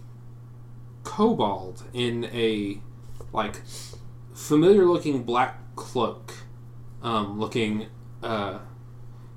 [1.05, 2.81] kobold in a
[3.33, 3.63] like
[4.35, 6.33] familiar looking black cloak,
[7.05, 7.87] um, looking
[8.21, 8.59] uh,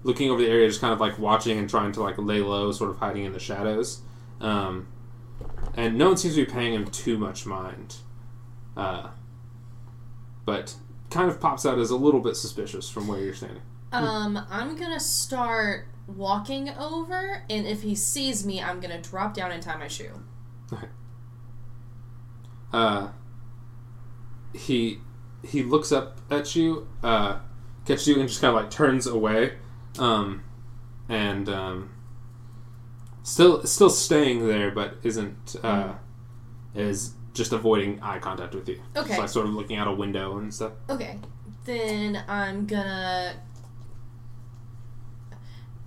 [0.01, 2.71] looking over the area, just kind of like watching and trying to like lay low,
[2.71, 4.01] sort of hiding in the shadows.
[4.41, 4.87] Um,
[5.75, 7.97] and no one seems to be paying him too much mind.
[8.75, 9.09] Uh,
[10.45, 10.73] but
[11.11, 13.61] kind of pops out as a little bit suspicious from where you're standing.
[13.91, 19.51] Um, I'm gonna start walking over, and if he sees me, I'm gonna drop down
[19.51, 20.23] and tie my shoe.
[20.71, 20.87] Okay.
[22.73, 23.09] Uh,
[24.53, 24.99] he
[25.43, 27.39] he looks up at you, uh,
[27.85, 29.53] catches you, and just kind of like turns away,
[29.99, 30.43] um,
[31.07, 31.93] and um,
[33.23, 35.93] still still staying there, but isn't uh,
[36.75, 38.81] is just avoiding eye contact with you.
[38.95, 39.09] Okay.
[39.09, 40.73] Just like sort of looking out a window and stuff.
[40.89, 41.19] Okay,
[41.65, 43.35] then I'm gonna.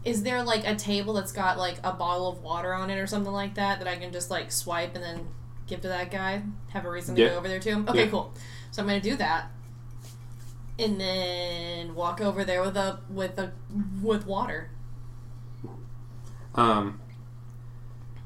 [0.05, 3.07] Is there like a table that's got like a bottle of water on it or
[3.07, 5.28] something like that that I can just like swipe and then
[5.66, 6.42] give to that guy?
[6.68, 7.28] Have a reason to Yeah.
[7.30, 7.86] go over there to him?
[7.88, 8.11] Okay, Yeah.
[8.11, 8.32] cool.
[8.70, 9.51] So I'm gonna do that.
[10.78, 13.53] And then walk over there with a with a
[14.03, 14.70] with water.
[16.55, 17.01] Um,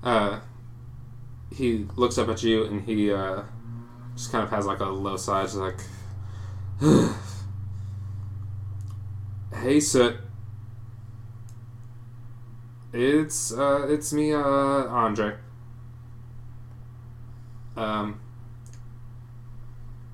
[0.04, 0.38] uh,
[1.52, 3.42] he looks up at you and he uh,
[4.14, 5.80] just kind of has like a low sigh, just like,
[9.54, 10.16] "Hey, Soot.
[12.95, 15.34] It's uh, it's me, uh, Andre.
[17.76, 18.20] Um,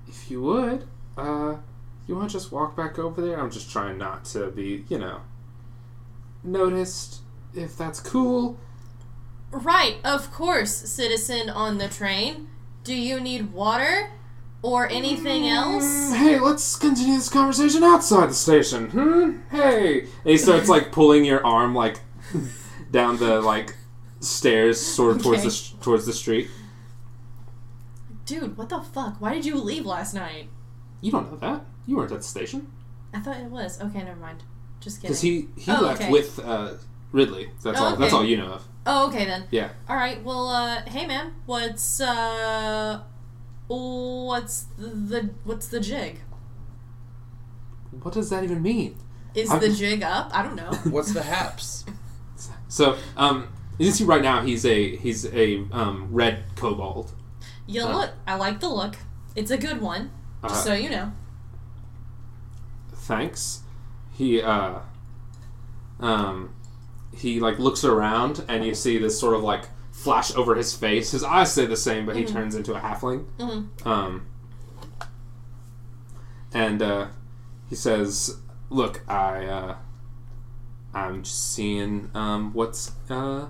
[0.09, 0.87] if you would,
[1.19, 1.57] uh,
[2.07, 3.39] you want to just walk back over there?
[3.39, 5.21] I'm just trying not to be, you know,
[6.43, 7.21] noticed.
[7.55, 8.59] If that's cool."
[9.53, 12.49] Right, of course, citizen on the train.
[12.83, 14.11] Do you need water
[14.63, 15.85] or anything else?
[15.85, 18.89] Mm, Hey, let's continue this conversation outside the station.
[18.91, 19.39] Hmm.
[19.51, 20.01] Hey.
[20.01, 22.01] And he starts like pulling your arm like
[22.91, 23.77] down the like
[24.21, 26.49] stairs, sort of towards the towards the street.
[28.27, 29.21] Dude, what the fuck?
[29.21, 30.49] Why did you leave last night?
[31.01, 31.65] You don't know that.
[31.87, 32.71] You weren't at the station.
[33.13, 33.81] I thought it was.
[33.81, 34.45] Okay, never mind.
[34.81, 35.09] Just kidding.
[35.11, 36.11] Because he, he Oh, left okay.
[36.13, 36.75] with uh,
[37.13, 37.51] Ridley.
[37.65, 37.97] That's Oh, all.
[37.97, 38.65] That's all you know of.
[38.87, 39.45] Oh, okay then.
[39.51, 39.71] Yeah.
[39.89, 40.23] All right.
[40.23, 43.01] Well, uh, hey man, what's uh,
[43.67, 46.21] what's the what's the jig?
[48.03, 48.97] What does that even mean?
[49.35, 50.31] Is I'm- the jig up?
[50.33, 50.71] I don't know.
[50.91, 51.85] What's the haps?
[52.71, 53.49] So, um,
[53.79, 57.13] you can see right now he's a he's a um, red kobold.
[57.67, 57.93] You Uh.
[57.99, 58.11] look.
[58.27, 58.97] I like the look.
[59.37, 60.11] It's a good one.
[60.45, 61.13] Just Uh, so you know.
[62.93, 63.61] thanks.
[64.13, 64.79] He uh,
[65.99, 66.55] um,
[67.15, 71.11] he like looks around and you see this sort of like flash over his face.
[71.11, 72.33] His eyes stay the same, but he Mhm.
[72.33, 73.25] turns into a halfling.
[73.39, 73.87] Mhm.
[73.87, 74.27] Um,
[76.53, 77.07] and uh,
[77.69, 78.39] he says,
[78.71, 79.77] "Look, I uh,
[80.93, 83.49] I'm just seeing um, what's uh,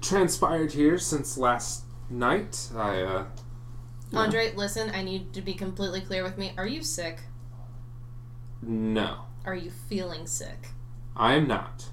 [0.00, 2.70] transpired here since last night.
[2.74, 3.24] I uh,
[4.10, 4.18] Yeah.
[4.18, 4.90] Andre, listen.
[4.90, 6.52] I need to be completely clear with me.
[6.56, 7.20] Are you sick?
[8.62, 10.68] no, Are you feeling sick?
[11.16, 11.86] I am not.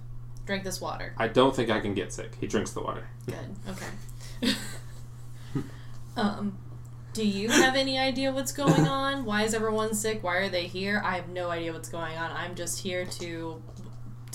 [0.45, 1.13] Drink this water.
[1.17, 3.07] I don't think I can get sick." He drinks the water.
[3.25, 3.55] Good.
[3.69, 4.53] Okay.
[6.17, 6.57] um,
[7.13, 9.25] do you have any idea what's going on?
[9.25, 10.23] Why is everyone sick?
[10.23, 11.01] Why are they here?
[11.03, 12.31] I have no idea what's going on.
[12.31, 13.61] I'm just here to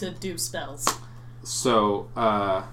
[0.02, 0.84] to do spells.
[1.44, 2.64] So, uh,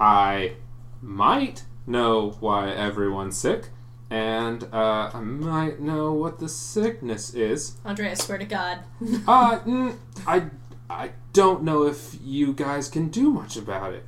[0.00, 0.54] I
[1.02, 3.68] might know why everyone's sick,
[4.08, 7.76] and uh, I might know what the sickness is.
[7.84, 8.80] Andre, I swear to God.
[9.28, 9.96] Uh, mm,
[10.26, 10.46] I,
[10.88, 14.04] I don't know if you guys can do much about it.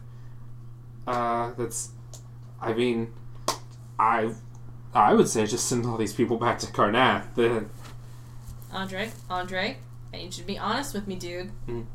[1.07, 1.91] Uh, that's,
[2.61, 3.13] I mean,
[3.99, 4.31] I,
[4.95, 7.69] I would say just send all these people back to Karrnath.
[8.73, 9.77] Andre, Andre,
[10.15, 11.51] I need you to be honest with me, dude.
[11.67, 11.87] Mm.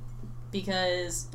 [0.52, 1.28] Because,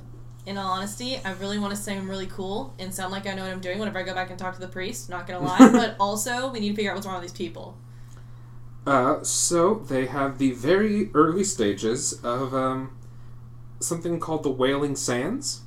[0.47, 3.35] in all honesty, I really want to say I'm really cool and sound like I
[3.35, 5.09] know what I'm doing whenever I go back and talk to the priest.
[5.09, 7.77] Not gonna lie, but also we need to figure out what's wrong with these people.
[8.87, 12.95] Uh, so they have the very early stages of um,
[13.81, 15.63] something called the Wailing Sands.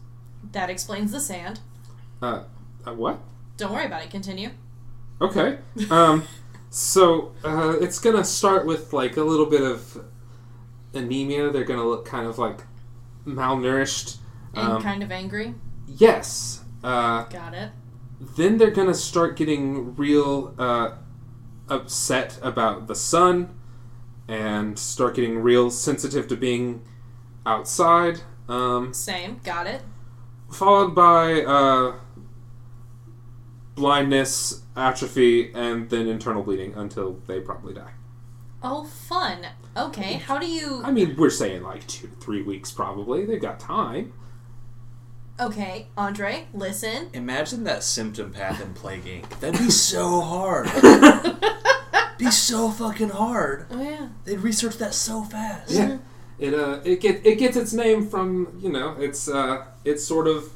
[0.52, 1.60] That explains the sand.
[2.22, 2.44] Uh,
[2.86, 3.20] uh, what?
[3.58, 4.12] Don't worry about it.
[4.12, 4.52] Continue.
[5.20, 5.58] Okay.
[5.90, 6.28] Um,
[6.70, 10.06] so uh, it's gonna start with like a little bit of
[10.94, 11.52] anemia.
[11.52, 12.62] They're gonna look kind of like
[13.26, 14.18] malnourished.
[14.54, 15.56] And Um, kind of angry.
[15.88, 16.64] yes.
[16.84, 17.72] Uh, Got it.
[18.20, 20.92] then they're gonna start getting real uh,
[21.70, 23.50] upset about the sun
[24.28, 26.82] and start getting real sensitive to being
[27.46, 29.40] outside um, Same.
[29.44, 29.82] Got it.
[30.52, 31.96] followed by uh,
[33.76, 37.92] blindness atrophy and then internal bleeding until they probably die
[38.64, 39.46] Oh, fun.
[39.78, 40.14] Okay.
[40.14, 40.82] How do you?
[40.84, 44.14] i mean we're saying like two three weeks probably they've got time
[45.40, 47.10] Okay, Andre, listen.
[47.14, 49.40] Imagine that symptom path in Plague Inc.
[49.40, 50.68] That'd be so hard.
[52.18, 53.68] be so fucking hard.
[53.70, 54.08] Oh yeah.
[54.26, 55.70] They'd research that so fast.
[55.72, 56.00] yeah
[56.40, 60.28] it uh it get it gets its name from you know it's uh it sort
[60.28, 60.52] of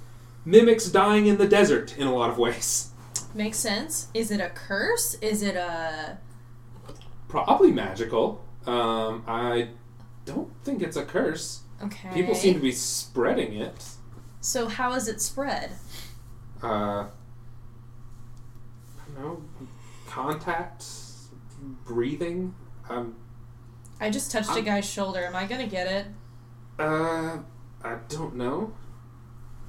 [0.46, 2.90] mimics dying in the desert in a lot of ways
[3.34, 4.08] Makes sense.
[4.14, 5.14] Is it a curse?
[5.22, 6.18] Is it a?
[7.30, 8.44] probably magical.
[8.68, 9.70] Um, I
[10.26, 11.62] don't think it's a curse.
[11.84, 12.10] Okay.
[12.14, 13.84] People seem to be spreading it.
[14.40, 15.72] So how is it spread?
[16.62, 17.10] Uh, I
[19.16, 19.42] don't know,
[20.08, 20.86] contact,
[21.86, 22.54] breathing.
[22.90, 23.16] Um,
[24.00, 25.20] I just touched a I'm- guy's shoulder.
[25.26, 26.06] Am I gonna get it?
[26.80, 27.38] uh,
[27.84, 28.74] I don't know.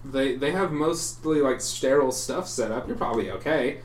[0.04, 2.88] They they have mostly like sterile stuff set up.
[2.88, 3.80] You're probably okay.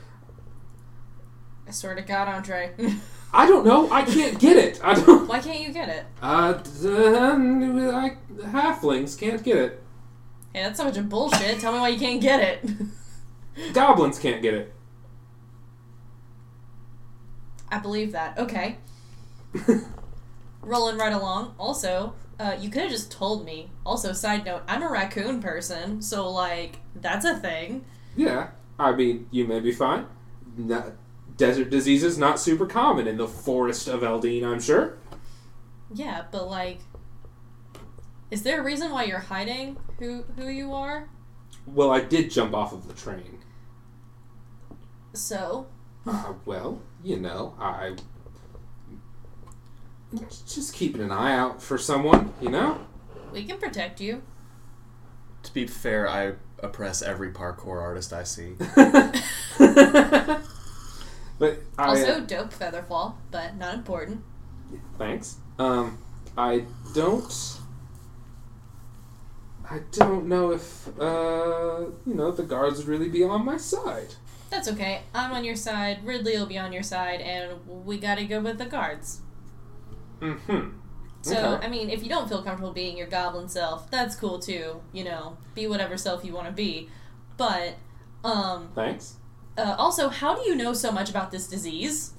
[1.67, 2.73] I swear to God, Andre.
[3.33, 3.91] I don't know.
[3.91, 4.79] I can't get it.
[4.83, 5.27] I don't.
[5.27, 6.05] Why can't you get it?
[6.21, 8.17] Uh, I,
[8.47, 9.83] halflings can't get it.
[10.53, 11.59] Hey, that's so much of bullshit.
[11.59, 13.73] Tell me why you can't get it.
[13.73, 14.73] Goblins can't get it.
[17.69, 18.37] I believe that.
[18.37, 18.77] Okay.
[20.61, 21.55] Rolling right along.
[21.59, 23.69] Also, uh, you could have just told me.
[23.85, 27.85] Also, side note, I'm a raccoon person, so like that's a thing.
[28.15, 28.49] Yeah,
[28.79, 30.05] I mean, you may be fine.
[30.55, 30.93] Not,
[31.37, 34.97] desert diseases not super common in the forest of Eldeen, I'm sure.
[35.93, 36.79] Yeah, but like,
[38.29, 41.07] is there a reason why you're hiding who who you are?
[41.65, 43.39] Well, I did jump off of the train.
[45.13, 45.67] So,
[46.05, 47.95] Uh, well, you know, I
[50.45, 52.79] just keeping an eye out for someone, you know.
[53.31, 54.21] we can protect you.
[55.43, 58.55] To be fair, I oppress every parkour artist I see.
[61.39, 64.23] but I, Also, dope featherfall, but not important.
[64.97, 65.37] Thanks.
[65.59, 65.97] Um,
[66.37, 67.59] I don't.
[69.69, 74.15] I don't know if uh, you know the guards would really be on my side.
[74.49, 75.01] That's okay.
[75.13, 76.05] I'm on your side.
[76.05, 79.21] Ridley will be on your side, and we gotta go with the guards.
[80.21, 80.69] Mm-hmm.
[81.21, 81.65] So, Okay.
[81.65, 84.81] I mean, if you don't feel comfortable being your goblin self, that's cool too.
[84.93, 86.89] You know, be whatever self you want to be.
[87.35, 87.75] But,
[88.23, 89.15] um, Thanks.
[89.57, 92.13] Uh, also, how do you know so much about this disease?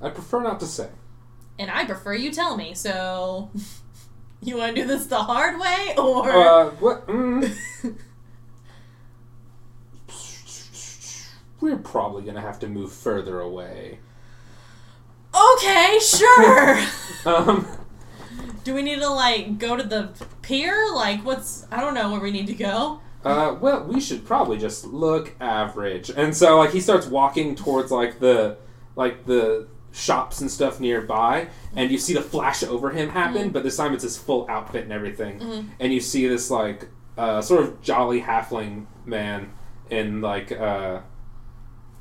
[0.00, 0.88] I prefer not to say.
[1.58, 2.74] And I prefer you tell me.
[2.74, 3.50] So,
[4.42, 7.06] you want to do this the hard way, or Uh, what?
[7.06, 7.54] Mm,
[11.60, 13.98] we're probably gonna have to move further away.
[15.34, 16.78] okay, sure.
[17.26, 17.66] Um,
[18.64, 20.10] do we need to like go to the
[20.42, 20.76] pier?
[20.94, 23.00] Like, what's I don't know where we need to go.
[23.24, 26.10] Uh, well, we should probably just look average.
[26.10, 28.56] And so, like, he starts walking towards like the,
[28.96, 33.62] like the shops and stuff nearby, and you see the flash over him happen, but
[33.62, 35.68] this time it's his full outfit and everything, Mhm.
[35.78, 39.52] and you see this like, uh, sort of jolly halfling man
[39.90, 40.98] in like, uh,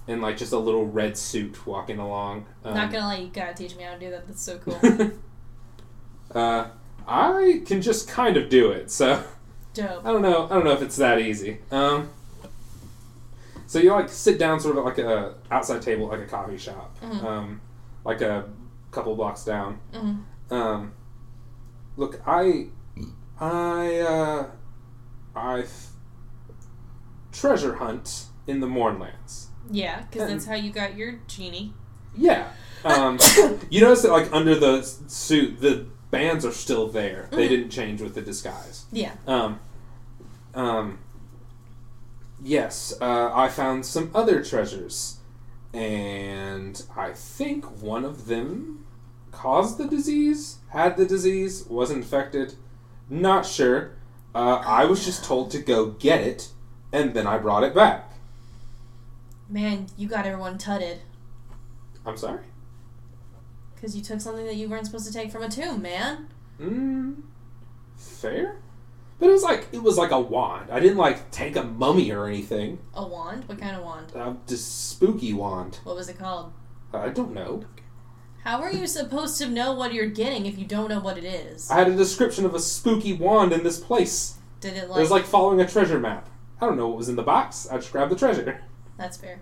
[0.07, 2.45] in like just a little red suit walking along.
[2.65, 4.25] Um, Not gonna lie, you gotta teach me how to do that.
[4.27, 5.11] That's so cool.
[6.35, 6.67] uh,
[7.07, 9.23] I can just kind of do it, so.
[9.73, 10.05] Dope.
[10.05, 10.45] I don't know.
[10.45, 11.59] I don't know if it's that easy.
[11.71, 12.09] Um,
[13.65, 16.95] so you like sit down sort of like a outside table, like a coffee shop,
[17.01, 17.23] Mhm.
[17.23, 17.61] um,
[18.05, 18.45] like a
[18.91, 19.79] couple blocks down.
[19.93, 20.23] Mhm.
[20.51, 20.91] Um,
[21.97, 22.67] look, I,
[23.39, 24.45] I, uh,
[25.35, 25.65] I
[27.31, 29.47] treasure hunt in the Mournlands.
[29.71, 31.73] Yeah, because that's how you got your genie.
[32.15, 32.49] Yeah.
[32.85, 33.17] Um,
[33.69, 37.27] you notice that like under the suit, the bands are still there.
[37.31, 37.49] They Mhm.
[37.49, 38.85] didn't change with the disguise.
[38.91, 39.13] Yeah.
[39.27, 39.59] Um,
[40.53, 40.99] um,
[42.41, 45.17] yes, uh, I found some other treasures,
[45.73, 48.85] and I think one of them
[49.31, 52.53] caused the disease, had the disease, was infected.
[53.09, 53.93] Not sure.
[54.35, 56.49] Uh, I was just told to go get it,
[56.91, 58.11] and then I brought it back.
[59.49, 61.01] Man, you got everyone tutted.
[62.05, 62.45] I'm sorry.
[63.83, 66.29] Because you took something that you weren't supposed to take from a tomb, man.
[66.57, 67.21] Mm,
[67.97, 68.61] fair.
[69.19, 70.69] But it was like it was like a wand.
[70.71, 72.79] I didn't like take a mummy or anything.
[72.93, 73.43] A wand?
[73.49, 74.13] What kind of wand?
[74.15, 75.79] Uh, just spooky wand.
[75.83, 76.53] What was it called?
[76.93, 77.65] I don't know.
[78.45, 81.25] How are you supposed to know what you're getting if you don't know what it
[81.25, 81.69] is?
[81.69, 84.35] I had a description of a spooky wand in this place.
[84.61, 86.29] Did it It was like following a treasure map.
[86.61, 87.67] I don't know what was in the box.
[87.69, 88.61] I just grabbed the treasure.
[88.97, 89.41] That's fair.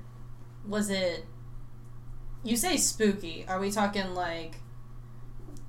[0.65, 1.27] Was it.
[2.43, 3.45] You say spooky.
[3.47, 4.55] Are we talking like.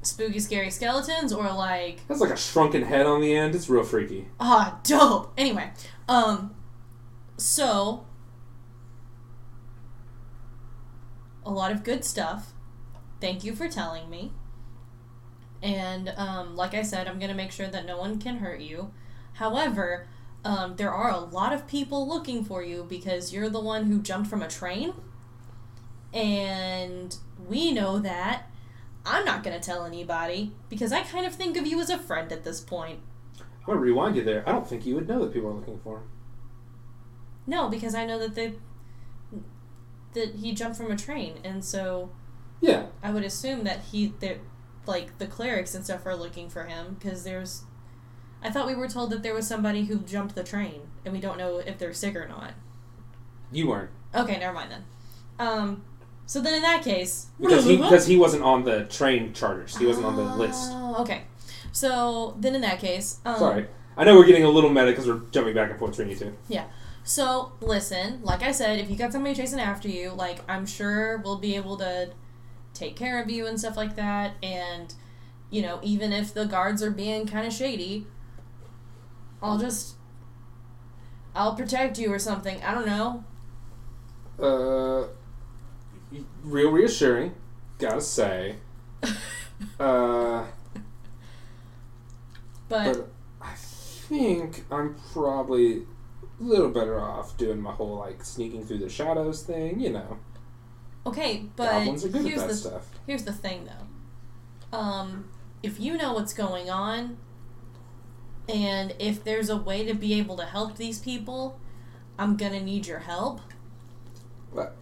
[0.02, 2.06] Spooky, scary skeletons or like.
[2.08, 3.54] That's like a shrunken head on the end.
[3.54, 4.28] It's real freaky.
[4.40, 5.32] Ah, dope.
[5.38, 5.70] Anyway,
[6.08, 6.54] um,
[7.36, 8.04] so
[11.44, 12.52] a lot of good stuff.
[13.20, 14.32] Thank you for telling me.
[15.62, 18.92] And um, like I said, I'm gonna make sure that no one can hurt you.
[19.34, 20.08] However,
[20.44, 24.00] um, there are a lot of people looking for you because you're the one who
[24.02, 24.92] jumped from a train,
[26.12, 28.44] and we know that.
[29.04, 32.30] I'm not gonna tell anybody because I kind of think of you as a friend
[32.30, 33.00] at this point.
[33.40, 34.48] I'm gonna rewind you there.
[34.48, 36.04] I don't think you would know that people are looking for him.
[37.46, 38.54] No, because I know that they
[40.14, 42.10] that he jumped from a train, and so
[42.60, 42.86] Yeah.
[43.02, 44.38] I would assume that he that
[44.86, 47.64] like the clerics and stuff are looking for him because there's.
[48.44, 51.20] I thought we were told that there was somebody who jumped the train, and we
[51.20, 52.54] don't know if they're sick or not.
[53.52, 53.90] You weren't.
[54.14, 54.84] Okay, never mind then.
[55.38, 55.84] Um,
[56.26, 59.76] so then in that case, Because he because he wasn't on the train charters.
[59.76, 60.70] He wasn't on the list.
[60.72, 61.24] Oh, okay.
[61.72, 63.66] So then in that case, um, Sorry.
[63.96, 66.16] I know we're getting a little meta because we're jumping back and forth between you
[66.16, 66.36] two.
[66.48, 66.64] Yeah.
[67.04, 71.18] So listen, like I said, if you got somebody chasing after you, like I'm sure
[71.18, 72.10] we'll be able to
[72.74, 74.34] take care of you and stuff like that.
[74.42, 74.94] And
[75.50, 78.06] you know, even if the guards are being kind of shady,
[79.42, 79.96] I'll just
[81.34, 82.62] I'll protect you or something.
[82.62, 83.24] I don't know.
[84.38, 85.08] Uh,
[86.42, 87.34] real reassuring,
[87.78, 88.56] gotta say.
[89.78, 90.44] Uh,
[92.68, 93.08] But but
[93.40, 95.82] I think I'm probably
[96.40, 99.78] a little better off doing my whole like sneaking through the shadows thing.
[99.78, 100.18] You know,
[101.06, 102.88] okay, but goblins are good at here's the stuff.
[103.06, 104.76] here's the thing though.
[104.76, 105.28] Um,
[105.62, 107.18] if you know what's going on,
[108.48, 111.60] and if there's a way to be able to help these people,
[112.18, 113.40] I'm gonna need your help.
[114.54, 114.72] Mm,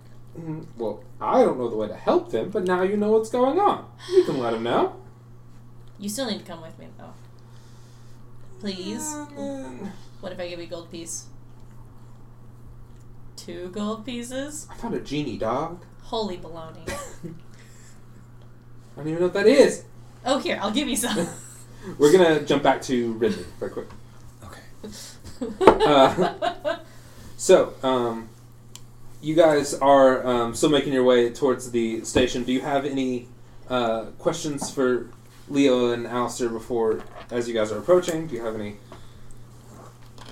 [0.76, 3.59] Well, I don't know the way to help them, but now you know what's going
[3.59, 3.85] on.
[4.11, 4.97] You can let them know.
[5.99, 7.12] You still need to come with me though.
[8.61, 9.03] Please.
[9.03, 11.26] Mm, What if I give you a gold piece?
[13.37, 14.66] Two gold pieces?
[14.70, 15.83] I found a genie dog.
[16.03, 16.89] Holy baloney.
[16.89, 16.93] I
[18.97, 19.85] don't even know what that is.
[20.24, 21.26] Oh, here, I'll give you some.
[21.99, 23.87] We're gonna jump back to Ridley very quick.
[24.45, 24.61] Okay.
[25.61, 26.76] Uh,
[27.39, 28.28] So, um,
[29.23, 32.45] you guys are um, still making your way towards the station.
[32.45, 33.29] Do you have any
[33.68, 35.11] uh, questions for
[35.49, 38.27] Leo and Alistair before, as you guys are approaching?
[38.27, 38.77] Do you have any?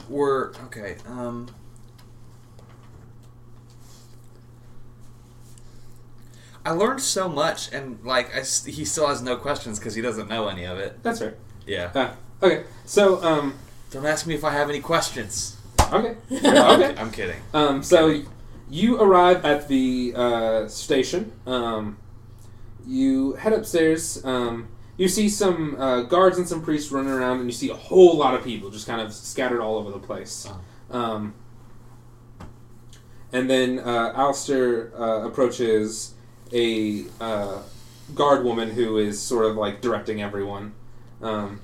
[0.08, 0.96] We're okay.
[1.06, 1.48] Um,
[6.64, 10.28] I learned so much, and like I, he still has no questions because he doesn't
[10.28, 11.02] know any of it.
[11.02, 11.34] That's right.
[11.66, 11.90] Yeah.
[11.94, 12.64] Uh, okay.
[12.86, 13.54] So, um,
[13.90, 15.56] Don't ask me if I have any questions.
[15.92, 16.16] okay.
[16.30, 16.94] Okay.
[16.98, 17.40] I'm kidding.
[17.52, 18.22] Um, so
[18.70, 21.32] you arrive at the uh, station.
[21.46, 21.98] Um,
[22.86, 24.24] you head upstairs.
[24.24, 27.74] Um, you see some uh, guards and some priests running around, and you see a
[27.74, 30.48] whole lot of people just kind of scattered all over the place.
[30.90, 31.34] Um,
[33.32, 36.14] and then uh, Alistair uh, approaches
[36.52, 37.62] a uh,
[38.14, 40.74] guard woman who is sort of like directing everyone.
[41.22, 41.60] Um,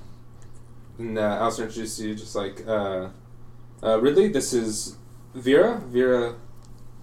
[0.97, 3.09] and uh, Alistair introduces you just like, uh,
[3.83, 4.95] uh, Ridley, this is
[5.33, 6.35] Vera, Vera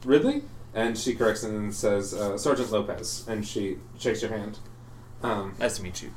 [0.04, 0.42] Ridley,
[0.74, 4.58] and she corrects him and says uh, Sergeant Lopez, and she shakes your hand.
[5.22, 6.10] Um, Nice to meet you.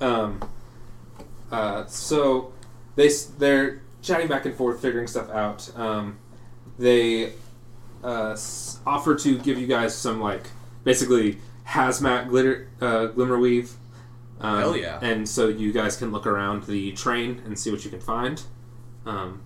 [0.00, 0.40] um,
[1.50, 2.52] uh, so
[2.96, 5.70] they, they're chatting back and forth, figuring stuff out.
[5.78, 6.18] Um,
[6.78, 7.32] they
[8.02, 8.36] uh,
[8.86, 10.46] offer to give you guys some like
[10.84, 11.38] basically
[11.68, 13.72] hazmat glitter uh, glimmer weave.
[14.40, 14.98] Um, Hell yeah.
[15.02, 18.42] And so you guys can look around the train and see what you can find.
[19.06, 19.42] Um,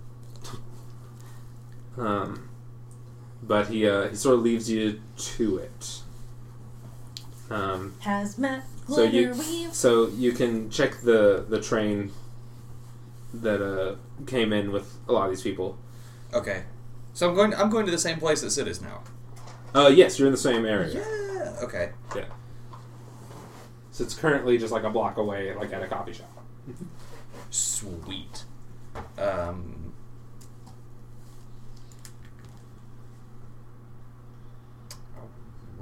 [1.98, 2.45] um,
[3.46, 6.00] but he uh, he sort of leaves you to it.
[7.48, 9.72] Um, Hazmat, so you weave.
[9.72, 12.10] so you can check the the train
[13.32, 15.78] that uh, came in with a lot of these people.
[16.34, 16.64] Okay.
[17.14, 17.54] So I'm going.
[17.54, 19.02] I'm going to the same place that Sid is now.
[19.74, 20.94] Uh, yes, you're in the same area.
[20.94, 21.56] Yeah.
[21.62, 21.92] Okay.
[22.14, 22.24] Yeah.
[23.90, 26.30] So it's currently just like a block away, like at a coffee shop.
[27.50, 28.44] Sweet.
[29.18, 29.94] Um.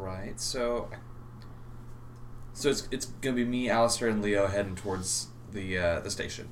[0.04, 0.38] Right.
[0.40, 0.88] So.
[2.52, 6.48] So it's it's gonna be me, Alistair, and Leo heading towards the uh, the station.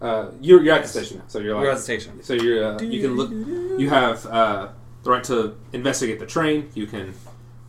[0.00, 2.22] Uh, you're you're at the station now, so you're like We're at the station.
[2.22, 3.30] so you're uh, you can look.
[3.30, 4.68] You have uh,
[5.04, 6.70] the right to investigate the train.
[6.74, 7.14] You can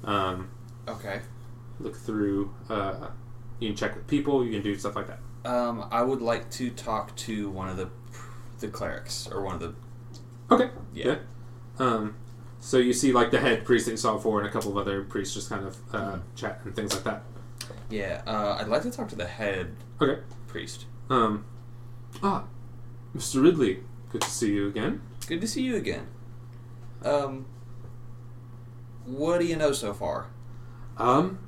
[0.04, 0.50] um,
[0.88, 1.22] Okay.
[1.80, 2.52] look through.
[2.70, 3.10] Uh,
[3.60, 4.44] you can check with people.
[4.44, 5.20] You can do stuff like that.
[5.46, 7.90] Um, I would like to talk to one of the
[8.60, 9.76] the clerics or one of the
[10.52, 10.70] Okay.
[10.94, 11.18] yeah.
[11.78, 12.16] Um,
[12.60, 14.78] so you see like the head priest that you saw before, and a couple of
[14.78, 16.22] other priests just kind of uh, Mhm.
[16.36, 17.24] chat and things like that.
[17.90, 18.22] Yeah.
[18.28, 20.22] Uh, I'd like to talk to the head Okay.
[20.48, 20.86] priest.
[21.10, 21.46] Um,
[22.22, 22.44] ah,
[23.16, 23.42] Mr.
[23.42, 25.02] Ridley, good to see you again.
[25.28, 26.08] Good to see you again.
[27.04, 27.46] Um,
[29.06, 30.28] what do you know so far?
[30.98, 31.40] Um,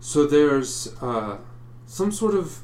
[0.00, 1.38] so there's uh,
[1.86, 2.60] some sort of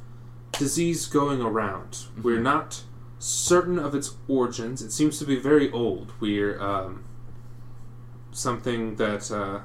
[0.52, 2.04] disease going around.
[2.22, 2.82] We're not
[3.18, 4.82] certain of its origins.
[4.82, 6.12] It seems to be very old.
[6.20, 7.04] We're um,
[8.32, 9.60] something that uh,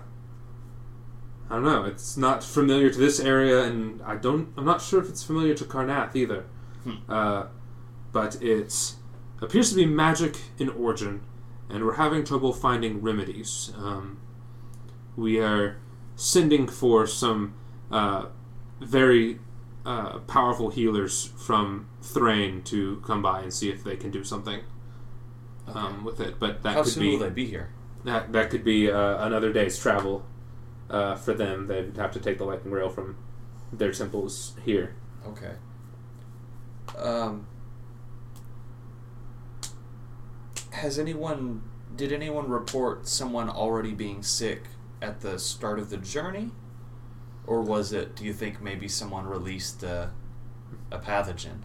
[1.50, 1.84] I don't know.
[1.84, 4.54] It's not familiar to this area, and I don't.
[4.58, 6.46] I'm not sure if it's familiar to Karrnath either.
[6.84, 7.12] Hmm.
[7.12, 7.44] Uh,
[8.12, 8.96] but it
[9.42, 11.22] appears to be magic in origin,
[11.70, 13.72] and we're having trouble finding remedies.
[13.78, 14.20] Um,
[15.16, 15.78] we are
[16.16, 17.56] sending for some
[17.92, 18.28] uh,
[18.80, 19.40] very
[19.86, 24.62] uh, powerful healers from Thrane to come by and see if they can do something
[25.68, 26.40] um, with it.
[26.40, 27.70] But that How could soon be will they be here?
[28.06, 30.26] That that could be uh, another day's travel
[30.90, 31.68] uh, for them.
[31.68, 33.18] They'd have to take the lightning rail from
[33.74, 34.96] their temples here.
[35.28, 35.54] Okay.
[36.98, 37.48] Um,
[40.72, 41.64] has anyone?
[41.96, 44.64] Did anyone report someone already being sick
[45.02, 46.52] at the start of the journey,
[47.48, 48.16] or was it?
[48.16, 50.12] Do you think maybe someone released a,
[50.92, 51.60] a pathogen?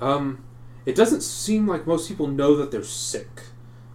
[0.00, 0.44] Um,
[0.84, 3.42] it doesn't seem like most people know that they're sick.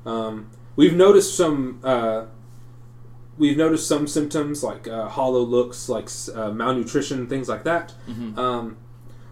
[0.06, 1.80] Um, we've noticed some.
[1.84, 2.26] Uh,
[3.38, 7.93] we've noticed some symptoms like uh, hollow looks, like uh, malnutrition, things like that.
[8.07, 8.38] Mm-hmm.
[8.38, 8.78] Um,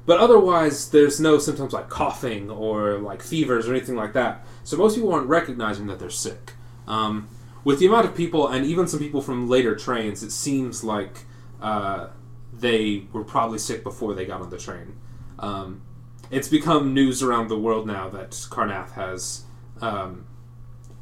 [0.05, 4.43] but otherwise, there's no symptoms like coughing or like fevers or anything like that.
[4.63, 6.53] So most people aren't recognizing that they're sick.
[6.87, 7.29] Um,
[7.63, 11.19] with the amount of people, and even some people from later trains, it seems like
[11.61, 12.07] uh,
[12.51, 14.95] they were probably sick before they got on the train.
[15.37, 15.83] Um,
[16.31, 19.43] it's become news around the world now that Karrnath has
[19.81, 20.25] um,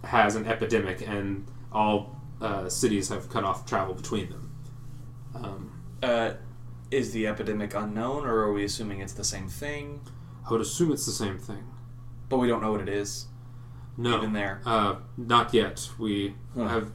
[0.04, 4.52] has an epidemic, and all uh, cities have cut off travel between them.
[5.36, 5.72] Um,
[6.02, 6.32] Uh,
[6.92, 10.02] is the epidemic unknown, or are we assuming it's the same thing?
[10.48, 11.66] I would assume it's the same thing.
[12.30, 13.28] But we don't know what it is.
[13.98, 14.62] No, Even there.
[14.66, 15.90] Uh, not yet.
[16.00, 16.68] We Huh.
[16.68, 16.92] have.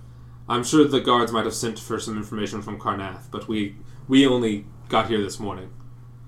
[0.49, 3.77] I'm sure the guards might have sent for some information from Karrnath, but we
[4.09, 5.71] we only got here this morning.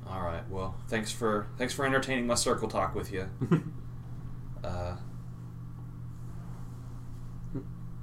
[0.09, 0.49] All right.
[0.51, 3.29] Well, thanks for thanks for entertaining my circle talk with you.
[4.65, 4.97] uh,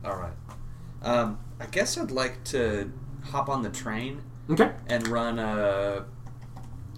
[0.05, 0.33] All right.
[1.01, 2.91] Um, I guess I'd like to
[3.23, 4.71] hop on the train Okay.
[4.87, 6.05] and run a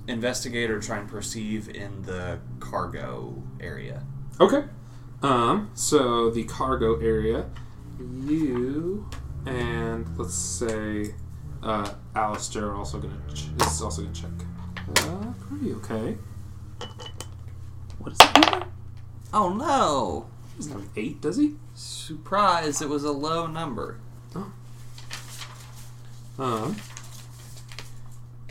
[0.07, 4.03] investigator try and perceive in the cargo area.
[4.39, 4.63] Okay.
[5.23, 7.47] Um, so the cargo area,
[7.99, 9.09] you
[9.45, 11.13] and let's say
[11.63, 14.31] uh, Alistair are also gonna ch- is also gonna check.
[15.07, 16.17] Uh, pretty okay.
[17.97, 18.63] What is it?
[19.33, 20.27] Oh no!
[20.57, 21.55] He doesn't have eight, does he?
[21.73, 22.81] Surprise!
[22.81, 23.97] It was a low number.
[24.35, 24.51] Oh.
[26.39, 26.75] Um,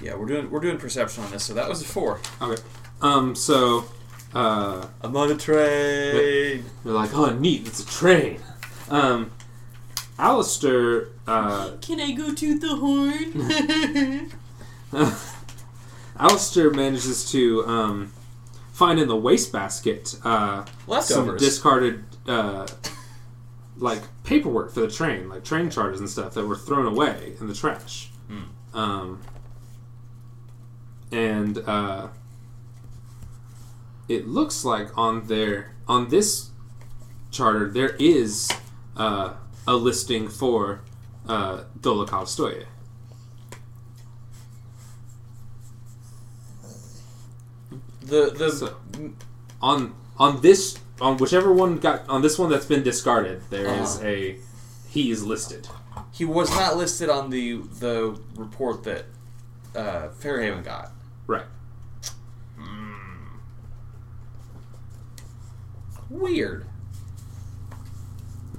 [0.03, 2.21] Yeah, we're doing we're doing perception on this, so that was a four.
[2.43, 2.61] okay.
[3.01, 3.85] Um, so
[4.35, 6.65] uh, I'm on a train.
[6.85, 8.41] they're like, oh, neat, it's a train.
[8.91, 9.31] Um,
[10.19, 14.31] Alistair, uh, Can I go to the horn?
[16.19, 18.13] Alistair manages to um,
[18.75, 21.41] find in the wastebasket uh, some Leftovers.
[21.41, 22.66] discarded uh,
[23.77, 27.47] like paperwork for the train, like train charters and stuff that were thrown away in
[27.47, 28.11] the trash.
[28.27, 28.79] Hmm.
[28.79, 29.20] Um,
[31.12, 32.09] and uh,
[34.09, 36.51] it looks like on their on this
[37.31, 38.51] charter there is
[38.97, 39.35] uh,
[39.68, 40.81] a listing for
[41.29, 42.66] uh, Dolokhov Stoye.
[48.05, 48.77] The the So-
[49.63, 53.97] on on this on whichever one got on this one that's been discarded there is
[53.97, 54.07] Uh-huh.
[54.07, 54.39] a
[54.89, 55.69] he is listed
[56.13, 59.05] he was not listed on the the report that
[59.75, 60.93] uh, Fairhaven got.
[61.27, 61.47] right
[66.11, 66.67] Weird.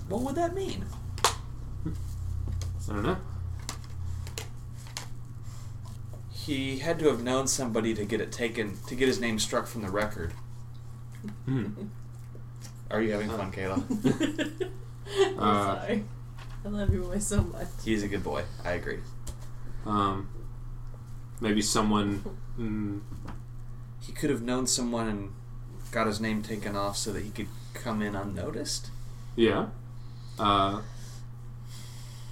[0.09, 0.85] What would that mean?
[1.85, 1.91] i
[2.93, 3.17] don't know
[6.45, 9.65] He had to have known somebody to get it taken to get his name struck
[9.67, 10.33] from the record.
[11.45, 11.69] Hmm.
[12.91, 13.81] Are you having fun, Kayla?
[15.19, 16.03] I'm Uh, sorry.
[16.63, 17.67] I love your boy so much.
[17.83, 18.43] He's a good boy.
[18.63, 18.99] I agree.
[19.85, 20.27] um
[21.41, 22.23] maybe someone
[22.59, 23.01] mm,
[24.01, 25.33] He could have known someone and
[25.91, 28.89] got his name taken off so that he could come in unnoticed.
[29.35, 29.67] yeah
[30.39, 30.81] uh,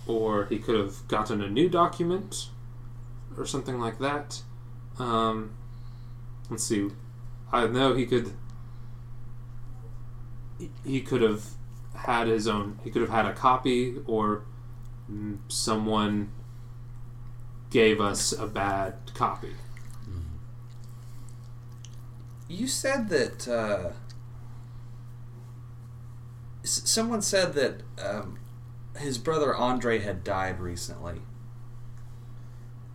[0.08, 2.50] or he could have gotten a new document
[3.38, 4.42] or something like that.
[5.00, 5.52] Um,
[6.50, 6.90] let's see.
[7.52, 8.34] I know he could
[10.84, 11.44] he- could have
[11.96, 14.44] had his own he could have had a copy or
[15.48, 16.32] someone
[17.70, 19.56] gave us a bad copy.
[22.48, 23.92] You said that uh,
[26.64, 28.38] someone said that um,
[28.98, 31.22] his brother Andre had died recently.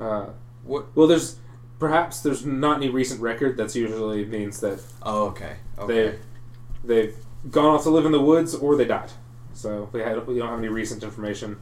[0.00, 0.26] Uh,
[0.64, 0.94] What?
[0.96, 1.36] well there's
[1.78, 5.56] perhaps there's not any recent record that's usually means that Oh, okay.
[5.86, 6.18] they Okay.
[6.84, 7.16] they've
[7.50, 9.12] gone off to live in the woods or they died
[9.54, 11.56] so we, had, we don't have any recent information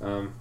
[0.00, 0.34] um,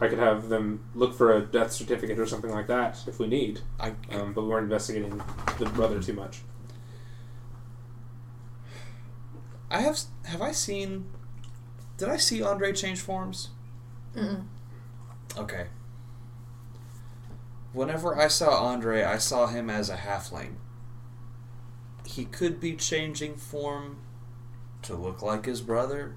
[0.00, 3.26] I could have them look for a death certificate or something like that if we
[3.26, 5.20] need I, um, but we weren't investigating
[5.58, 6.40] the brother too much
[9.70, 9.98] I have.
[10.24, 11.04] Have I seen?
[11.98, 13.50] Did I see Andre change forms?
[14.16, 14.44] Mm-mm.
[15.36, 15.66] Okay.
[17.78, 20.54] Whenever I saw Andre, I saw him as a halfling.
[22.04, 24.00] He could be changing form
[24.82, 26.16] to look like his brother.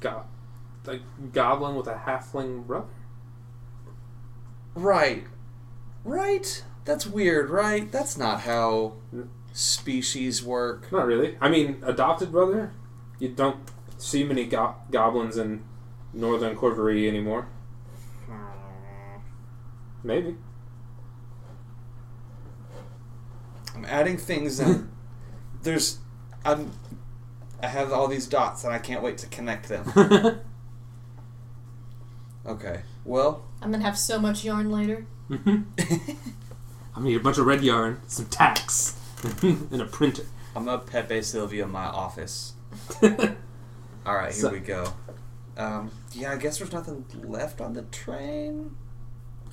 [0.00, 0.24] Go-
[0.88, 0.98] a
[1.32, 2.88] goblin with a halfling brother
[4.74, 5.28] Right.
[6.02, 6.64] Right?
[6.84, 7.92] That's weird, right?
[7.92, 8.94] That's not how
[9.52, 10.90] species work.
[10.90, 12.72] not really I mean adopted brother
[13.20, 13.58] you don't
[13.96, 15.62] see many go- goblins in
[16.12, 17.48] northern Corverie anymore
[20.04, 20.36] maybe
[23.74, 24.90] I'm adding things and
[25.62, 25.98] there's
[26.44, 26.72] I'm
[27.62, 30.40] I have all these dots and I can't wait to connect them.
[32.44, 32.82] Okay.
[33.04, 35.06] Well, I'm gonna have so much yarn later.
[35.30, 35.64] I'm
[36.92, 38.98] gonna need a bunch of red yarn, some tacks,
[39.42, 40.24] and a printer.
[40.56, 42.54] I'm a Pepe Sylvia in my office.
[43.00, 43.10] All
[44.16, 44.92] right, here So- we go.
[45.56, 48.76] Um, yeah, I guess there's nothing left on the train.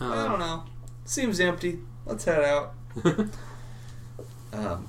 [0.01, 0.64] I don't know.
[1.05, 1.80] Seems empty.
[2.05, 2.74] Let's head out.
[4.51, 4.88] Um,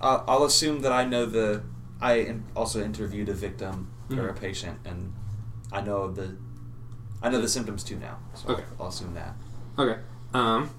[0.00, 1.62] I'll, I'll assume that I know the.
[2.00, 4.40] I also interviewed a victim or a Mhm.
[4.40, 5.12] patient, and
[5.70, 6.36] I know the.
[7.22, 8.18] I know the symptoms too now.
[8.34, 8.64] So Okay.
[8.80, 9.36] I'll assume that.
[9.78, 10.00] Okay.
[10.34, 10.70] Um.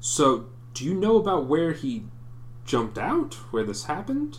[0.00, 2.04] So, do you know about where he
[2.66, 3.34] jumped out?
[3.52, 4.38] Where this happened?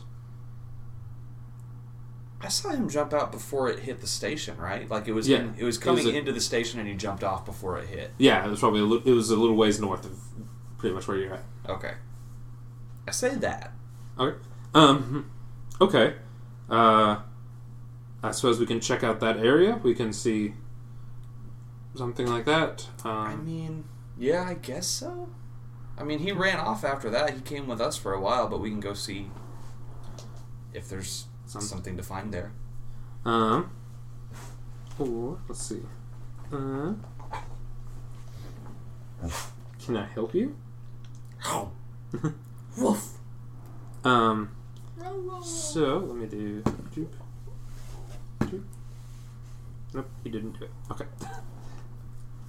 [2.45, 4.89] I saw him jump out before it hit the station, right?
[4.89, 5.27] Like it was.
[5.27, 5.39] Yeah.
[5.39, 7.77] In, it was It coming was a- into the station, and he jumped off before
[7.79, 8.11] it hit.
[8.17, 10.19] Yeah, it was probably a li- it was a little ways north of
[10.77, 11.43] pretty much where you're at.
[11.67, 11.93] Okay.
[13.07, 13.73] I say that.
[14.19, 14.37] Okay.
[14.73, 15.29] Um.
[15.81, 16.15] Okay.
[16.69, 17.17] Uh.
[18.23, 19.79] I suppose we can check out that area.
[19.83, 20.53] We can see
[21.95, 22.87] something like that.
[23.03, 23.83] I Um, mean,
[24.17, 25.29] yeah, I guess so.
[25.97, 27.29] I mean, he ran off after that.
[27.35, 29.29] He came with us for a while, but we can go see
[30.73, 32.51] if there's Some- something to find there.
[33.25, 33.69] um.
[34.99, 35.81] Or let's see.
[36.51, 36.93] Uh.
[39.83, 40.55] Can I help you?
[41.37, 41.71] How?
[42.77, 43.17] Woof.
[44.03, 44.49] Um.
[44.97, 45.41] Row, row.
[45.41, 46.61] So let me do.
[46.95, 47.07] Doop,
[48.41, 48.63] doop.
[49.93, 50.71] Nope, he didn't do it.
[50.91, 51.05] Okay.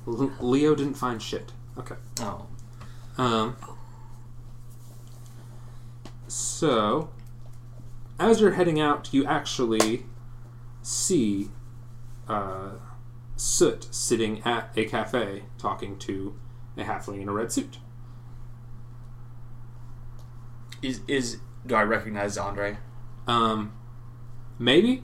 [0.06, 1.52] L- Leo didn't find shit.
[1.78, 1.96] Okay.
[2.20, 2.46] Oh.
[3.18, 3.56] Um.
[6.28, 7.10] So,
[8.18, 10.06] as you're heading out, you actually
[10.82, 11.50] see
[12.28, 12.72] uh,
[13.36, 16.34] Soot sitting at a cafe talking to
[16.76, 17.78] a halfling in a red suit.
[20.82, 22.78] Is is do I recognize Andre?
[23.26, 23.72] Um,
[24.58, 25.02] maybe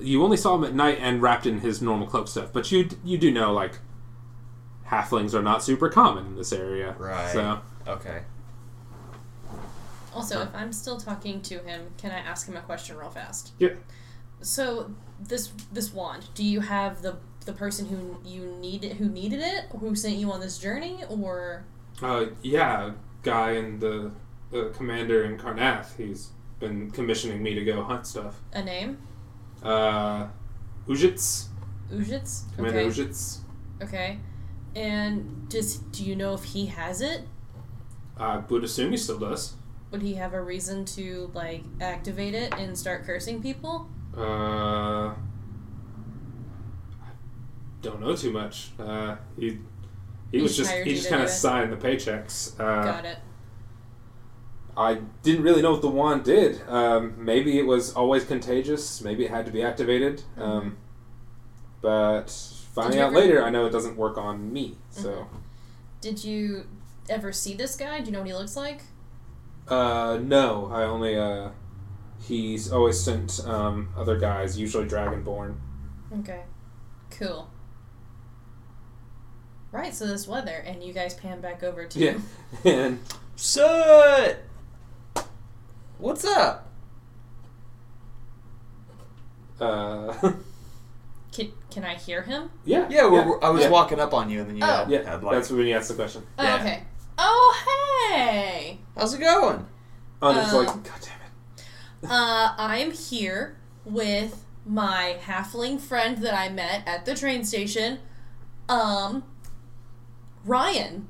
[0.00, 2.88] you only saw him at night and wrapped in his normal cloak stuff, but you
[3.04, 3.78] you do know like
[4.88, 7.32] halflings are not super common in this area, Right.
[7.32, 8.22] So Okay.
[10.14, 13.52] Also, if I'm still talking to him, can I ask him a question real fast?
[13.58, 13.74] yeah,
[14.40, 19.40] So this this wand, do you have the the person who you needed who needed
[19.40, 21.64] it, who sent you on this journey, or
[22.02, 22.92] uh, yeah,
[23.22, 24.10] guy and the
[24.50, 28.40] the commander in Karrnath, he's been commissioning me to go hunt stuff.
[28.52, 28.98] a name?
[29.62, 30.26] Uh,
[30.86, 31.48] Ujits,
[31.92, 32.54] Ujits?
[32.56, 32.88] Commander Okay.
[32.88, 33.38] Ujits.
[33.82, 34.18] Okay.
[34.74, 37.22] And just do you know if he has it?
[38.16, 39.54] I would assume he still does.
[39.90, 43.88] Would he have a reason to like activate it and start cursing people?
[44.16, 45.14] Uh, I
[47.82, 48.70] don't know too much.
[48.78, 49.58] Uh, he
[50.30, 52.58] he He was just he just kind of signed the paychecks.
[52.60, 53.18] Uh, Got it.
[54.76, 56.60] I didn't really know what the wand did.
[56.68, 59.00] Um, maybe it was always contagious.
[59.02, 60.22] Maybe it had to be activated.
[60.36, 60.76] Um,
[61.80, 62.30] but
[62.74, 64.76] finding out ever- later, I know it doesn't work on me.
[64.90, 65.26] So,
[66.00, 66.66] Did you
[67.08, 67.98] ever see this guy?
[68.00, 68.82] Do you know what he looks like?
[69.68, 71.50] Uh, no, I only uh,
[72.26, 75.56] he's always sent um, other guys, usually Dragonborn.
[76.20, 76.42] Okay.
[77.10, 77.50] Cool.
[79.70, 82.18] Right, so this weather, and you guys pan back over to Yeah,
[82.64, 83.00] and
[83.36, 84.36] Soot!
[85.98, 86.64] What's up?
[89.60, 90.12] uh,
[91.32, 92.50] Can, can I hear him?
[92.64, 93.68] yeah, Yeah, we're, we're- I was yeah.
[93.70, 94.66] walking up on you, and then you Oh.
[94.66, 96.24] had, Yeah, had like, that's when you asked the question.
[96.38, 96.54] Oh, Yeah.
[96.56, 96.82] okay.
[97.18, 98.78] Oh, hey!
[98.96, 99.66] how's it going?
[100.22, 101.64] Oh, and it's Um, like, God damn it.
[102.10, 107.98] Uh, I'm here with my halfling friend that I met at the train station.
[108.68, 109.24] Um,
[110.44, 111.08] Ryan.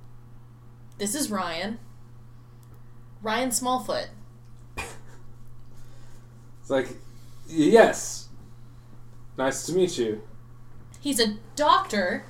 [0.96, 1.78] This is Ryan.
[3.22, 4.06] Ryan Smallfoot.
[6.60, 6.88] It's like,
[7.46, 8.28] yes,
[9.38, 10.22] nice to meet you.
[11.00, 12.24] He's a doctor,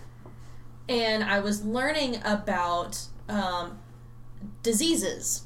[0.88, 3.78] and I was learning about um,
[4.62, 5.42] diseases.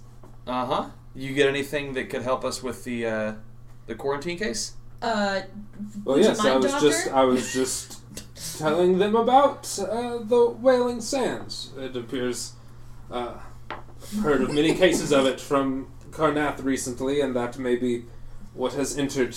[0.47, 0.89] Uh huh.
[1.15, 3.33] You get anything that could help us with the uh,
[3.87, 4.75] the quarantine case?
[5.01, 5.43] Uh,
[6.05, 6.89] Well, yes, I was doctor?
[6.89, 8.01] just I was just
[8.59, 11.71] telling them about uh, the Wailing Sands.
[11.77, 12.53] It appears
[13.11, 13.35] uh,
[13.71, 18.05] I've heard of many cases of it from Karrnath recently, and that may be
[18.55, 19.37] what has entered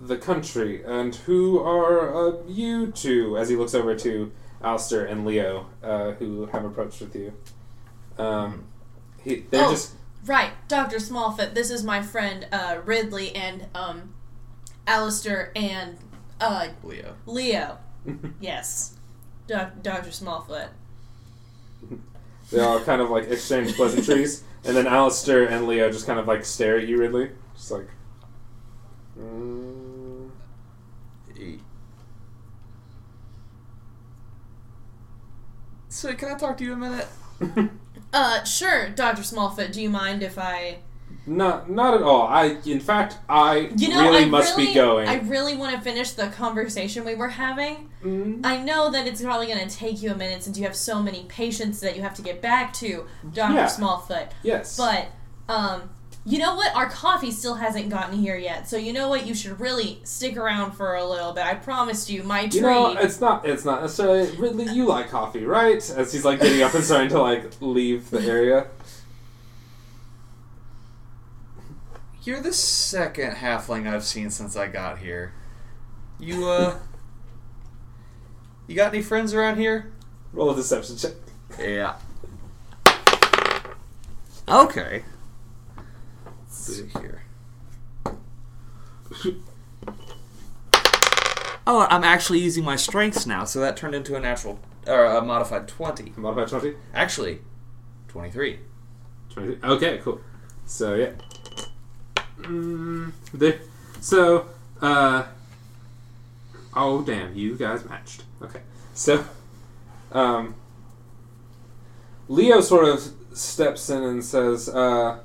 [0.00, 0.82] the country.
[0.84, 3.36] And who are uh, you two?
[3.38, 4.32] As he looks over to
[4.64, 7.32] Alistair and Leo, uh, who have approached with you.
[8.18, 8.64] Um,
[9.22, 9.70] he, they're Oh.
[9.70, 9.92] just
[10.26, 10.96] Right, Dr.
[10.96, 11.52] Smallfoot.
[11.54, 14.14] This is my friend uh, Ridley and um,
[14.86, 15.98] Alistair and
[16.40, 17.14] uh, Leo.
[17.26, 17.78] Leo.
[18.40, 18.96] Yes,
[19.46, 20.08] Doc- Dr.
[20.10, 20.68] Smallfoot.
[22.50, 26.26] They all kind of like exchange pleasantries, and then Alistair and Leo just kind of
[26.26, 27.30] like stare at you, Ridley.
[27.54, 27.88] Just like.
[29.18, 30.30] Mm,
[31.38, 31.58] E-
[35.94, 37.08] So can I talk to you a minute?
[38.12, 39.22] Uh, sure, Dr.
[39.22, 39.72] Smallfoot.
[39.72, 40.76] Do you mind if I?
[41.26, 42.28] not, not at all.
[42.28, 45.08] I, in fact, I You know, really I must really, be going.
[45.08, 47.90] I really want to finish the conversation we were having.
[48.04, 50.76] Mm, I know that it's probably going to take you a minute since you have
[50.76, 53.54] so many patients that you have to get back to, Dr.
[53.54, 53.66] Yeah.
[53.66, 54.30] Smallfoot.
[54.44, 54.76] yes.
[54.76, 55.08] But,
[55.48, 55.90] um,
[56.26, 56.74] you know what?
[56.74, 58.66] Our coffee still hasn't gotten here yet.
[58.68, 59.26] So you know what?
[59.26, 61.44] You should really stick around for a little bit.
[61.44, 62.54] I promised you my treat.
[62.54, 63.46] you know, it's not.
[63.46, 64.72] It's not necessarily Ridley.
[64.72, 65.76] You like coffee, right?
[65.90, 68.68] As he's like getting up and starting to like leave the area.
[72.22, 75.34] You're the second halfling I've seen since I got here.
[76.18, 76.78] You uh
[78.66, 79.92] You got any friends around here?
[80.32, 81.12] Roll a deception check.
[81.58, 81.96] Yeah.
[84.48, 85.04] Okay.
[86.68, 87.22] Let's see here.
[91.66, 95.22] Oh, I'm actually using my strengths now, so that turned into a natural or a
[95.24, 96.12] modified twenty.
[96.14, 96.76] Modified 20?
[96.92, 97.38] Actually,
[98.08, 98.58] twenty-three.
[99.30, 99.70] 23.
[99.70, 100.20] Okay, cool.
[100.66, 101.12] So, yeah.
[102.40, 103.12] Mm,
[104.00, 104.46] so,
[104.82, 105.24] uh.
[106.76, 108.24] Oh, damn, you guys matched.
[108.42, 108.60] Okay.
[108.92, 109.24] So,
[110.12, 110.54] um.
[112.28, 115.18] Leo sort of steps in and says, uh.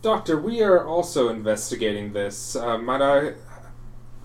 [0.00, 2.54] Doctor, we are also investigating this.
[2.54, 3.34] Uh, might I.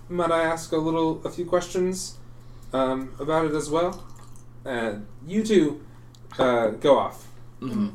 [0.08, 1.26] Might I ask a little.
[1.26, 2.18] a few questions
[2.74, 4.06] um, about it as well?
[4.66, 4.96] Uh,
[5.26, 5.84] you two
[6.38, 7.28] uh, go off.
[7.60, 7.90] Mm-hmm.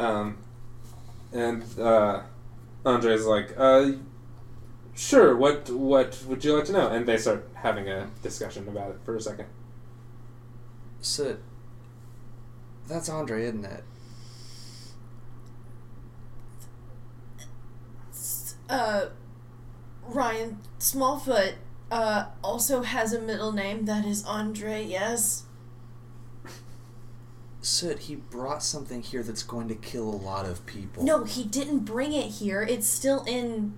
[0.00, 0.38] Um,
[1.32, 2.22] and uh,
[2.84, 3.92] Andre's like, uh,
[4.96, 5.36] sure.
[5.36, 6.88] What what would you like to know?
[6.88, 9.46] And they start having a discussion about it for a second.
[11.00, 11.36] So,
[12.88, 13.84] that's Andre, isn't it?
[18.70, 19.06] Uh,
[20.06, 21.54] Ryan Smallfoot
[21.90, 25.44] uh, also has a middle name that is Andre, yes?
[27.62, 31.04] Soot, he brought something here that's going to kill a lot of people.
[31.04, 32.62] No, he didn't bring it here.
[32.62, 33.74] It's still in.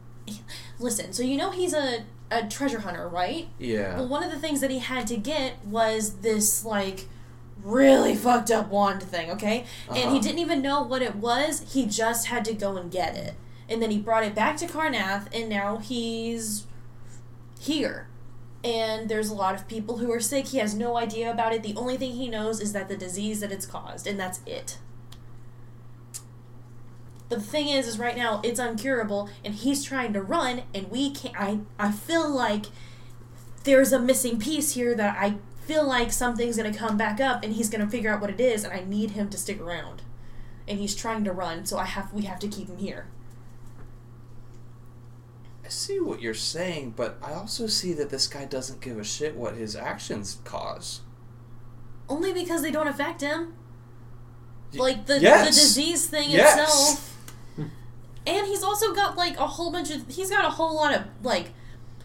[0.79, 3.49] Listen, so you know he's a, a treasure hunter, right?
[3.59, 3.97] Yeah.
[3.97, 7.09] Well, one of the things that he had to get was this, like,
[7.65, 9.65] really fucked up wand thing, okay?
[9.89, 10.19] And he Uh-huh.
[10.21, 11.65] didn't even know what it was.
[11.73, 13.35] He just had to go and get it.
[13.73, 16.67] And then he brought it back to Karrnath, and now he's
[17.59, 18.07] here.
[18.63, 20.49] And there's a lot of people who are sick.
[20.49, 21.63] He has no idea about it.
[21.63, 24.77] The only thing he knows is that the disease that it's caused, and that's it.
[27.31, 31.11] The thing is, is right now it's uncurable, and he's trying to run, and we
[31.11, 31.35] can't.
[31.35, 32.67] I I feel like
[33.65, 37.55] there's a missing piece here that I feel like something's gonna come back up, and
[37.55, 40.03] he's gonna figure out what it is, and I need him to stick around.
[40.69, 43.07] And he's trying to run, so I have we have to keep him here.
[45.73, 49.05] I see what you're saying, but I also see that this guy doesn't give a
[49.05, 51.01] shit what his actions cause.
[52.11, 53.55] Only because they don't affect him.
[54.75, 55.47] Like the yes.
[55.47, 56.59] the disease thing Yes.
[56.59, 57.17] itself.
[57.57, 57.65] Hmm.
[58.27, 61.05] And he's also got like a whole bunch of he's got a whole lot of
[61.23, 61.53] like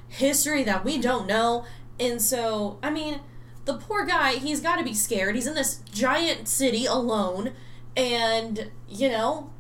[0.07, 1.65] history that we don't know.
[1.99, 3.19] And so, I mean,
[3.65, 5.35] the poor guy, he's got to be scared.
[5.35, 7.51] He's in this giant city alone
[7.97, 9.51] and, you know,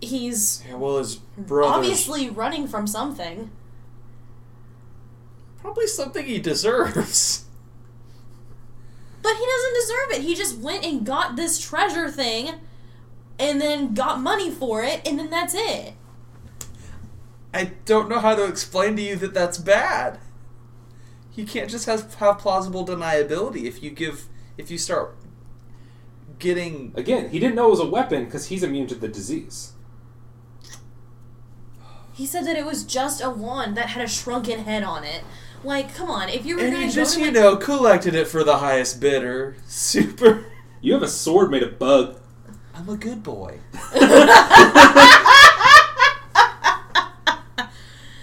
[0.00, 1.74] he's Yeah, well, his brother.
[1.74, 3.50] obviously running from something.
[5.58, 7.44] Probably something he deserves.
[9.22, 10.22] But he doesn't deserve it.
[10.22, 12.60] He just went and got this treasure thing
[13.40, 15.94] and then got money for it and then that's it.
[17.52, 20.20] I don't know how to explain to you that that's bad.
[21.34, 25.16] You can't just have, have plausible deniability if you give if you start
[26.38, 29.72] getting Again, he didn't know it was a weapon because he's immune to the disease.
[32.16, 35.22] He said that it was just a wand that had a shrunken head on it.
[35.62, 37.56] Like, come on, if you were and gonna he go just to, you like- know
[37.56, 39.56] collected it for the highest bidder.
[39.66, 40.46] Super.
[40.80, 42.18] You have a sword made of bug.
[42.74, 43.58] I'm a good boy.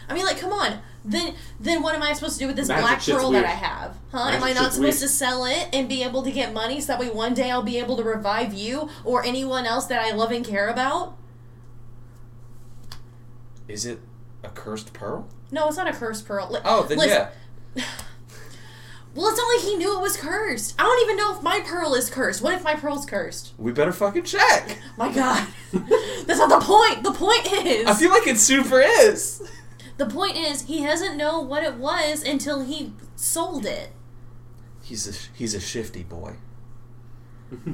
[0.10, 0.80] I mean, like, come on.
[1.06, 3.44] Then, then what am I supposed to do with this Magic black shit's pearl that.
[3.46, 3.98] I have?
[4.12, 4.26] Huh?
[4.26, 4.94] Magic am I not supposed weird.
[4.94, 7.62] to sell it and be able to get money so that way one day I'll
[7.64, 11.18] be able to revive you or anyone else that I love and care about?
[13.68, 14.00] Is it
[14.44, 15.28] a cursed pearl?
[15.52, 16.50] No, it's not a cursed pearl.
[16.52, 17.28] Li- Oh, then listen-
[17.76, 17.84] yeah.
[19.16, 20.74] Well, it's not like he knew it was cursed.
[20.80, 22.42] I don't even know if my pearl is cursed.
[22.42, 23.54] What if my pearl's cursed?
[23.60, 24.80] We better fucking check.
[24.98, 27.04] My God, that's not the point.
[27.04, 29.48] The point is, I feel like it super is.
[29.98, 33.92] the point is, he doesn't know what it was until he sold it.
[34.82, 36.38] He's a he's a shifty boy.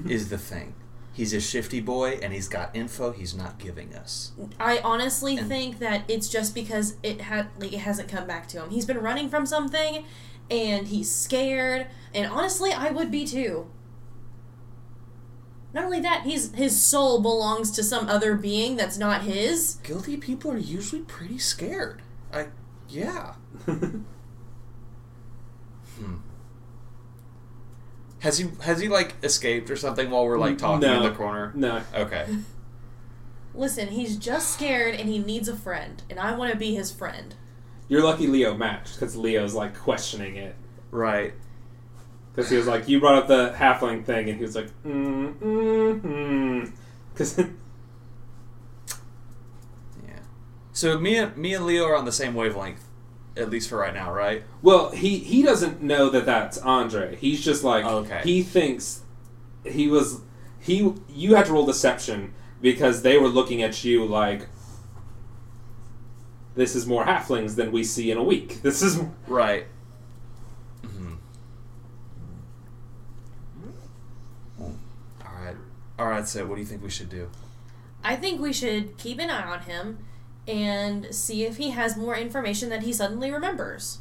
[0.10, 0.76] is the thing.
[1.12, 4.32] He's a shifty boy, and he's got info he's not giving us.
[4.60, 8.48] I honestly And- think that it's just because it had like it hasn't come back
[8.50, 8.70] to him.
[8.70, 10.06] He's been running from something,
[10.50, 11.88] and he's scared.
[12.14, 13.68] And honestly, I would be too.
[15.74, 19.76] Not only that, he's his soul belongs to some other being that's not his.
[19.84, 22.02] Guilty people are usually pretty scared.
[22.34, 22.48] I
[22.88, 23.34] yeah.
[26.00, 26.16] Hmm.
[28.20, 30.98] Has he has he like escaped or something while we're like talking No.
[31.04, 31.52] in the corner?
[31.56, 31.82] no.
[31.96, 32.26] Okay.
[33.56, 36.92] Listen, he's just scared and he needs a friend, and I want to be his
[36.92, 37.34] friend.
[37.88, 40.56] You're lucky Leo matched because Leo's like questioning it.
[40.92, 41.34] Right.
[42.32, 45.34] Because he was like, you brought up the halfling thing, and he was like, mm,
[45.40, 46.72] mm, mm.
[47.14, 47.38] Because
[50.08, 50.20] Yeah.
[50.72, 52.84] So me and me and Leo are on the same wavelength,
[53.40, 54.44] at least for right now, right?
[54.62, 57.16] Well, he he doesn't know that that's Andre.
[57.16, 58.22] He's just like Okay.
[58.24, 59.02] he thinks
[59.64, 60.22] he was
[60.60, 64.48] he you had to roll deception because they were looking at you like
[66.56, 68.60] this is more halflings than we see in a week.
[68.64, 69.66] This is Right.
[70.84, 71.14] hmm
[74.60, 75.56] All right.
[75.98, 77.30] All right, so what do you think we should do?
[78.04, 80.00] I think we should keep an eye on him
[80.50, 84.00] and see if he has more information that he suddenly remembers.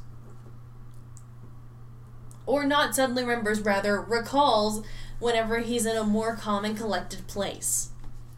[2.47, 4.85] Or not suddenly remembers, rather, recalls
[5.19, 7.91] whenever he's in a more calm and collected place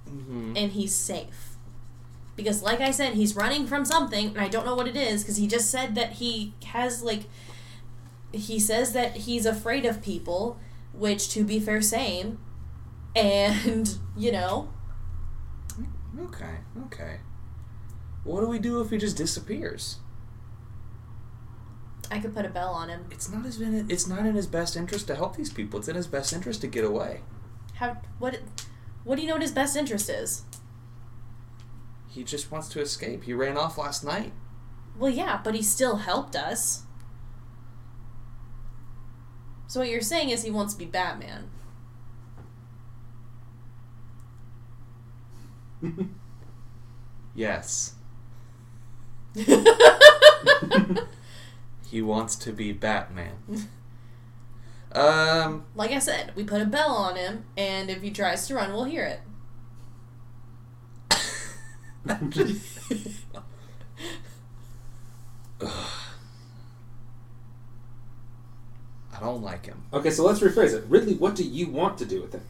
[0.09, 0.55] Mm-hmm.
[0.57, 1.51] and he's safe.
[2.35, 5.23] Because, like I said, he's running from something, and I don't know what it is,
[5.23, 7.25] because he just said that he has, like,
[8.33, 10.59] he says that he's afraid of people,
[10.93, 12.39] which, to be fair, same.
[13.17, 14.69] And, you know,
[16.21, 16.55] Okay.
[16.87, 17.17] Okay.
[18.25, 19.99] What do we do if he just disappears?
[22.11, 23.07] I could put a bell on him.
[23.11, 23.61] It's not his.
[23.61, 25.79] It's not in his best interest to help these people.
[25.79, 27.21] It's in his best interest to get away.
[27.75, 28.41] How what
[29.05, 30.43] what do you know what his best interest is?
[32.09, 33.25] He just wants to escape.
[33.25, 34.33] He ran off last night.
[34.99, 36.83] Well, yeah, but he still helped us.
[39.69, 41.49] So what you're saying is he wants to be Batman.
[47.35, 47.95] Yes.
[51.91, 53.69] He wants to be Batman.
[54.93, 55.65] um.
[55.75, 58.73] like I said, we put a bell on him, and if he tries to run,
[58.73, 59.21] we'll hear it.
[69.13, 69.83] I don't like him.
[69.93, 70.85] Okay, so let's rephrase it.
[70.89, 72.43] Ridley, what do you want to do with him?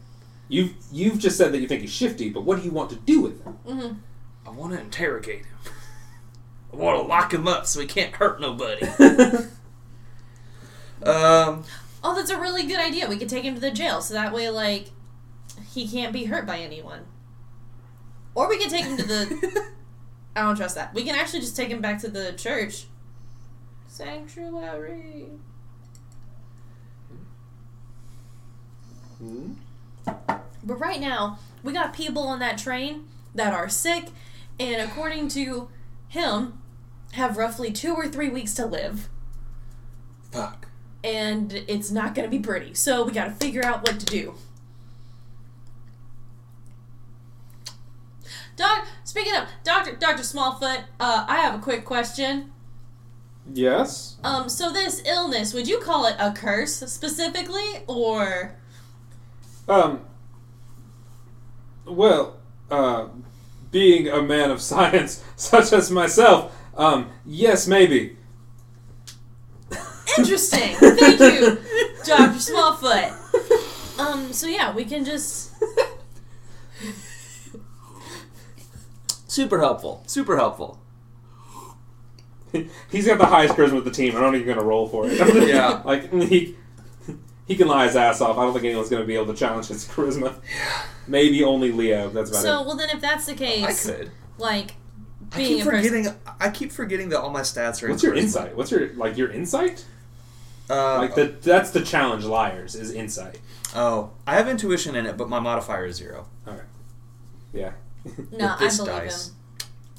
[0.48, 2.96] You've you've just said that you think he's shifty, but what do you want to
[2.96, 3.52] do with him?
[3.66, 3.92] hmm
[4.46, 5.72] I want to interrogate him.
[6.72, 8.82] I want to lock him up so he can't hurt nobody.
[11.02, 11.64] um.
[12.02, 13.08] Oh, that's a really good idea.
[13.08, 14.90] We could take him to the jail, so that way, like,
[15.72, 17.00] he can't be hurt by anyone.
[18.34, 19.70] Or we could take him to the.
[20.36, 20.94] I don't trust that.
[20.94, 22.86] We can actually just take him back to the church.
[23.88, 25.26] Sanctuary.
[29.18, 29.52] Hmm?
[30.06, 34.08] But right now, we got people on that train that are sick,
[34.58, 35.68] and according to
[36.08, 36.59] him,
[37.12, 39.08] have roughly two or three weeks to live.
[40.30, 40.68] Fuck.
[41.02, 42.74] And it's not gonna be pretty.
[42.74, 44.34] So we gotta figure out what to do.
[48.56, 52.52] Doc, speaking of Doctor Doctor Smallfoot, uh, I have a quick question.
[53.52, 54.16] Yes.
[54.22, 58.56] Um, so this illness, would you call it a curse specifically, or
[59.68, 60.00] Um.
[61.86, 62.36] Well,
[62.70, 63.06] uh,
[63.72, 68.16] being a man of science such as myself, um, yes, maybe.
[70.18, 70.74] interesting?
[70.76, 71.58] Thank you,
[72.04, 73.98] Doctor Smallfoot.
[74.00, 75.52] Um, so yeah, we can just
[79.28, 80.02] Super helpful.
[80.06, 80.78] Super helpful.
[82.90, 84.16] He's got the highest charisma with the team.
[84.16, 85.48] I don't think he's gonna roll for it.
[85.48, 85.82] Yeah.
[85.84, 86.56] like he
[87.46, 88.36] he can lie his ass off.
[88.38, 90.34] I don't think anyone's gonna be able to challenge his charisma.
[91.06, 92.08] Maybe only Leo.
[92.10, 92.58] That's about So it.
[92.58, 94.10] So well then if that's the I case, could.
[94.38, 94.74] like
[95.32, 96.20] I keep a person forgetting.
[96.40, 97.86] I keep forgetting that all my stats are.
[97.86, 98.56] in What's your insight?
[98.56, 99.84] What's your like your insight?
[100.68, 102.24] Uh, Like the that's the challenge.
[102.24, 103.38] Liars is insight.
[103.74, 106.26] oh, I have intuition in it, but my modifier is zero.
[106.46, 106.62] All right.
[107.52, 107.72] Yeah.
[108.32, 109.28] No, I believe dice.
[109.28, 109.34] him.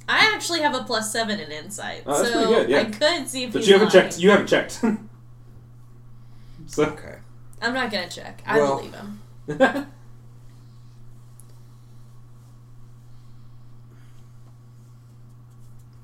[0.09, 2.79] I actually have a plus seven in insight, Oh, that's so good, yeah.
[2.79, 4.09] I could see if But he's you haven't lying.
[4.09, 4.19] checked.
[4.19, 4.81] You haven't checked.
[6.67, 6.83] so.
[6.83, 7.15] Okay.
[7.61, 8.41] I'm not gonna check.
[8.45, 9.87] I Well- believe him.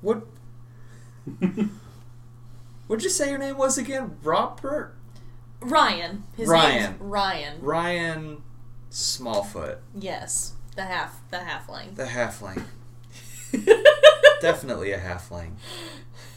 [0.00, 0.22] What?
[2.86, 4.16] What'd you say your name was again?
[4.22, 4.94] Robert
[5.60, 6.24] Ryan.
[6.36, 6.82] His Ryan.
[6.92, 7.60] name's Ryan.
[7.60, 8.42] Ryan
[8.90, 11.94] Smallfoot, Yes, the half, the halfling.
[11.96, 12.62] the halfling.
[14.40, 15.52] Definitely a halfling.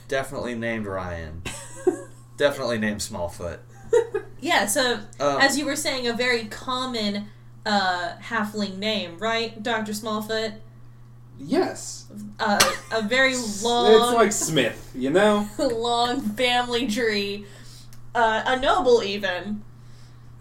[0.08, 1.44] Definitely named Ryan.
[2.38, 3.60] Definitely named Smallfoot.
[4.42, 4.66] yeah.
[4.66, 7.28] So Um, as you were saying, a very common
[7.66, 10.56] uh, halfling name, right, Doctor Smallfoot?
[11.44, 12.06] Yes.
[12.40, 12.60] Uh,
[12.92, 15.48] a very long, It's like Smith, you know.
[15.58, 17.46] long family tree.
[18.14, 19.64] Uh, a noble, even.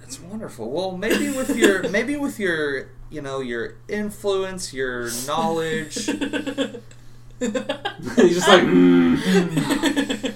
[0.00, 0.70] That's wonderful.
[0.70, 5.94] Well, maybe with your maybe with your you know your influence, your knowledge.
[7.38, 7.52] He's
[8.34, 8.62] just like.
[8.62, 10.34] mm.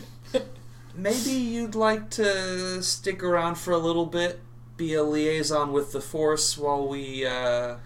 [0.95, 4.41] maybe you'd like to stick around for a little bit,
[4.77, 7.77] be a liaison with the force while we uh,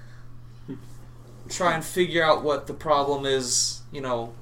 [1.48, 3.80] try and figure out what the problem is.
[3.92, 4.32] You know,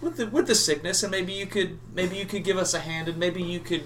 [0.00, 2.80] with the with the sickness, and maybe you could maybe you could give us a
[2.80, 3.84] hand, and maybe you could,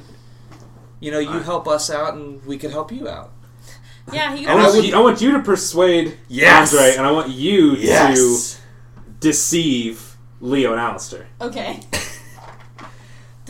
[1.01, 3.31] you know, you I- help us out, and we could help you out.
[4.13, 6.75] Yeah, he And I, want you, I want you to persuade Yes!
[6.75, 8.55] Andre, and I want you Yes.
[8.55, 8.61] to
[9.21, 11.29] deceive Leo and Alistair.
[11.41, 11.81] Okay.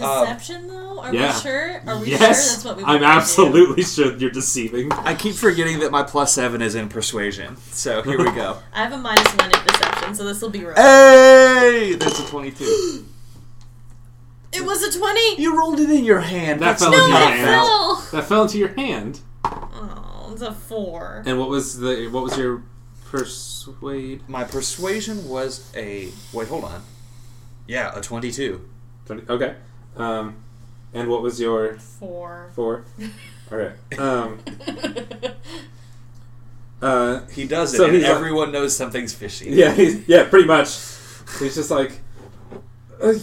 [0.03, 1.01] Uh, Deception, though?
[1.01, 1.35] Are yeah.
[1.35, 1.83] we sure?
[1.87, 3.07] Are we yes, sure that's what we I'm want to do?
[3.07, 4.93] I'm absolutely sure you're deceiving.
[4.93, 7.57] I keep forgetting that my plus seven is in persuasion.
[7.57, 8.59] So here we go.
[8.73, 10.77] I have a minus one in deception, so this will be right.
[10.77, 13.07] hey, that's a twenty-two.
[14.53, 15.41] it was a 20!
[15.41, 16.61] You rolled it in your hand.
[16.61, 17.47] That fell No, into your hand.
[17.47, 18.09] fell!
[18.12, 19.20] That fell into your hand.
[19.45, 21.23] Oh, it's a 4.
[21.27, 22.62] And what was the what was your
[23.07, 24.29] persuade?
[24.29, 26.49] My persuasion was a wait.
[26.49, 26.83] Hold on.
[27.66, 28.69] Yeah, a twenty-two.
[29.07, 29.57] 20, okay.
[29.97, 30.36] Um,
[30.94, 32.51] and what was your 4.
[32.55, 32.85] four?
[33.52, 33.98] All right.
[33.98, 34.40] Um,
[36.81, 39.51] uh, He does it, So and he's like- everyone knows something's fishy.
[39.51, 40.69] yeah, he's, yeah, pretty much.
[41.39, 42.01] He's just like,
[43.02, 43.14] uh,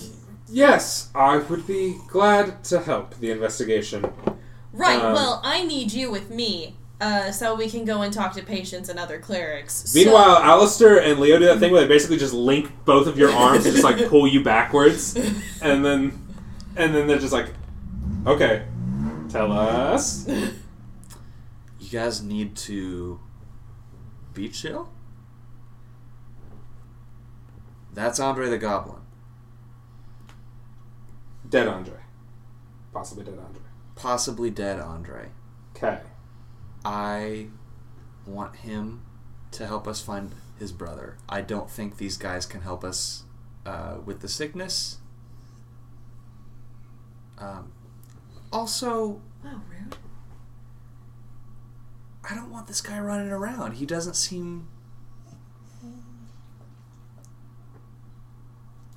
[0.49, 4.11] yes, I would be glad to help the investigation.
[4.73, 6.75] Right, Um, well, I need you with me.
[7.01, 9.95] Uh, so we can go and talk to patients and other clerics.
[9.95, 13.17] Meanwhile, so, Alistair and Leo do that thing where they basically just link both of
[13.17, 15.15] your arms and just like pull you backwards,
[15.61, 16.11] and then
[16.79, 17.53] and then they're just like,
[18.25, 18.65] okay,
[19.29, 20.27] tell us.
[21.81, 23.19] You guys need to
[24.35, 24.91] be chill.
[27.93, 29.01] That's Andre the Goblin.
[31.49, 31.97] Dead Andre,
[32.93, 33.61] possibly dead Andre.
[33.95, 35.29] Possibly dead Andre.
[35.75, 35.99] Okay.
[36.85, 37.47] I
[38.27, 39.01] want him
[39.51, 41.17] to help us find his brother.
[41.27, 43.23] I don't think these guys can help us
[43.65, 44.98] uh, with the sickness.
[47.39, 47.71] Um,
[48.51, 49.95] also, Wow, rude.
[52.29, 53.73] I don't want this guy running around.
[53.73, 54.67] He doesn't seem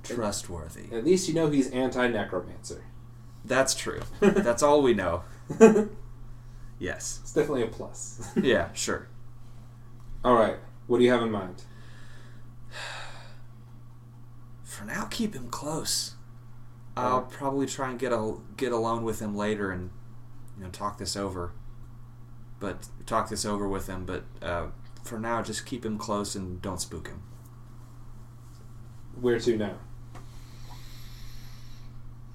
[0.03, 0.93] trustworthy.
[0.93, 2.85] At least you know he's anti-necromancer.
[3.45, 4.01] That's true.
[4.21, 5.23] That's all we know.
[6.79, 7.21] Yes.
[7.23, 8.29] It's definitely a plus.
[8.43, 9.07] Yeah, sure.
[10.25, 10.57] All right.
[10.89, 11.63] What do you have in mind?
[14.65, 16.12] For now, keep him close.
[16.97, 19.91] I'll probably try and get a get alone with him later and
[20.59, 21.53] you know talk this over.
[22.61, 24.05] But talk this over with him.
[24.05, 24.67] But uh,
[25.03, 27.23] for now, just keep him close and don't spook him.
[29.21, 29.75] Where to now?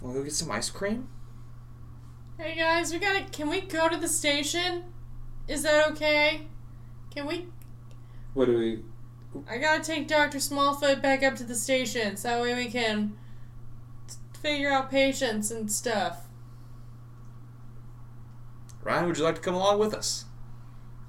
[0.01, 1.07] We'll go get some ice cream.
[2.37, 3.23] Hey guys, we gotta.
[3.25, 4.85] Can we go to the station?
[5.47, 6.47] Is that okay?
[7.13, 7.47] Can we?
[8.33, 8.83] What do we?
[9.49, 10.37] I gotta take Dr.
[10.37, 13.15] Smallfoot back up to the station so that way we can t-
[14.41, 16.27] figure out patients and stuff.
[18.83, 20.25] Ryan, would you like to come along with us?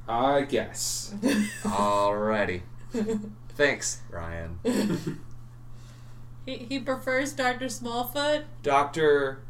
[0.09, 1.15] I guess.
[1.63, 2.63] Alrighty.
[3.51, 4.59] Thanks, Ryan.
[6.47, 7.67] he, he prefers Dr.
[7.67, 8.45] Smallfoot.
[8.63, 9.43] Doctor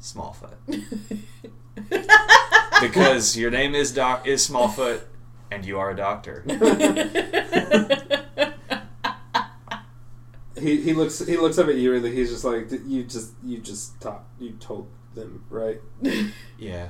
[0.00, 0.54] Smallfoot.
[2.80, 5.00] Because your name is Doc is Smallfoot,
[5.50, 6.44] and you are a doctor.
[10.58, 13.58] He, he looks he looks up at you and he's just like you just you
[13.58, 15.80] just taught you told them right
[16.58, 16.88] Yeah.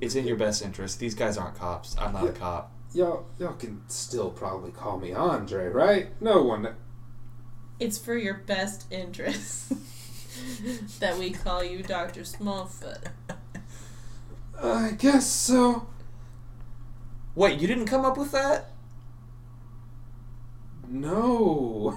[0.00, 0.98] It's in your best interest.
[0.98, 1.94] These guys aren't cops.
[1.98, 2.72] I'm not a cop.
[2.94, 6.74] y'all y'all can still probably call me Andre right no one
[7.78, 9.72] it's for your best interest
[11.00, 12.22] that we call you Dr.
[12.22, 13.06] Smallfoot.
[14.62, 15.86] I guess so
[17.34, 18.69] Wait, you didn't come up with that?
[20.90, 21.94] No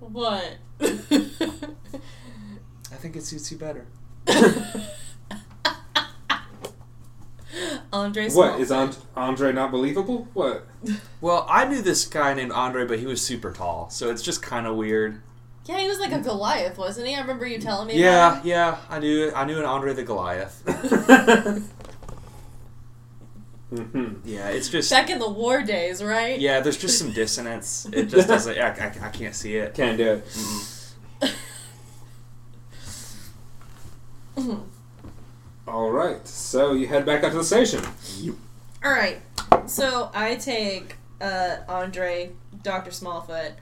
[0.00, 0.56] what?
[0.80, 0.86] I
[2.96, 3.86] think it suits you better.
[7.92, 8.76] Andre what is Smallfoot.
[8.76, 10.66] Ant- Andre not believable what
[11.20, 14.42] Well, I knew this guy named Andre, but he was super tall, so it's just
[14.42, 15.20] kind of weird.
[15.66, 17.14] Yeah, he was like a Goliath, wasn't he?
[17.14, 17.96] I remember you telling me.
[18.00, 20.62] Yeah, about yeah, I knew I knew an Andre the Goliath.
[23.74, 26.38] Hmm yeah, it's just Back in the war days, right?
[26.38, 26.60] yeah.
[26.60, 27.88] There's just some dissonance.
[27.92, 28.58] It just doesn't.
[28.58, 29.74] I, I, I can't see it.
[29.74, 30.24] can't do it
[35.68, 37.80] all right so you head back up to the station
[38.84, 39.20] All right.
[39.66, 42.32] So I take uh, Andre,
[42.64, 43.52] Doctor Smallfoot,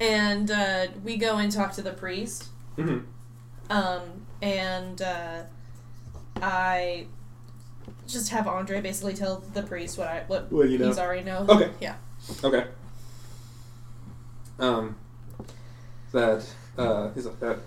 [0.00, 2.46] and uh, we go and talk to the priest.
[2.76, 3.00] hmm
[3.68, 4.02] Um,
[4.40, 5.42] and uh,
[6.40, 7.08] I
[8.06, 10.86] just have Andre basically tell the priest what I what What you know.
[10.88, 11.46] he's already know.
[11.48, 11.70] Okay.
[11.80, 11.96] Yeah.
[12.42, 12.64] Okay.
[14.58, 14.96] Um,
[16.12, 16.44] that
[16.78, 17.58] uh, he's like that.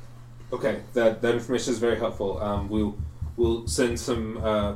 [0.53, 2.41] Okay, that that information is very helpful.
[2.41, 2.95] Um, we'll
[3.35, 4.75] we'll send some uh,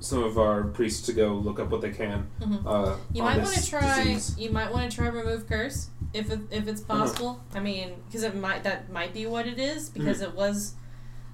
[0.00, 2.28] some of our priests to go look up what they can.
[2.40, 2.62] Mhm.
[2.66, 4.04] Uh, You might want to try.
[4.04, 4.38] disease.
[4.38, 7.00] You might want to try remove curse if it, if it's Uh-huh.
[7.04, 7.40] possible.
[7.54, 10.30] I mean, because it might that might be what it is because Mm-hmm.
[10.32, 10.74] it was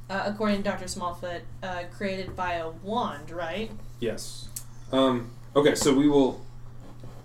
[0.08, 0.84] uh, according to Dr.
[0.86, 3.70] Smallfoot, uh, created by a wand, right?
[4.00, 4.48] Yes.
[4.92, 6.40] Um, okay, so we will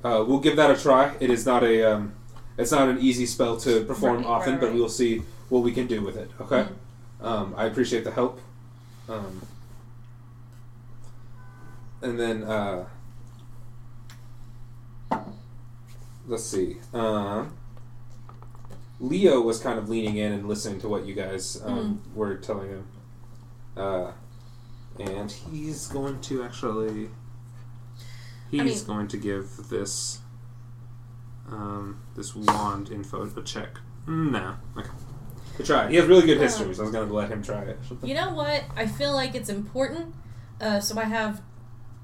[0.03, 1.15] uh, we'll give that a try.
[1.19, 2.13] It is not a um,
[2.57, 5.59] it's not an easy spell to perform Right, often, right, but we will see what
[5.63, 6.31] we can do with it.
[6.39, 6.65] Okay.
[7.21, 7.25] Mhm.
[7.25, 8.39] Um, I appreciate the help.
[9.07, 9.41] Um,
[12.01, 12.85] and then uh,
[16.27, 16.77] let's see.
[16.93, 17.53] Um,
[19.01, 22.69] Leo was kind of leaning in and listening to what you guys um, were telling
[22.69, 22.87] him.
[23.75, 24.11] Uh,
[24.99, 27.09] and he's going to actually.
[28.51, 30.19] He's mean- going to give this
[31.49, 33.79] um, this wand info a check.
[34.07, 34.55] No.
[34.77, 34.89] Okay.
[35.57, 35.89] To try.
[35.89, 37.79] He has really good history, so I was going to let him try it.
[38.03, 38.63] You know what?
[38.75, 40.15] I feel like it's important.
[40.59, 41.41] Uh, so I have,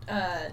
[0.09, 0.49] uh,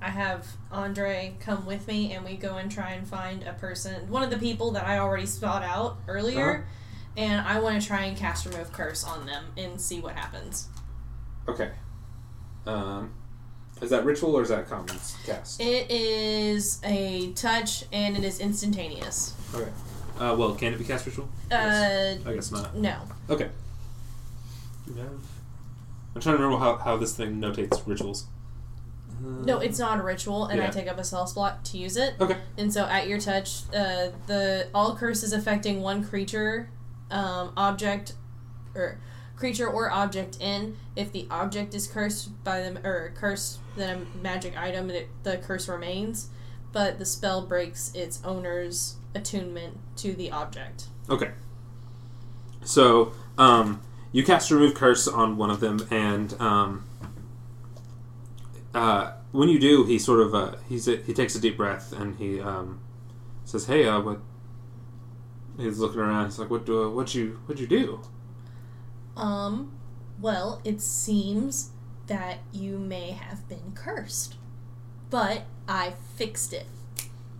[0.00, 4.08] I have Andre come with me, and we go and try and find a person,
[4.10, 6.62] one of the people that I already sought out earlier, Uh-huh.
[7.16, 10.68] and I want to try and cast remove curse on them and see what happens.
[11.48, 11.72] Okay.
[12.64, 13.12] Um,
[13.82, 14.94] is that ritual or is that common
[15.24, 15.60] cast?
[15.60, 19.34] It is a touch, and it is instantaneous.
[19.54, 19.70] Okay.
[20.20, 21.28] Uh, well, can it be cast ritual?
[21.50, 22.74] Uh, I guess not.
[22.76, 22.96] no.
[23.30, 23.48] Okay.
[26.14, 28.26] I'm trying to remember how, how this thing notates rituals.
[29.20, 32.14] No, it's not a ritual, and I take up a spell slot to use it.
[32.20, 32.36] Okay.
[32.56, 36.70] And so, at your touch, uh, the all curses affecting one creature,
[37.10, 38.14] um, object,
[38.74, 39.00] or
[39.36, 40.76] creature or object in.
[40.96, 45.38] If the object is cursed by them or cursed, then a magic item, it, the
[45.38, 46.28] curse remains.
[46.72, 50.84] But the spell breaks its owner's attunement to the object.
[51.08, 51.30] Okay.
[52.64, 53.80] So, um,
[54.12, 56.84] you cast remove curse on one of them, and um,
[58.74, 62.16] uh, when you do, he sort of uh, he's he takes a deep breath and
[62.16, 62.80] he um,
[63.44, 64.20] says, "Hey, uh, what?"
[65.56, 66.26] He's looking around.
[66.26, 66.84] He's like, "What do?
[66.84, 67.40] Uh, what you?
[67.46, 68.00] What you do?"
[69.16, 69.72] Um,
[70.20, 71.70] well, it seems
[72.06, 74.36] that you may have been cursed,
[75.10, 76.66] but I fixed it.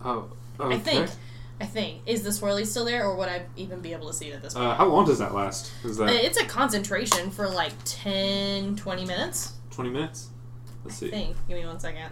[0.03, 0.29] Oh,
[0.59, 0.75] okay.
[0.75, 1.09] I think.
[1.61, 2.01] I think.
[2.05, 4.41] Is the swirly still there, or would I even be able to see it at
[4.41, 4.65] this point?
[4.65, 5.71] Uh, how long does that last?
[5.83, 9.53] Is Uh, that it's a concentration for like 10, 20 minutes.
[9.69, 10.29] twenty minutes?
[10.83, 11.35] Let's I see, think.
[11.47, 12.11] Give me one second.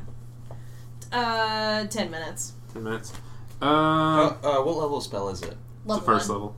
[1.12, 2.54] Uh, 10 minutes.
[2.74, 3.14] ten minutes.
[3.62, 5.50] Uh, Uh, uh, what level spell is it?
[5.50, 6.38] it's Level the first one.
[6.38, 6.56] level.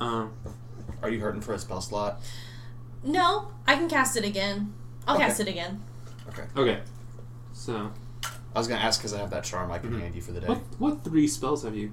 [0.00, 0.32] Um,
[1.02, 2.20] Are you hurting for a spell slot?
[3.04, 4.72] No, I can cast it again.
[5.06, 5.26] I'll Okay.
[5.26, 5.82] cast it again.
[6.28, 6.44] Okay.
[6.56, 6.80] okay.
[7.52, 7.90] So,
[8.54, 10.00] I was gonna ask because I have that charm I can Mhm.
[10.00, 10.46] hand you for the day.
[10.48, 11.92] what what three spells have you?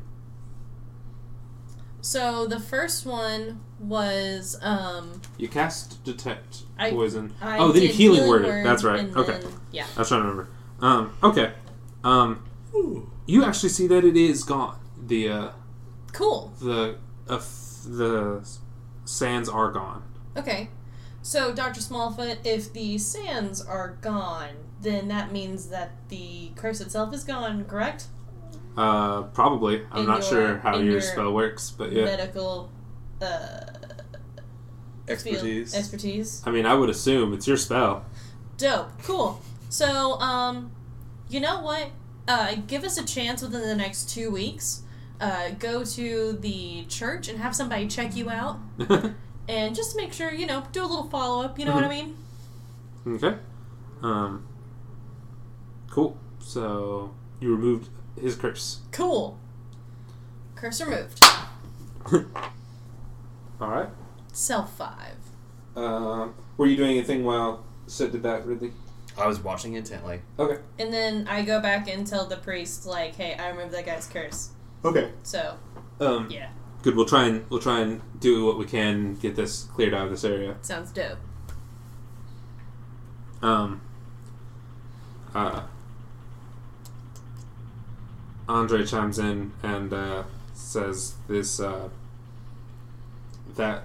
[2.02, 7.34] So the first one was um You cast detect I- poison.
[7.42, 8.64] I oh, then you did healing, word it.
[8.64, 9.00] That's right.
[9.02, 9.86] and Okay, then- yeah.
[9.96, 10.50] I was trying to remember.
[10.82, 11.54] Um, okay.
[12.04, 12.44] Um,
[13.26, 14.80] you actually see that it is gone.
[15.06, 15.50] The uh,
[16.14, 16.54] Cool.
[16.62, 16.96] the
[17.30, 18.48] uh, f- the
[19.06, 20.04] sands are gone.
[20.38, 20.70] Okay.
[21.22, 21.82] So Dr.
[21.82, 24.52] Smallfoot, if the sands are gone,
[24.82, 28.08] then that means that the curse itself is gone, correct?
[28.80, 29.86] Uh, probably.
[29.92, 32.06] I'm In not your- sure how your, your spell works, but yeah.
[32.06, 32.70] Medical
[33.22, 33.26] uh
[35.08, 35.76] field- Expertise.
[35.76, 36.44] expertise.
[36.46, 38.06] I mean, I would assume it's your spell.
[38.58, 38.90] Dope.
[39.04, 39.42] Cool.
[39.70, 40.72] So, um,
[41.30, 41.90] you know what?
[42.28, 44.84] Uh, give us a chance within the next two weeks.
[45.20, 48.60] Uh, go to the church and have somebody check you out,
[49.50, 51.60] and just make sure you know, do a little follow up.
[51.60, 52.16] You know what I mean?
[53.08, 53.36] okay.
[54.02, 54.46] Um.
[55.90, 56.16] Cool.
[56.40, 57.90] So you removed
[58.22, 58.80] his curse.
[58.92, 59.38] Cool.
[60.56, 61.24] Curse removed.
[63.62, 63.90] All right.
[64.34, 65.16] Self five.
[65.76, 66.34] Um.
[66.58, 68.72] were you doing anything while Sid did that, Ridley?
[69.18, 70.22] I was watching intently.
[70.38, 70.62] Okay.
[70.78, 74.08] And then I go back and tell the priest, like, hey, I removed that guy's
[74.08, 74.52] curse.
[74.86, 75.12] Okay.
[75.24, 75.58] So,
[76.00, 76.30] Um.
[76.30, 76.50] yeah,
[76.84, 76.96] Good.
[76.96, 80.12] We'll try and we'll try and do what we can get this cleared out of
[80.12, 80.56] this area.
[80.62, 81.18] sounds dope.
[83.42, 83.82] Um.
[85.36, 85.62] Uh.
[88.50, 90.24] Andre chimes in and uh,
[90.54, 91.60] says this.
[91.60, 91.90] Uh,
[93.56, 93.84] that.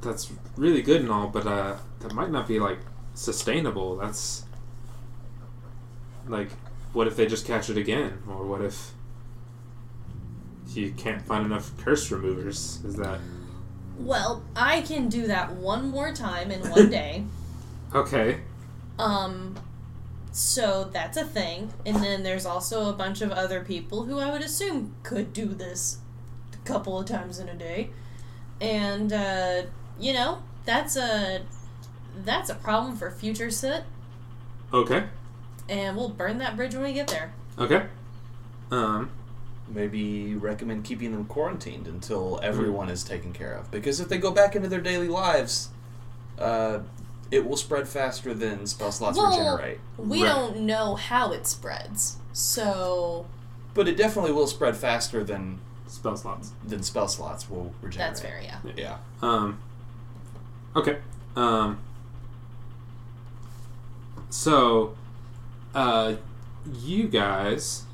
[0.00, 2.78] That's really good and all, but uh, that might not be like
[3.14, 3.96] sustainable.
[3.96, 4.44] That's
[6.28, 6.50] like,
[6.92, 8.92] what if they just catch it again, or what if
[10.68, 12.80] you can't find enough curse removers?
[12.84, 13.20] Is that
[13.98, 17.24] Well, I can do that one more time in one day.
[17.94, 18.40] okay?
[18.98, 19.56] Um,
[20.32, 21.72] so that's a thing.
[21.86, 25.46] And then there's also a bunch of other people who I would assume could do
[25.46, 25.98] this
[26.52, 27.90] a couple of times in a day.
[28.60, 29.62] And, uh,
[30.00, 31.42] you know, that's a.
[32.24, 33.84] That's a problem for future sit,
[34.72, 35.04] Okay.
[35.68, 37.32] and we'll burn that bridge when we get there.
[37.56, 37.86] Okay.
[38.72, 39.10] Um.
[39.68, 43.70] maybe recommend keeping them quarantined until everyone is taken care of.
[43.70, 45.68] Because if they go back into their daily lives,
[46.40, 46.80] uh,
[47.30, 49.80] it will spread faster than spell slots Well, regenerate.
[49.98, 50.28] We Right.
[50.28, 52.16] don't know how it spreads.
[52.32, 53.26] So
[53.74, 56.52] But it definitely will spread faster than Spell slots.
[56.66, 58.08] than spell slots will regenerate.
[58.10, 58.58] that's fair, yeah.
[58.76, 58.96] Yeah.
[59.22, 59.58] Um.
[60.76, 60.98] Okay.
[61.36, 61.78] Um.
[64.30, 64.94] So,
[65.74, 66.14] uh,
[66.82, 67.84] you guys,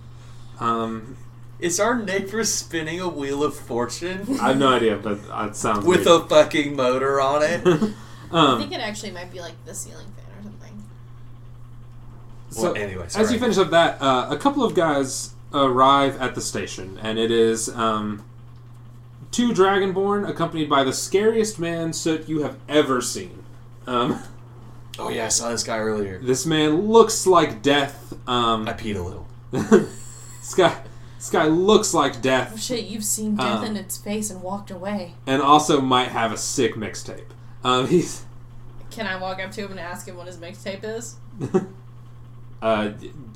[0.60, 1.16] um,
[1.60, 5.84] Is our neighbor spinning a wheel of fortune I have no idea, but that sounds
[5.86, 6.22] with weird.
[6.22, 7.64] a fucking motor on it?
[8.32, 8.60] I um.
[8.60, 10.84] think it actually might be like the ceiling fan or something.
[12.50, 16.34] So, Well, anyway, as you finish up that, uh, a couple of guys arrive at
[16.34, 18.24] the station, and it is um,
[19.30, 23.42] two Dragonborn accompanied by the scariest man Soot you have ever seen.
[23.86, 24.22] Um,
[24.98, 26.18] oh yeah, I saw this guy earlier.
[26.20, 28.12] this man looks like death.
[28.28, 29.26] Um, I peed a little.
[29.50, 30.80] this guy,
[31.18, 32.48] this guy looks like death.
[32.52, 35.14] Oh death, shit, you've seen death Um, in its face and walked away.
[35.26, 37.30] and also might have a sick mixtape.
[37.64, 38.24] Um, he's,
[38.90, 41.16] Can I walk up to him and ask him what his mixtape is?
[42.62, 42.90] uh,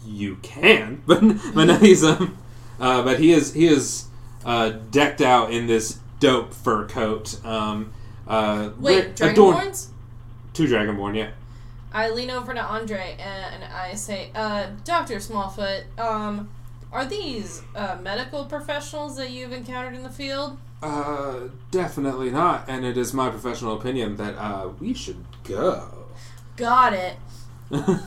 [0.06, 1.20] you can, but
[1.54, 2.36] but no, he's um,
[2.78, 4.06] uh, but he is he is
[4.44, 7.44] uh, decked out in this dope fur coat.
[7.44, 7.92] Um,
[8.26, 9.88] uh, Wait, Dragonborns?
[10.52, 11.30] Two Dragonborn, yeah.
[11.92, 15.16] I lean over to Andre and I say, uh, Dr.
[15.16, 16.50] Smallfoot, um,
[16.92, 20.58] are these uh, medical professionals that you've encountered in the field?
[20.82, 22.64] Uh, definitely not.
[22.68, 26.06] And it is my professional opinion that uh, we should go.
[26.56, 27.16] Got it.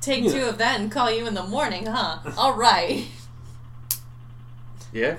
[0.00, 0.32] Take Yeah.
[0.32, 2.18] two of that and call you in the morning, huh?
[2.36, 3.06] All right.
[4.92, 5.16] Yeah.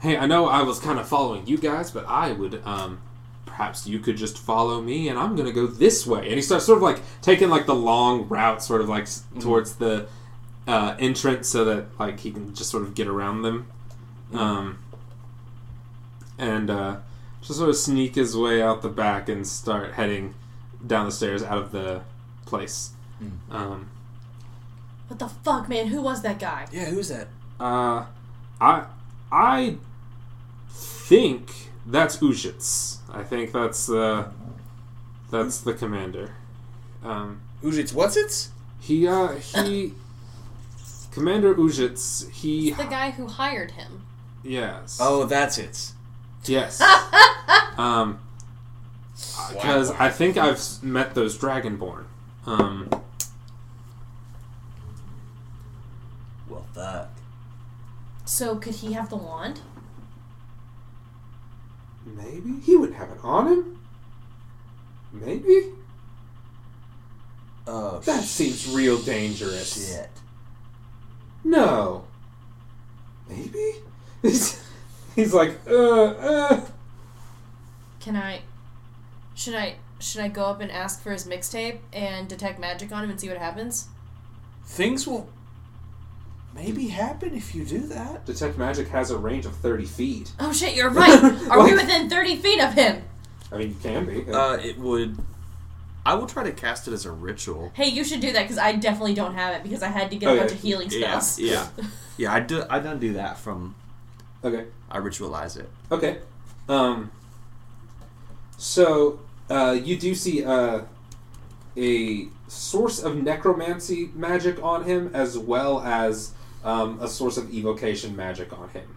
[0.00, 2.98] hey, I know I was kind of following you guys, but I would um,
[3.46, 6.26] perhaps you could just follow me, and I'm gonna go this way.
[6.26, 9.22] And he starts sort of like taking like the long route, sort of like s
[9.40, 10.06] towards the
[10.66, 13.66] uh, entrance, so that like he can just sort of get around them.
[14.32, 14.78] Um,
[16.38, 16.96] and uh,
[17.40, 20.34] just sort of sneak his way out the back and start heading
[20.84, 22.02] down the stairs out of the
[22.46, 22.90] place.
[23.50, 23.88] Um,
[25.08, 25.86] What the fuck, man?
[25.88, 26.66] Who was that guy?
[26.72, 27.28] Yeah, who's that?
[27.60, 28.06] uh,
[28.60, 28.84] I
[29.30, 29.76] I
[30.68, 32.98] think that's Ujits.
[33.12, 34.30] I think that's the
[35.30, 36.34] that's the commander.
[37.02, 38.48] Um, Ujits what's it?
[38.80, 39.94] he uh he
[41.14, 42.28] Commander Ujits.
[42.32, 44.04] He The guy who hired him.
[44.42, 44.98] yes.
[45.00, 45.92] Oh, that's it.
[46.44, 46.80] yes.
[47.78, 48.18] um,
[49.52, 52.04] because I think I've met those Dragonborn.
[52.46, 52.88] Um,
[56.48, 57.08] Well, fuck.
[58.24, 59.60] So could he have the wand?
[62.06, 63.78] maybe he would have it on him.
[65.12, 65.70] Maybe
[67.66, 69.88] Oh, that seems real dangerous.
[69.90, 70.10] shit.
[71.44, 72.04] No.
[73.28, 73.74] Maybe?
[74.22, 74.62] He's,
[75.14, 76.60] he's like, uh, uh.
[78.00, 78.40] Can I?
[79.34, 79.76] Should I?
[80.00, 83.20] Should I go up and ask for his mixtape and detect magic on him and
[83.20, 83.88] see what happens?
[84.66, 85.28] Things will
[86.54, 88.26] maybe happen if you do that.
[88.26, 90.32] Detect Magic has a range of 30 feet.
[90.38, 91.22] Oh shit, you're right.
[91.50, 93.02] Are we Like- within thirty feet of him?
[93.52, 94.30] I mean, you can be.
[94.30, 95.16] Uh, it would.
[96.06, 97.72] I will try to cast it as a ritual.
[97.74, 100.16] Hey, you should do that because I definitely don't have it because I had to
[100.16, 100.40] get a yeah.
[100.40, 101.38] bunch of healing spells.
[101.38, 101.66] Yeah,
[102.18, 102.32] yeah.
[102.32, 102.64] I do.
[102.68, 103.74] I don't do that from.
[104.42, 104.66] okay.
[104.90, 105.68] I ritualize it.
[105.90, 106.18] Okay.
[106.68, 107.10] Um,
[108.56, 109.20] so,
[109.50, 110.82] uh, you do see uh,
[111.76, 116.32] a source of necromancy magic on him, as well as
[116.64, 118.96] um, a source of evocation magic on him.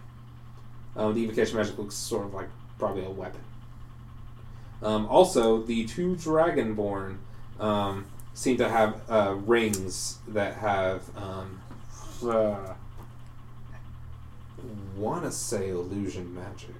[0.96, 2.48] Um, the evocation magic looks sort of like
[2.78, 3.40] probably a weapon.
[4.82, 7.18] Um, also, the two Dragonborn
[7.58, 11.02] um, seem to have uh, rings that have.
[11.16, 11.60] Um,
[12.24, 12.74] uh,
[14.96, 16.74] want to say illusion magic.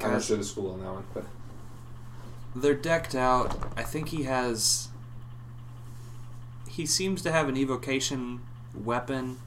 [0.00, 1.24] I'm not Guys- sure the school on that one, but
[2.54, 3.58] They're decked out.
[3.76, 4.88] I think he has.
[6.68, 8.40] He seems to have an evocation
[8.74, 9.38] weapon.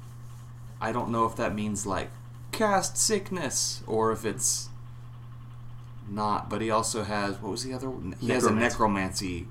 [0.81, 2.09] I don't know if that means like
[2.51, 4.69] cast sickness or if it's
[6.09, 6.49] not.
[6.49, 8.15] But he also has what was the other one?
[8.19, 9.47] He has a necromancy.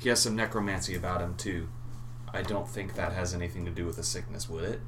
[0.00, 1.68] He has some necromancy about him too.
[2.32, 4.80] I don't think that has anything to do with the sickness, would it?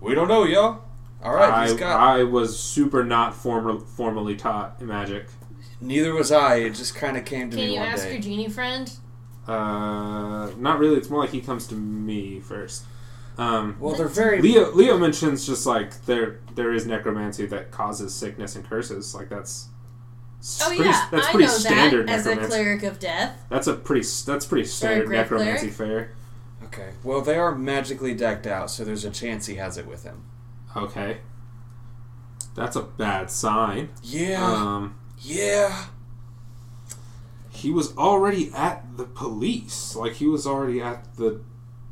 [0.00, 0.82] We don't know, y'all.
[1.22, 1.98] All right, I, he's got.
[1.98, 5.26] I was super not formal, formally taught magic.
[5.80, 6.56] Neither was I.
[6.56, 8.12] It just kind of came to Can me Can you one ask day.
[8.12, 8.92] your genie friend?
[9.46, 10.96] Uh, not really.
[10.96, 12.84] It's more like he comes to me first.
[13.38, 14.42] Um, well, they're very.
[14.42, 19.14] Leo Leo mentions just like there there is necromancy that causes sickness and curses.
[19.14, 19.68] Like that's
[20.60, 22.56] Oh pretty, yeah, that's I pretty know standard that as a necromancy.
[22.56, 23.38] cleric of death.
[23.48, 26.08] That's a pretty that's pretty standard great necromancy cleric.
[26.08, 26.66] fare.
[26.66, 26.90] Okay.
[27.04, 30.24] Well, they are magically decked out, so there's a chance he has it with him.
[30.76, 31.18] Okay.
[32.54, 33.90] That's a bad sign.
[34.02, 34.44] Yeah.
[34.44, 35.86] Um, yeah.
[37.50, 39.96] he was already at the police.
[39.96, 41.40] Like he was already at the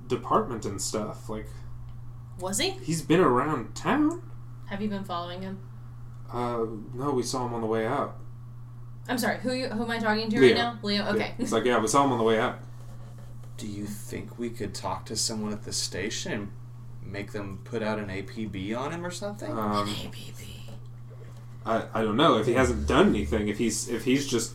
[0.09, 1.29] department and stuff.
[1.29, 1.47] Like
[2.41, 2.71] Was he?
[2.83, 4.23] he's been around town.
[4.67, 5.59] Have you been following him?
[6.33, 8.17] Uh, no, we saw him on the way out.
[9.09, 9.39] I'm sorry.
[9.39, 10.49] Who you, who am I talking to Leo.
[10.49, 10.79] right now?
[10.83, 11.07] Leo.
[11.11, 11.19] Okay.
[11.19, 11.35] Yeah.
[11.39, 12.59] It's like yeah, we saw him on the way out.
[13.57, 16.51] Do you think we could talk to someone at the station and
[17.03, 19.51] make them put out an APB on him or something?
[19.51, 20.57] Um, APB.
[21.65, 23.49] I, I don't know if he hasn't done anything.
[23.49, 24.53] If he's if he's just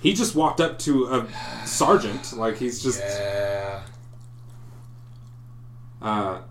[0.00, 3.82] he just walked up to a sergeant like he's just yeah.
[6.04, 6.42] Uh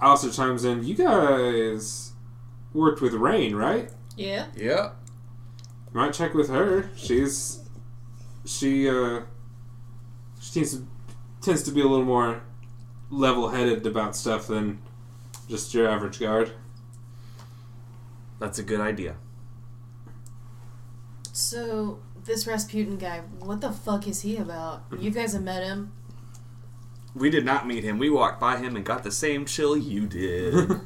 [0.00, 2.12] Alistair chimes in, you guys
[2.72, 3.90] worked with Rain, right?
[4.16, 4.46] Yeah.
[4.56, 4.92] Yeah.
[5.92, 6.90] Might check with her.
[6.94, 7.60] She's
[8.46, 9.22] she uh
[10.40, 10.86] she tends to,
[11.42, 12.42] tends to be a little more
[13.10, 14.80] level headed about stuff than
[15.48, 16.52] just your average guard.
[18.38, 19.16] That's a good idea.
[21.32, 24.84] So this Rasputin guy, what the fuck is he about?
[24.98, 25.92] You guys have met him.
[27.20, 27.98] We did not meet him.
[27.98, 30.54] We walked by him and got the same chill you did.
[30.54, 30.80] Who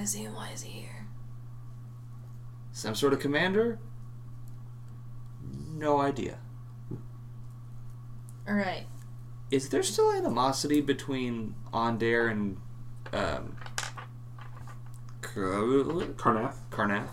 [0.00, 1.06] is he and why is he here?
[2.72, 3.78] Some sort of commander?
[5.72, 6.38] No idea.
[8.48, 8.86] All right.
[9.52, 12.56] Is there still animosity between Aundair and
[13.12, 13.56] um,
[15.20, 15.52] Kar-
[16.16, 16.56] Karrnath.
[16.70, 17.10] Karrnath?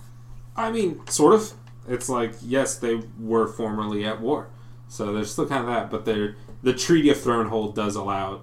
[0.55, 1.53] I mean, sort of.
[1.87, 4.47] It's like yes, they were formerly at war,
[4.87, 5.91] so there's still kind of that.
[5.91, 8.41] But they're the Treaty of Thronehold does allow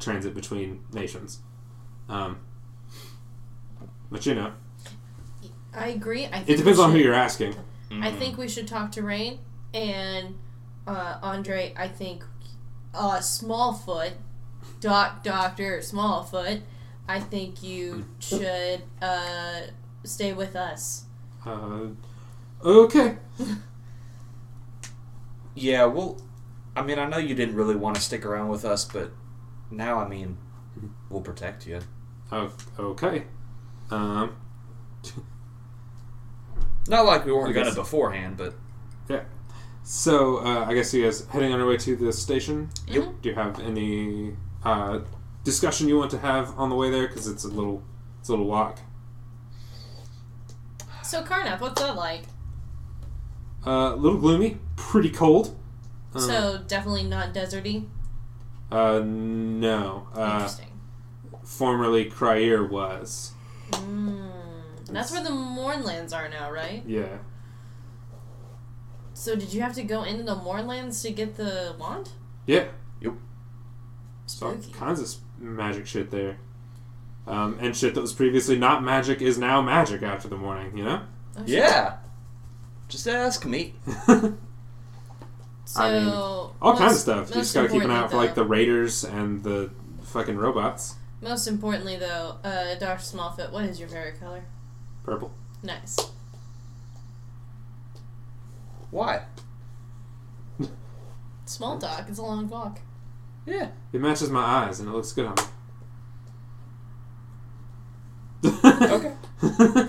[0.00, 1.40] transit between nations.
[2.08, 2.40] Um,
[4.10, 4.52] but you know,
[5.74, 6.26] I agree.
[6.26, 7.54] I think it depends we on who you're asking.
[8.00, 9.38] I think we should talk to Rain
[9.74, 10.38] and
[10.86, 11.74] uh, Andre.
[11.76, 12.24] I think
[12.94, 14.12] uh, Smallfoot,
[14.80, 16.62] Doc Doctor Smallfoot.
[17.06, 19.60] I think you should uh,
[20.04, 21.04] stay with us.
[21.44, 21.88] Uh,
[22.64, 23.18] okay.
[25.54, 26.18] Yeah, well,
[26.74, 29.10] I mean, I know you didn't really want to stick around with us, but
[29.70, 30.38] now, I mean,
[31.10, 31.80] we'll protect you.
[32.30, 33.24] Oh, okay.
[33.90, 34.36] Um,
[36.88, 38.54] Not like we weren't I guess- gonna beforehand, but
[39.08, 39.24] yeah.
[39.82, 42.70] so uh, I guess you guys heading on your way to the station.
[42.88, 43.20] Yep.
[43.22, 44.34] Do you have any
[44.64, 45.00] uh,
[45.44, 47.06] discussion you want to have on the way there?
[47.06, 47.82] Because it's a little,
[48.20, 48.78] it's a little walk.
[51.04, 52.22] So Karrnath, what's that like?
[53.66, 55.56] Uh, a little gloomy, pretty cold.
[56.14, 57.86] Uh, so definitely not deserty.
[58.70, 60.08] uh, no.
[60.14, 60.80] Uh, Interesting.
[61.44, 63.32] formerly Cyre was.
[63.70, 64.30] Mm.
[64.90, 66.82] That's where the Mournlands are now, right?
[66.86, 67.18] Yeah.
[69.14, 72.10] So did you have to go into the Mournlands to get the wand?
[72.46, 72.66] Yeah.
[73.00, 73.14] Yep.
[74.26, 76.38] So all kinds of magic shit there.
[77.26, 80.84] Um, and shit that was previously not magic is now magic after the Mourning, you
[80.84, 81.02] know?
[81.36, 81.98] Oh, yeah.
[82.88, 83.74] Just ask me.
[85.64, 87.28] So I mean, All kinds of stuff.
[87.28, 89.70] You just gotta keep an eye out for like the raiders and the
[90.02, 90.96] fucking robots.
[91.20, 94.44] Most importantly, though, uh, Doctor Smallfoot, what is your favorite color?
[95.04, 95.32] Purple.
[95.62, 95.96] Nice.
[98.90, 99.22] Why?
[101.46, 102.06] Small talk.
[102.08, 102.80] It's a long walk.
[103.46, 103.68] Yeah.
[103.92, 105.42] It matches my eyes and it looks good on me.
[108.44, 109.12] Okay.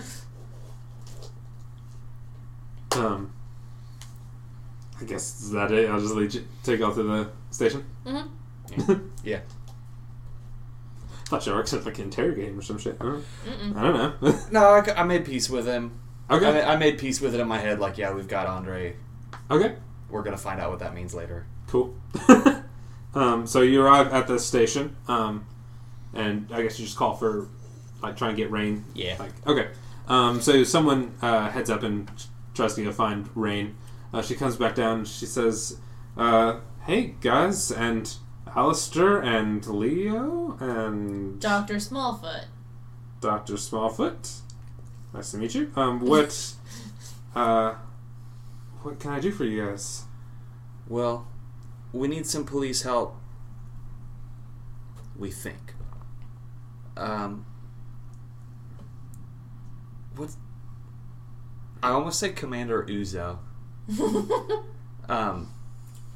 [2.91, 3.32] um,
[5.03, 5.89] I guess is that it.
[5.89, 7.85] I'll just lead you, take y'all to the station.
[8.05, 9.07] Mm-hmm.
[9.23, 9.39] Yeah.
[11.25, 12.97] Thought y'all were except like interrogate him or some shit.
[12.99, 13.25] I don't.
[13.75, 14.39] I don't know.
[14.51, 15.99] No, I made peace with him.
[16.29, 16.61] okay.
[16.61, 17.79] I, I made peace with it in my head.
[17.79, 18.95] Like, yeah, we've got Andre.
[19.49, 19.75] Okay.
[20.09, 21.45] We're gonna find out what that means later.
[21.67, 21.95] Cool.
[23.15, 25.45] um, so you arrive at the station, um,
[26.13, 27.47] and I guess you just call for,
[28.01, 28.85] like, try and get Rain.
[28.93, 29.15] Yeah.
[29.19, 29.69] Like, okay.
[30.07, 32.09] Um, so someone uh, heads up and
[32.53, 33.75] tries to go find Rain.
[34.13, 34.99] Uh, she comes back down.
[34.99, 35.79] and She says,
[36.15, 38.13] uh, "Hey guys, and
[38.55, 42.45] Alistair and Leo and Doctor Smallfoot.
[43.19, 44.41] Doctor Smallfoot.
[45.13, 45.71] Nice to meet you.
[45.75, 46.53] Um, what,
[47.35, 47.75] uh,
[48.81, 50.03] what can I do for you guys?
[50.87, 51.27] Well,
[51.91, 53.15] we need some police help.
[55.17, 55.73] We think.
[56.95, 57.45] Um.
[60.15, 60.35] What?
[61.81, 63.39] I almost said Commander Uzo.
[65.09, 65.51] um,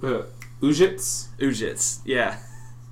[0.02, 0.23] uh,
[0.61, 1.27] Ujits?
[1.39, 2.38] Ujits, yeah.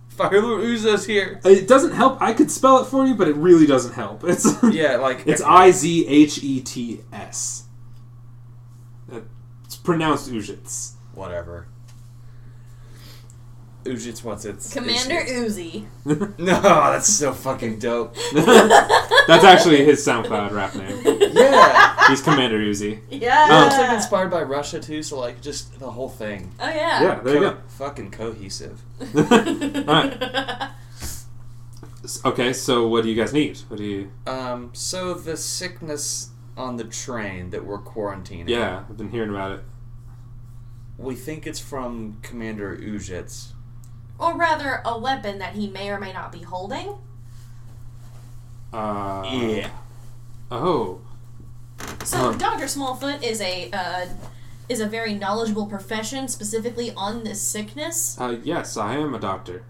[0.09, 1.41] Fire Lord Uzo's here.
[1.43, 2.21] It doesn't help.
[2.21, 4.23] I could spell it for you, but it really doesn't help.
[4.27, 7.63] It's yeah, like it's I Z H E T S.
[9.65, 10.93] It's pronounced Ujits.
[11.13, 11.67] Whatever.
[13.85, 15.85] Ujits, what's its Commander its- Uzi.
[16.39, 18.15] No, that's so fucking dope.
[19.27, 21.01] That's actually his SoundCloud rap name.
[21.33, 22.07] Yeah.
[22.07, 22.99] He's Commander Uzi.
[23.09, 23.65] Yeah.
[23.67, 26.51] It's like inspired by Russia too, so like just the whole thing.
[26.59, 27.01] Oh yeah.
[27.01, 27.57] Yeah, there you Co- go.
[27.67, 28.81] Fucking cohesive.
[29.17, 30.71] Alright.
[32.23, 33.57] Okay, so what do you guys need?
[33.67, 34.11] What do you?
[34.27, 38.47] Um, so the sickness on the train that we're quarantining.
[38.47, 39.61] Yeah, I've been hearing about it.
[40.99, 43.53] We think it's from Commander Ujits.
[44.19, 46.95] Or rather, a weapon that he may or may not be holding.
[48.73, 49.69] Uh, yeah.
[50.51, 50.99] Oh.
[52.03, 52.37] So Um.
[52.37, 54.05] Doctor Smallfoot is a uh,
[54.69, 59.63] is a very knowledgeable profession specifically on this sickness, Uh, yes, I am a doctor.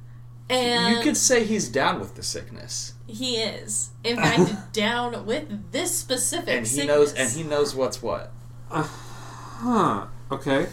[0.49, 5.71] and you could say he's down with the sickness, he is in fact down with
[5.71, 6.87] this specific and he sickness.
[6.95, 8.31] knows, and he knows what's what.
[8.71, 10.05] Uh, huh.
[10.31, 10.67] Okay.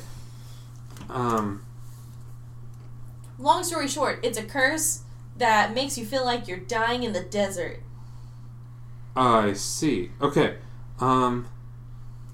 [1.10, 1.64] Um.
[3.42, 5.02] Long story short, it's a curse
[5.36, 7.82] that makes you feel like you're dying in the desert.
[9.16, 10.12] I see.
[10.20, 10.58] Okay.
[11.00, 11.48] Um.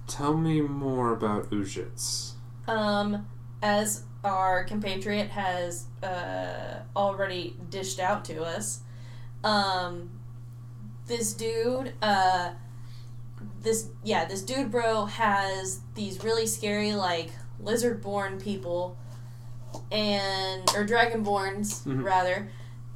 [0.06, 2.32] Tell me more about Ujits.
[2.66, 3.26] Um,
[3.62, 8.80] as our compatriot has uh, already dished out to us,
[9.44, 10.10] um,
[11.06, 12.52] this dude, uh,
[13.62, 17.30] this yeah, this dude bro has these really scary like
[17.60, 18.97] lizard-born people,
[19.90, 22.02] and or dragonborns Mhm.
[22.04, 22.48] rather,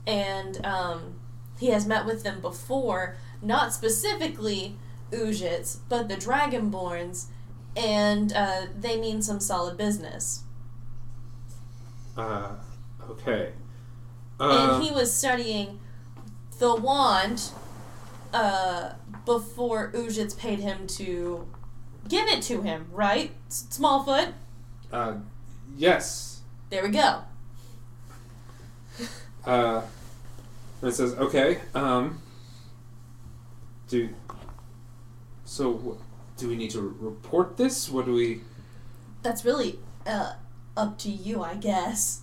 [0.06, 1.14] and um,
[1.58, 4.76] he has met with them before, not specifically
[5.10, 7.26] Ujits, but the dragonborns
[7.76, 10.42] and uh, they mean some solid business.
[12.16, 12.50] Uh.
[13.10, 13.52] Okay.
[14.40, 15.78] Uh, and he was studying
[16.58, 17.50] the wand
[18.32, 18.92] uh,
[19.24, 21.46] before Ujits paid him to
[22.08, 23.32] give it to him, right?
[23.48, 24.32] S- Smallfoot?
[24.92, 25.14] uh.
[25.76, 26.31] Yes.
[26.72, 27.18] There we go.
[29.44, 29.82] Uh.
[30.80, 31.58] And it says, okay.
[31.74, 32.22] Um.
[33.88, 34.08] Do.
[35.44, 37.90] So, wh- do we need to report this?
[37.90, 38.40] What do we?
[39.22, 40.32] That's really uh,
[40.74, 42.22] up to you, I guess.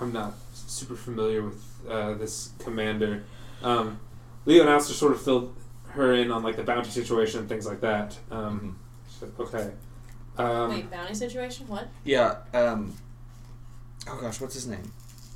[0.00, 3.24] I'm not super familiar with uh, this commander.
[3.62, 4.00] Um,
[4.46, 5.54] Leo and Alistair sort of filled
[5.88, 8.16] her in on like the bounty situation and things like that.
[8.30, 8.78] Um,
[9.10, 9.72] so- okay.
[10.38, 11.66] Um, Wait, bounty situation?
[11.68, 11.88] What?
[12.04, 12.36] Yeah.
[12.54, 12.94] Um.
[14.08, 14.92] Oh gosh, what's his name?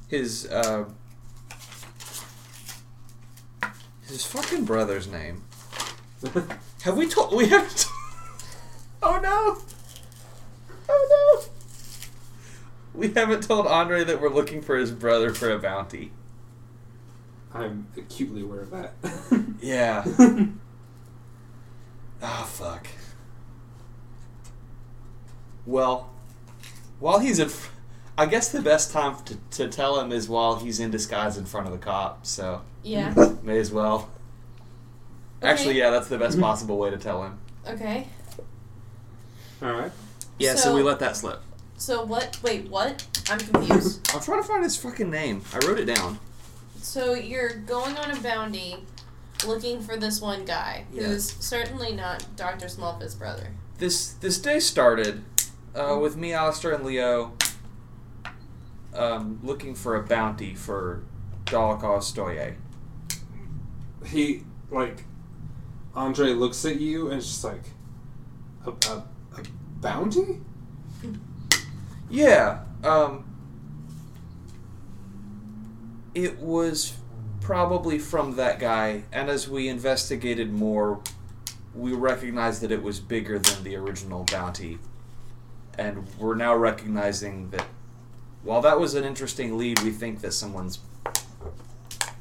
[0.08, 0.84] His uh.
[4.06, 5.42] His fucking brother's name.
[6.82, 7.34] Have we told?
[7.34, 7.76] We haven't.
[7.76, 7.88] t-
[9.02, 9.62] oh no!
[10.88, 11.44] Oh no!
[12.94, 16.12] We haven't told Andre that we're looking for his brother for a bounty.
[17.54, 18.94] I'm acutely aware of that.
[19.62, 20.04] Yeah.
[22.20, 22.88] Oh fuck.
[25.66, 26.10] Well,
[26.98, 27.70] while he's in, fr-
[28.18, 31.44] I guess the best time to, to tell him is while he's in disguise in
[31.44, 32.26] front of the cop.
[32.26, 33.14] So Yeah.
[33.42, 34.10] may as well.
[35.42, 37.38] Actually, yeah, that's the best possible way to tell him.
[37.66, 38.06] Okay.
[39.62, 39.92] All right.
[40.38, 41.40] Yeah, so, So- we let that slip.
[41.76, 42.38] So what?
[42.44, 43.04] Wait, what?
[43.28, 44.08] I'm confused.
[44.14, 45.42] I'm trying to find his fucking name.
[45.52, 46.20] I wrote it down.
[46.80, 48.76] so you're going on a bounty
[49.46, 51.04] looking for this one guy Yeah.
[51.08, 52.66] who's certainly not Dr.
[52.66, 53.48] Smallfoot's brother.
[53.78, 55.24] This this day started
[55.74, 57.32] uh, with me, Alistair, and Leo
[58.94, 61.02] um, looking for a bounty for
[61.44, 62.54] Dolokhov Stoye.
[64.04, 65.04] He like
[65.94, 67.64] Andre looks at you and is just like
[68.66, 69.04] a, a,
[69.38, 69.42] a
[69.80, 70.40] bounty.
[72.10, 72.64] Yeah.
[72.82, 73.24] Um,
[76.14, 76.96] it was
[77.40, 81.00] probably from that guy, and as we investigated more,
[81.74, 84.78] we recognized that it was bigger than the original bounty.
[85.78, 87.66] And we're now recognizing that
[88.42, 90.78] while that was an interesting lead, we think that someone's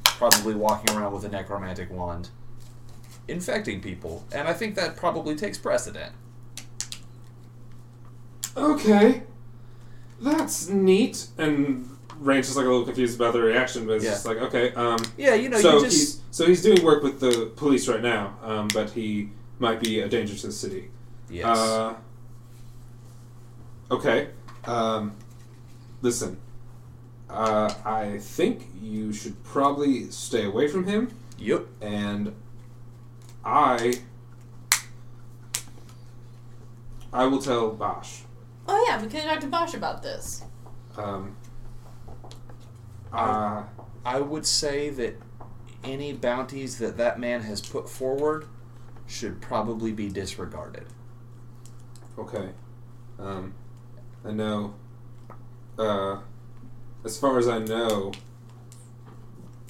[0.04, 2.30] probably walking around with a necromantic wand,
[3.28, 4.24] infecting people.
[4.32, 6.14] And I think that probably takes precedent.
[8.56, 9.24] Okay,
[10.22, 11.28] that's neat.
[11.38, 11.88] And
[12.20, 14.12] Range is like a little confused about the reaction, but it's Yeah.
[14.12, 14.74] just like okay.
[14.74, 15.98] Um, Yeah, you know, so you just.
[15.98, 19.30] he's so he's doing work with the police right now, um, but he
[19.60, 20.92] might be a danger to the city.
[21.30, 21.58] Yes.
[21.58, 21.96] Uh,
[23.92, 24.30] okay.
[24.66, 25.16] Um,
[26.02, 26.40] listen.
[27.30, 31.66] Uh, I think you should probably stay away from him, yep.
[31.82, 32.36] and
[33.46, 33.94] I.
[37.14, 38.22] I will tell Bosch.
[38.68, 40.44] Oh yeah, we could talk to Bosch about this.
[40.98, 41.36] Um,
[43.14, 43.64] uh,
[44.06, 45.16] I would say that
[45.84, 48.46] any bounties that that man has put forward
[49.08, 50.86] should probably be disregarded.
[52.18, 52.50] Okay.
[53.20, 53.54] Um,
[54.26, 54.76] I know.
[55.78, 56.20] Uh,
[57.04, 58.12] as far as I know,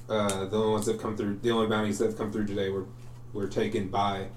[0.09, 2.45] uh, the only ones that have come through, the only bounties that have come through
[2.47, 2.85] today were
[3.33, 4.27] were taken by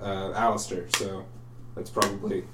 [0.00, 0.86] uh, Alistair.
[0.96, 1.24] So
[1.74, 2.44] that's probably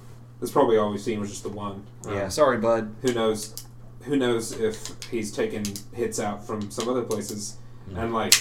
[0.40, 1.86] that's probably all we've seen was just the one.
[2.06, 2.94] Um, Yeah, sorry, bud.
[3.02, 3.54] Who knows?
[4.02, 5.62] Who knows if he's taken
[5.94, 7.56] hits out from some other places?
[7.94, 8.34] And like,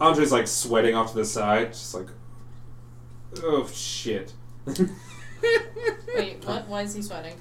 [0.00, 2.08] Andre's like sweating off to the side, just like,
[3.42, 4.32] oh shit.
[4.66, 6.66] Wait, what?
[6.68, 7.34] Why is he sweating?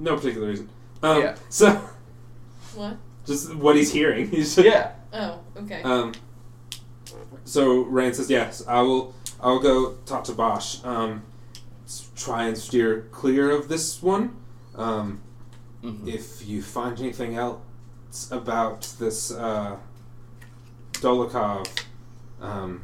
[0.00, 0.68] No particular reason.
[1.02, 1.36] Um, Yeah.
[1.50, 1.80] So,
[2.74, 2.96] What?
[3.26, 4.28] just what he's hearing.
[4.30, 4.92] He's just, Yeah.
[5.12, 5.82] Oh, okay.
[5.82, 6.12] Um.
[7.44, 9.14] So Rand says, "Yes, I will.
[9.40, 10.82] I will go talk to Bosch.
[10.84, 11.22] Um,
[11.84, 14.36] s- try and steer clear of this one.
[14.74, 15.20] Um,
[15.82, 16.06] Mhm.
[16.06, 19.76] if you find anything else about this uh,
[20.92, 21.66] Dolokhov,
[22.40, 22.82] um,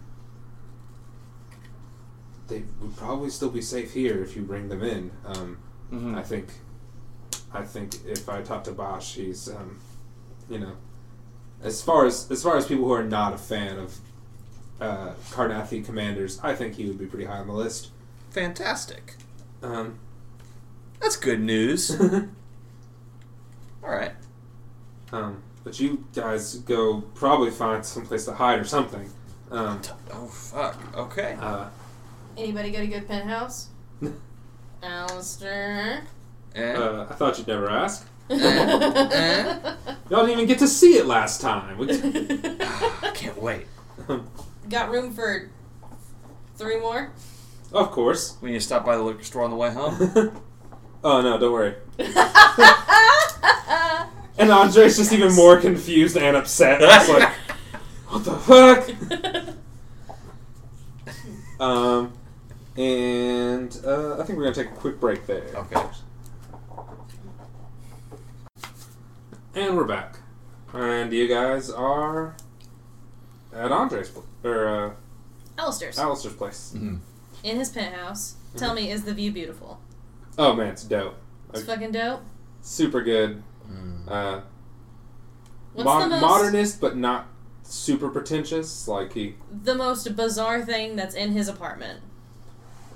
[2.49, 5.11] they would probably still be safe here if you bring them in.
[5.27, 5.59] Um,
[5.93, 6.17] Mhm.
[6.17, 6.49] I think,
[7.57, 9.78] I think if I talk to Bosch, he's, um,
[10.49, 10.73] you know,
[11.62, 13.97] as far as as far as people who are not a fan of
[14.81, 17.91] uh, Karrnathi commanders, I think he would be pretty high on the list.
[18.31, 19.15] Fantastic.
[19.62, 19.99] Um,
[21.01, 21.91] That's good news.
[23.83, 24.12] All right.
[25.12, 29.09] um, but you guys go probably find someplace to hide or something.
[29.51, 29.81] Um,
[30.12, 30.77] Oh fuck.
[30.97, 31.37] Okay.
[31.41, 31.69] uh,
[32.37, 33.69] Anybody got a good penthouse?
[34.83, 36.03] Alistair.
[36.57, 36.73] Eh?
[36.73, 38.07] uh, I thought you'd never ask.
[38.28, 39.74] Eh?
[40.11, 41.78] Y'all didn't even get to see it last time.
[41.78, 43.66] What- I can't wait.
[44.69, 45.51] got room for
[46.57, 47.12] three more?
[47.73, 48.37] of course.
[48.41, 49.95] We need to stop by the liquor store on the way home.
[51.05, 51.74] oh no, don't worry.
[54.39, 56.81] And Andre's just even more confused and upset.
[56.83, 57.33] It's like,
[58.09, 59.57] what the fuck?
[61.59, 62.12] Um,
[62.77, 65.47] and uh, I think we're gonna take a quick break there.
[65.55, 65.83] Okay.
[69.57, 70.19] And we're back.
[70.74, 72.37] And you guys are
[73.55, 74.91] at Andre's pl- or uh,
[75.59, 75.99] Alistair's.
[75.99, 76.74] Alistair's place.
[76.77, 77.01] Mhm.
[77.43, 78.35] In his penthouse.
[78.57, 79.81] Tell me, is the view beautiful?
[80.39, 81.15] Oh man, it's dope.
[81.55, 82.20] It's Like, fucking dope.
[82.61, 83.43] super good.
[83.70, 84.11] Mm.
[84.11, 84.41] Uh,
[85.73, 87.27] What's mod- the most modernist, but not
[87.62, 88.87] super pretentious.
[88.87, 92.01] Like he, the most bizarre thing that's in his apartment?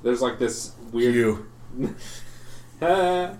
[0.02, 1.14] there's like this weird.
[1.14, 1.46] You.
[2.82, 3.34] Ah.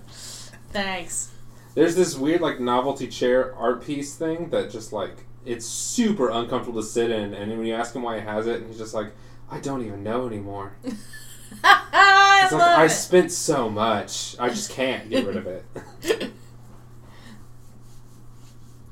[0.71, 1.30] Thanks.
[1.73, 6.81] There's this weird like novelty chair art piece thing that just like it's super uncomfortable
[6.81, 8.93] to sit in, and when you ask him why he has it, and he's just
[8.93, 9.11] like,
[9.49, 10.73] I don't even know anymore.
[11.63, 12.89] I It's like I it.
[12.89, 15.65] spent so much, I just can't get rid of it.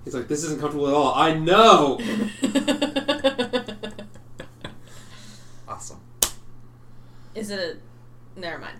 [0.05, 1.13] he's like, this isn't comfortable at all.
[1.13, 1.99] I know.
[5.67, 5.99] Awesome.
[7.35, 8.39] Is it a?
[8.39, 8.79] Never mind.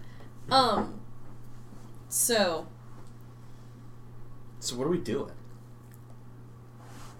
[0.51, 0.99] Um.
[2.09, 2.67] So
[4.69, 5.31] So what are we doing?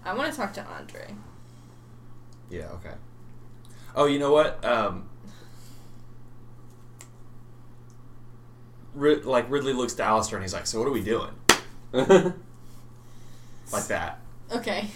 [0.04, 1.12] I want to talk to Andre.
[2.48, 2.68] Yeah.
[2.74, 2.92] Okay.
[3.96, 4.64] Oh, you know what?
[4.64, 5.08] Um,
[8.94, 11.32] Rid- like Ridley looks to Alistair and he's like, "So what are we doing?"
[13.72, 14.18] Like that.
[14.52, 14.88] Okay.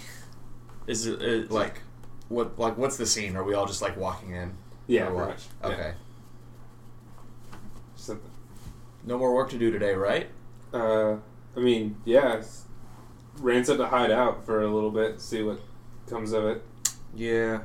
[0.87, 1.81] Is it, it like
[2.29, 2.57] what?
[2.59, 3.35] Like what's the scene?
[3.35, 4.53] Are we all just like walking in?
[4.87, 5.27] yeah, Or pretty what?
[5.29, 5.43] much.
[5.73, 5.93] Okay.
[7.97, 8.19] Just like-
[9.05, 10.27] No more work to do today, right?
[10.73, 11.15] Uh,
[11.55, 12.41] I mean, yeah.
[13.39, 15.59] Rand said to hide out for a little bit, see what
[16.07, 16.63] comes of it.
[17.15, 17.61] Yeah.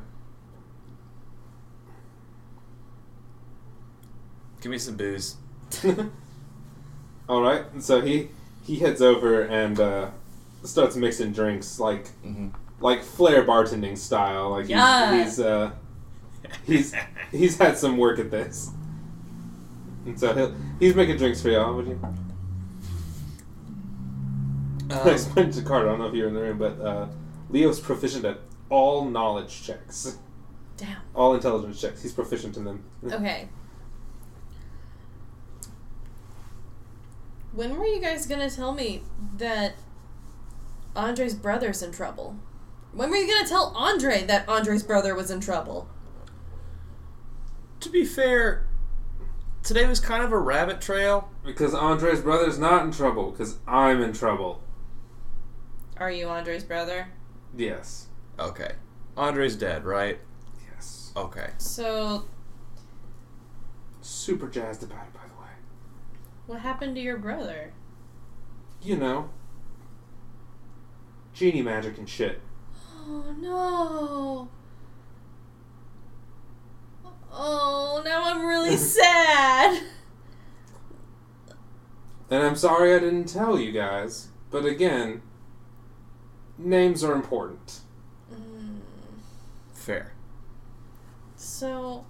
[4.60, 5.36] Give me some booze.
[7.28, 8.28] All right, and so he
[8.64, 10.10] he heads over and uh,
[10.64, 12.48] starts mixing drinks like Mm-hmm.
[12.80, 14.50] like flair bartending style.
[14.50, 15.22] Like he's Yeah.
[15.24, 15.70] he's uh,
[16.66, 16.94] he's
[17.30, 18.70] he's had some work at this,
[20.04, 21.74] and so he'll he's making drinks for y'all.
[21.76, 22.00] Would you?
[24.90, 25.86] I Um, explained to Carter.
[25.88, 27.06] I don't know if you're in the room, but uh,
[27.50, 28.38] Leo's proficient at
[28.68, 30.18] all knowledge checks,
[30.76, 30.96] Damn.
[31.14, 32.02] all intelligence checks.
[32.02, 32.84] He's proficient in them.
[33.12, 33.48] Okay.
[37.52, 39.02] When were you guys gonna tell me
[39.38, 39.74] that
[40.94, 42.36] Andre's brother's in trouble?
[42.92, 45.88] When were you gonna tell Andre that Andre's brother was in trouble?
[47.80, 48.66] to be fair,
[49.62, 51.30] today was kind of a rabbit trail.
[51.42, 53.30] Because Andre's brother's not in trouble.
[53.30, 54.62] Because I'm in trouble.
[56.01, 57.09] Are you Andre's brother?
[57.56, 58.09] Yes.
[58.39, 58.72] Okay.
[59.16, 60.18] Andre's dead, right?
[60.72, 61.12] Yes.
[61.14, 61.51] Okay.
[61.59, 62.24] So,
[64.01, 65.51] Super jazzed about it, by the way.
[66.47, 67.72] what happened to your brother?
[68.82, 69.28] You know,
[71.35, 72.40] genie magic and shit.
[73.06, 74.48] Oh no.
[77.31, 79.82] Oh, now I'm really sad.
[82.31, 85.20] And I'm sorry I didn't tell you guys, but again,
[86.64, 87.80] names are important.
[88.32, 88.78] Mm,
[89.72, 90.12] Fair.
[91.36, 92.04] So,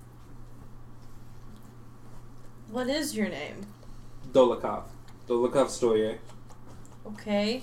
[2.70, 3.66] what is your name?
[4.32, 4.84] Dolokhov.
[5.28, 6.18] Dolokhov Stoye.
[7.06, 7.62] Okay.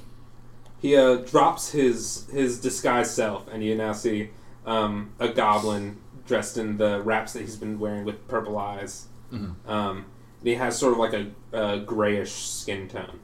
[0.80, 4.30] He uh, drops his his disguised self, and you now see
[4.66, 9.08] um, a goblin dressed in the wraps that he's been wearing with purple eyes.
[9.32, 9.56] Mhm.
[9.68, 10.06] Um,
[10.40, 13.20] and he has sort of like a, a grayish skin tone.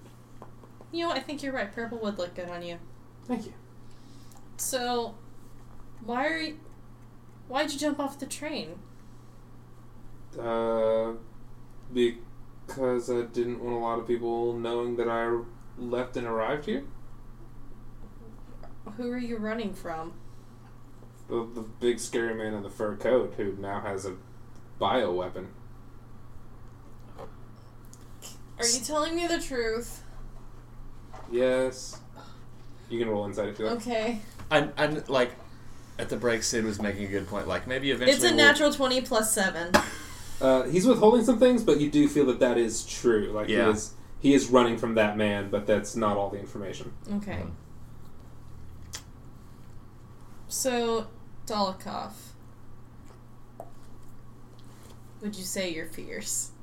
[0.91, 1.11] You know.
[1.13, 1.71] I think you're right.
[1.71, 2.77] Purple would look good on you.
[3.25, 3.53] Thank you.
[4.57, 5.15] So,
[6.03, 6.59] why are you?
[7.47, 8.79] Why'd you jump off the train?
[10.39, 11.13] Uh,
[11.93, 15.41] because I didn't want a lot of people knowing that I
[15.77, 16.85] left and arrived here.
[18.97, 20.13] Who are you running from?
[21.27, 24.15] The, the big scary man in the fur coat who now has a
[24.79, 25.49] bio weapon.
[28.59, 30.03] Are you telling me the truth?
[31.31, 31.99] Yes.
[32.89, 33.75] You can roll inside if you like.
[33.77, 34.19] Okay.
[34.51, 35.31] I, I like
[35.97, 36.43] at the break.
[36.43, 37.47] Sid was making a good point.
[37.47, 39.71] Like maybe eventually It's a we'll- natural 20 plus 7.
[40.41, 43.31] Uh, he's withholding some things, but you do feel that that is true.
[43.31, 43.65] Like Yeah.
[43.65, 46.91] he is, he is running from that man, but that's not all the information.
[47.15, 47.43] Okay.
[50.47, 51.07] So,
[51.47, 52.11] Dolokhov.
[55.21, 56.49] Would you say you're fierce?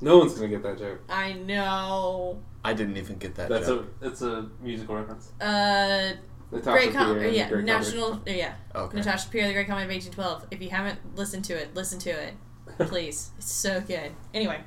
[0.00, 1.00] No one's gonna get that joke.
[1.08, 2.38] I know.
[2.64, 3.48] I didn't even get that.
[3.48, 3.86] That's joke.
[4.00, 5.32] a it's a musical reference.
[5.40, 6.14] Uh,
[6.50, 8.96] Natasha Great Com- Pierre yeah, Great National, yeah, okay.
[8.96, 10.46] Natasha Pierre, The Great Comet of 1812.
[10.50, 12.34] If you haven't listened to it, listen to it,
[12.78, 13.32] please.
[13.38, 14.12] It's so good.
[14.32, 14.60] Anyway,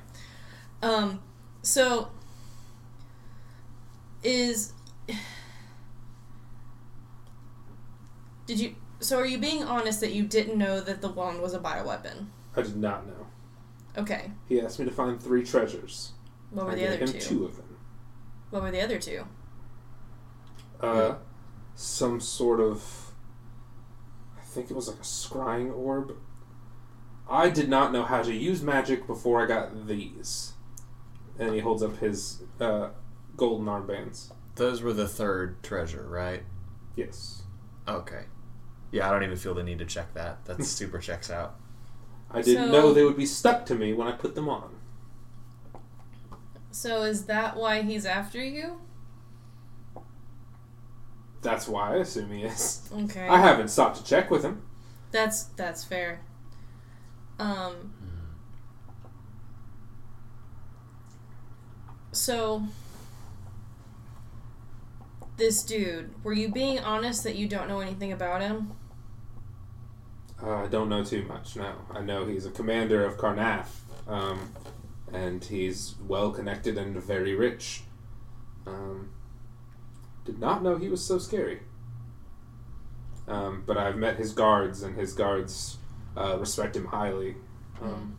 [0.82, 1.20] um,
[1.62, 2.10] so
[4.22, 4.72] is
[8.46, 8.74] did you?
[9.00, 12.26] So are you being honest that you didn't know that the wand was a bioweapon?
[12.56, 13.26] I did not know.
[13.96, 14.30] Okay.
[14.48, 16.12] He asked me to find three treasures.
[16.50, 17.20] What were I the gave other him two?
[17.20, 17.67] two of them.
[18.50, 19.24] What were the other two?
[20.80, 21.16] Uh,
[21.74, 23.12] some sort of.
[24.36, 26.14] I think it was like a scrying orb.
[27.28, 30.52] I did not know how to use magic before I got these.
[31.38, 32.88] And he holds up his uh,
[33.36, 34.32] golden armbands.
[34.56, 36.42] Those were the third treasure, right?
[36.96, 37.42] Yes.
[37.86, 38.24] Okay.
[38.90, 40.44] Yeah, I don't even feel the need to check that.
[40.46, 41.56] That super checks out.
[42.30, 44.74] I didn't So- know they would be stuck to me when I put them on.
[46.70, 48.80] So is that why he's after you?
[51.42, 52.88] That's why I assume he is.
[52.92, 53.26] Okay.
[53.28, 54.62] I haven't stopped to check with him.
[55.10, 56.20] That's that's fair.
[57.38, 57.92] Um.
[62.10, 62.64] So,
[65.36, 68.72] this dude, were you being honest that you don't know anything about him?
[70.42, 71.76] Uh, I don't know too much now.
[71.92, 73.68] I know he's a commander of Karrnath,
[74.08, 74.52] um,
[75.12, 77.82] and he's well connected and very rich.
[78.66, 79.10] Um,
[80.24, 81.60] did not know he was so scary.
[83.26, 85.78] Um, but I've met his guards, and his guards
[86.16, 87.36] uh, respect him highly.
[87.82, 88.18] Um,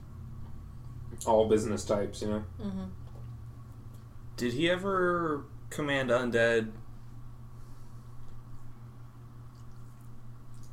[1.26, 2.44] All business types, you know.
[2.62, 2.86] Mm-hmm.
[4.38, 6.72] Did he ever command undead?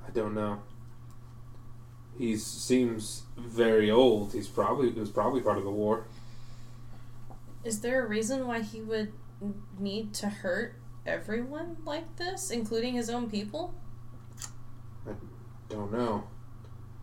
[0.06, 0.62] I don't know.
[2.18, 4.32] He seems very old.
[4.32, 6.06] He's probably he was probably part of the war.
[7.64, 9.12] Is there a reason why he would
[9.78, 13.74] need to hurt everyone like this, including his own people?
[15.06, 15.12] I
[15.68, 16.24] don't know.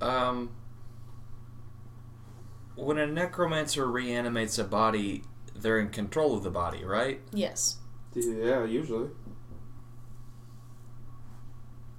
[0.02, 0.50] Um,
[2.76, 5.24] when a necromancer reanimates a body,
[5.56, 7.22] they're in control of the body, right?
[7.32, 7.78] Yes.
[8.16, 9.10] Yeah, usually.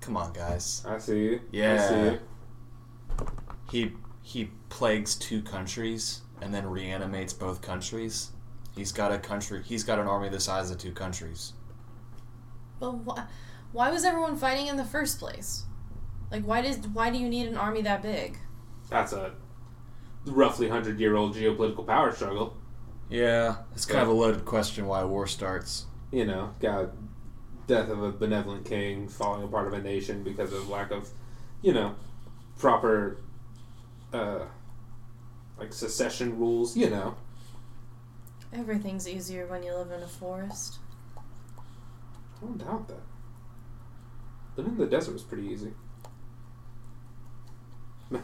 [0.01, 0.85] Come on, guys.
[0.87, 1.37] I see you.
[1.37, 1.89] I Yeah.
[1.89, 2.21] see you.
[3.75, 3.91] He
[4.23, 8.31] he plagues two countries and then reanimates both countries.
[8.77, 9.65] He's got a country.
[9.65, 11.55] He's got an army the size of two countries.
[12.79, 13.25] But why?
[13.73, 15.65] Why was everyone fighting in the first place?
[16.31, 18.39] Like, why does why do you need an army that big?
[18.89, 19.33] That's a
[20.25, 22.57] roughly hundred year old geopolitical power struggle.
[23.09, 24.87] Yeah, it's kind of a loaded question.
[24.87, 25.87] Why war starts?
[26.13, 26.93] You know, got
[27.67, 31.11] death of a benevolent king, falling apart of a nation because of lack of,
[31.61, 31.97] you know,
[32.57, 33.19] proper,
[34.15, 34.47] uh,
[35.59, 36.77] like secession rules.
[36.77, 37.17] You know,
[38.53, 40.79] Everything's easier when you live in a forest.
[41.17, 41.21] I
[42.41, 43.03] don't doubt that.
[44.57, 45.73] Living in the desert was pretty easy.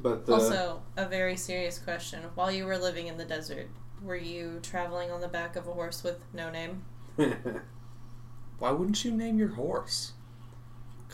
[0.00, 2.24] But the, Also, a very serious question.
[2.34, 3.68] While you were living in the desert,
[4.02, 6.84] were you traveling on the back of a horse with no name?
[8.58, 10.12] Why wouldn't you name your horse?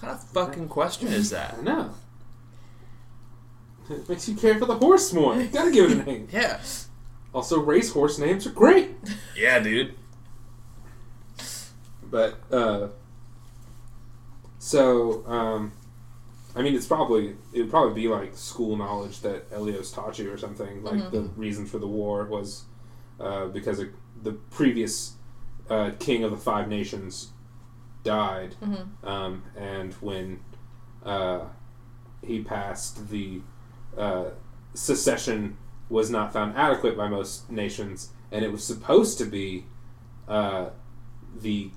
[0.00, 1.62] Kind of fucking question is I that?
[1.62, 1.90] know.
[3.90, 5.34] It makes you care for the horse more.
[5.36, 6.28] You gotta give it a name.
[6.32, 6.60] Yeah.
[7.34, 8.90] Also, racehorse names are great.
[9.36, 9.94] Yeah, dude.
[12.04, 12.88] But uh,
[14.58, 15.72] so um,
[16.56, 20.32] I mean, it's probably it would probably be like school knowledge that Elios taught you
[20.32, 20.82] or something.
[20.82, 21.10] Like Mhm.
[21.12, 22.64] the reason for the war was
[23.20, 23.90] uh, because it,
[24.22, 25.14] the previous
[25.68, 27.28] uh, king of the five nations
[28.02, 29.04] died, Mhm.
[29.04, 30.40] um, and when
[31.04, 31.46] uh,
[32.22, 33.40] he passed, the
[33.96, 34.30] uh,
[34.74, 35.56] secession
[35.88, 39.66] was not found adequate by most nations, and it was supposed to be
[40.28, 40.70] uh,
[41.40, 41.70] the,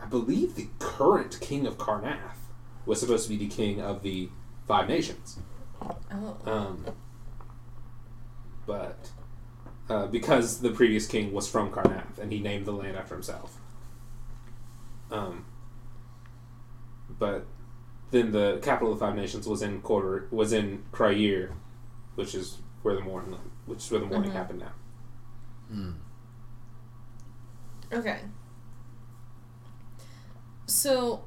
[0.00, 2.48] I believe, the current king of Karrnath
[2.86, 4.30] was supposed to be the king of the
[4.66, 5.38] five nations.
[5.82, 6.36] Oh.
[6.46, 6.86] Um,
[8.66, 9.10] but
[9.90, 13.58] uh, because the previous king was from Karrnath, and he named the land after himself.
[15.10, 15.44] Um,
[17.20, 17.46] but
[18.10, 21.52] then the capital of the five nations was in quarter was in Cyre,
[22.16, 24.34] which is where the Mourning which is where the Mourning Mhm.
[24.34, 24.72] happened now.
[25.70, 25.92] Hmm.
[27.92, 28.20] Okay.
[30.66, 31.24] So,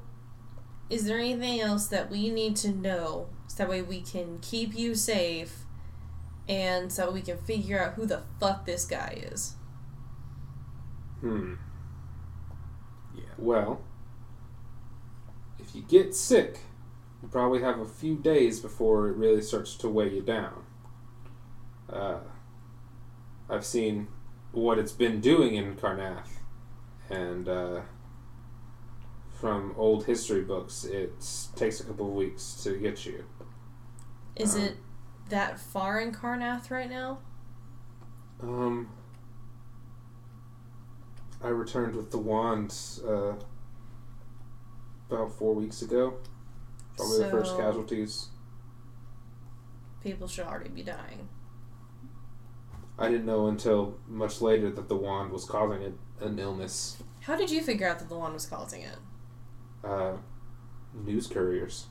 [0.89, 4.73] is there anything else that we need to know so that way we can keep
[4.73, 5.65] you safe
[6.47, 9.55] and so we can figure out who the fuck this guy is?
[11.21, 11.55] Hmm.
[13.15, 13.23] Yeah.
[13.37, 13.81] Well,
[15.73, 16.59] if you get sick,
[17.21, 20.63] you probably have a few days before it really starts to weigh you down.
[21.91, 22.19] Uh,
[23.49, 24.07] I've seen
[24.51, 26.29] what it's been doing in Karrnath,
[27.09, 27.81] and uh,
[29.31, 31.13] from old history books, it
[31.55, 33.25] takes a couple of weeks to get you.
[34.35, 34.77] Is Um, it
[35.29, 37.19] that far in Karrnath right now?
[38.41, 38.89] Um,
[41.43, 42.75] I returned with the wand
[43.07, 43.33] uh,
[45.13, 46.15] about four weeks ago.
[46.97, 48.27] Probably the first casualties.
[50.01, 51.29] People should already be dying.
[52.99, 55.83] I didn't know until much later that the wand was causing
[56.21, 57.01] a, an illness.
[57.21, 58.97] How did you figure out that the wand was causing it?
[59.83, 60.13] Uh,
[60.93, 61.87] news couriers.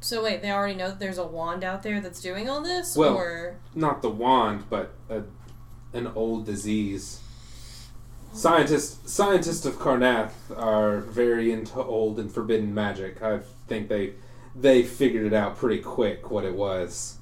[0.00, 2.96] So wait, they already know that there's a wand out there that's doing all this,
[2.96, 5.22] Well- or Not the wand, but a,
[5.92, 7.20] an old disease.
[8.32, 13.22] Scientists, scientists of Karrnath are very into old and forbidden magic.
[13.22, 14.14] I think they
[14.54, 17.18] they figured it out pretty quick what it was.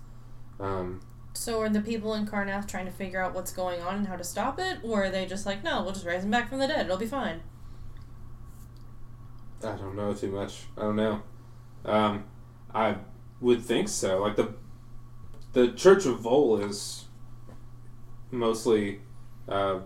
[0.59, 1.01] Um,
[1.32, 4.16] so are the people in Karrnath trying to figure out what's going on and how
[4.16, 6.59] to stop it, or are they just like, no, we'll just raise them back from
[6.59, 7.41] the dead, it'll be fine.
[9.62, 10.65] I don't know too much.
[10.77, 11.23] I don't know.
[11.85, 12.24] Um,
[12.74, 12.97] I
[13.41, 14.23] would think so.
[14.23, 14.55] Like the
[15.53, 17.07] the Church of Vol is
[18.31, 19.01] mostly
[19.49, 19.81] uh,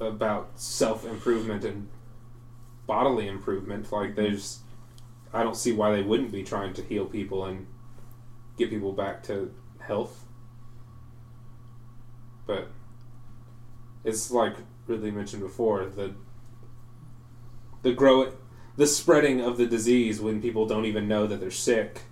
[0.00, 1.88] about self improvement and
[2.86, 3.92] bodily improvement.
[3.92, 4.60] Like there's,
[5.32, 7.66] I don't see why they wouldn't be trying to heal people and
[8.56, 10.24] get people back to health.
[12.46, 12.68] But
[14.04, 14.56] it's like
[14.86, 16.14] really mentioned before the
[17.82, 18.32] the grow
[18.76, 22.02] the spreading of the disease when people don't even know that they're sick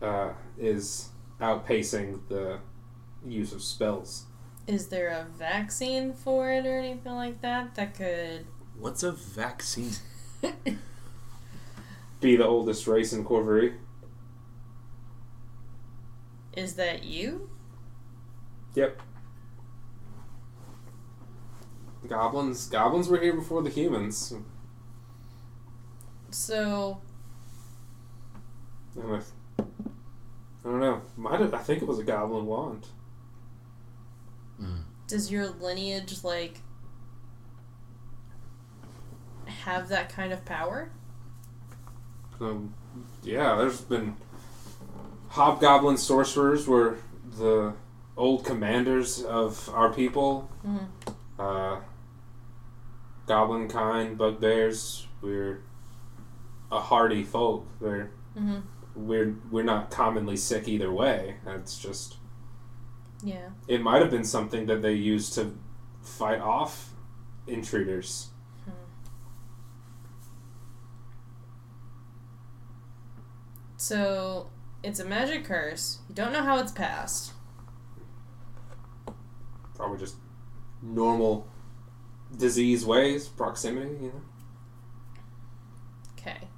[0.00, 1.08] uh, is
[1.40, 2.58] outpacing the
[3.26, 4.26] use of spells.
[4.66, 8.46] Is there a vaccine for it or anything like that that could
[8.78, 9.92] What's a vaccine?
[12.20, 13.74] Be the oldest race in Khorvaire.
[16.56, 17.50] Is that you?
[18.74, 19.00] Yep.
[22.06, 22.68] Goblins.
[22.68, 24.34] Goblins were here before the humans.
[26.30, 27.00] So
[28.96, 29.20] And I,
[29.58, 29.64] I
[30.64, 31.02] don't know.
[31.16, 32.86] Might have, I think it was a goblin wand.
[35.12, 36.62] Does your lineage like
[39.44, 40.90] have that kind of power?
[42.40, 42.72] Um,
[43.22, 44.16] yeah, there's been
[45.28, 46.96] hobgoblin sorcerers were
[47.38, 47.74] the
[48.16, 50.50] old commanders of our people.
[50.66, 50.86] Mhm.
[51.38, 51.80] Uh,
[53.26, 55.06] goblin kind, bugbears.
[55.20, 55.60] We're
[56.70, 57.66] a hardy folk.
[57.80, 58.60] We're Mm-hmm.
[58.94, 61.36] we're we're not commonly sick either way.
[61.44, 62.16] That's just
[63.22, 63.50] Yeah.
[63.68, 63.80] it.
[63.80, 65.54] Might have been something that they used to
[66.02, 66.90] fight off
[67.46, 68.30] intruders.
[68.64, 68.70] Hmm.
[73.76, 74.50] So
[74.82, 76.00] it's a magic curse.
[76.08, 77.32] You don't know how it's passed.
[79.74, 80.16] Probably just
[80.82, 81.46] normal
[82.36, 83.94] disease ways, proximity.
[83.94, 84.22] You know.
[86.18, 86.48] Okay.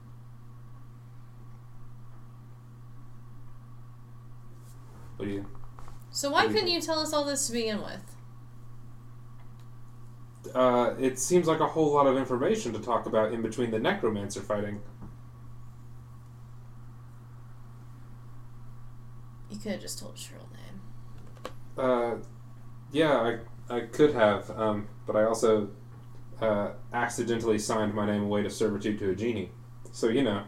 [5.17, 5.47] What do you?
[6.15, 8.15] So why couldn't you tell us all this to begin with?
[10.55, 13.81] Uh, it seems like a whole lot of information to talk about in between the
[13.81, 14.81] necromancer fighting.
[19.51, 20.81] You could have just told us your real name.
[21.77, 22.25] Uh,
[22.93, 23.39] yeah,
[23.69, 25.71] I I could have, um, but I also
[26.41, 29.51] uh, accidentally signed my name away to servitude to a genie,
[29.91, 30.45] so you know.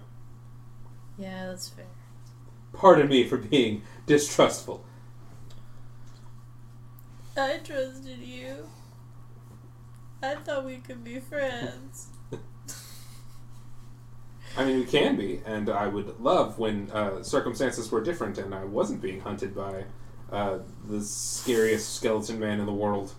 [1.19, 1.87] Yeah, that's fair.
[2.73, 4.86] Pardon me for being distrustful.
[7.37, 8.69] I trusted you.
[10.23, 12.09] I thought we could be friends.
[14.57, 18.55] I mean, we can be, and I would love when uh, circumstances were different and
[18.55, 19.85] I wasn't being hunted by
[20.33, 23.13] uh, the scariest skeleton man in the world.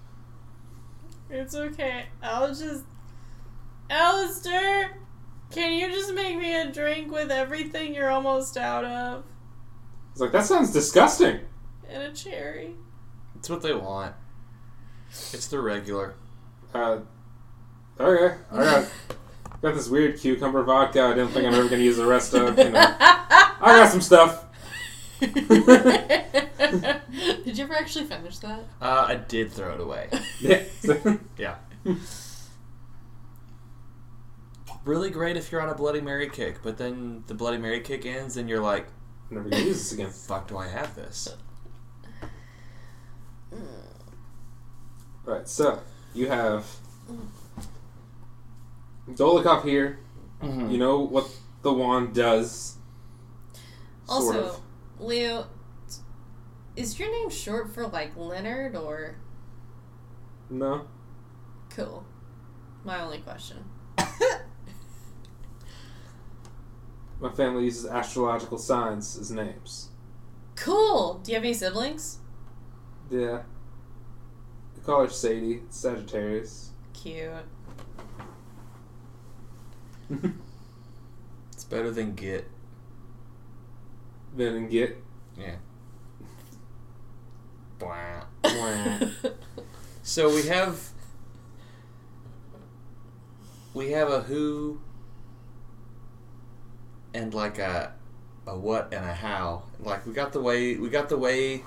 [1.30, 2.06] It's okay.
[2.24, 2.84] I'll just.
[3.90, 4.98] Alistair!
[5.52, 9.24] Can you just make me a drink with everything you're almost out of?
[10.12, 11.40] It's like that sounds disgusting.
[11.88, 12.76] And a cherry.
[13.38, 14.14] It's what they want.
[15.10, 16.16] It's the regular.
[16.74, 17.00] Uh,
[18.00, 18.90] okay, I got
[19.62, 21.02] got this weird cucumber vodka.
[21.02, 22.58] I didn't think I'm ever gonna use the rest of.
[22.58, 24.44] You know, I got some stuff.
[25.20, 25.34] Did
[27.58, 28.60] you ever actually finish that?
[28.82, 30.10] Uh, I did throw it away.
[30.40, 30.64] Yeah.
[31.38, 31.56] Yeah.
[34.86, 38.06] really great if you're on a Bloody Mary kick, but then the Bloody Mary kick
[38.06, 38.88] ends and you're like,
[39.32, 40.10] Never gonna use this again.
[40.12, 41.36] fuck do I have this?
[45.26, 45.80] Right, so
[46.14, 46.66] you have
[49.10, 50.00] Dolokhov here.
[50.42, 50.72] Mhm.
[50.72, 51.30] You know what
[51.64, 52.78] the wand does.
[54.08, 54.62] Also, Sort of.
[55.00, 55.48] Leo,
[56.76, 59.18] is your name short for like Leonard or
[60.50, 60.88] No.
[61.70, 62.06] cool?
[62.86, 63.66] My only question.
[67.20, 69.90] My family uses astrological signs as names.
[70.56, 71.16] Cool.
[71.24, 72.20] Do you have any siblings?
[73.10, 73.42] Yeah.
[74.76, 76.72] We call her Sadie, Sagittarius.
[76.94, 77.30] Cute.
[81.54, 82.50] It's better than get.
[84.36, 85.04] then and get.
[85.38, 85.56] Yeah.
[87.80, 88.24] Blah.
[88.42, 89.00] Blah.
[90.08, 90.88] So we have
[93.74, 94.80] we have a who
[97.14, 97.92] and like a
[98.48, 99.64] a what and a how.
[99.82, 101.64] Like we got the way we got the way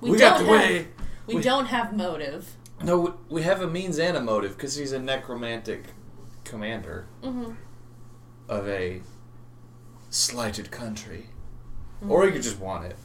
[0.00, 0.88] we, we don't got the have, way
[1.26, 2.56] We, we- don't have motive.
[2.82, 5.84] No, we- we have a means and a motive because he's a necromantic
[6.44, 7.52] commander Mm-hmm.
[8.48, 9.02] of a
[10.08, 11.26] slighted country,
[12.08, 12.96] or he could just want it.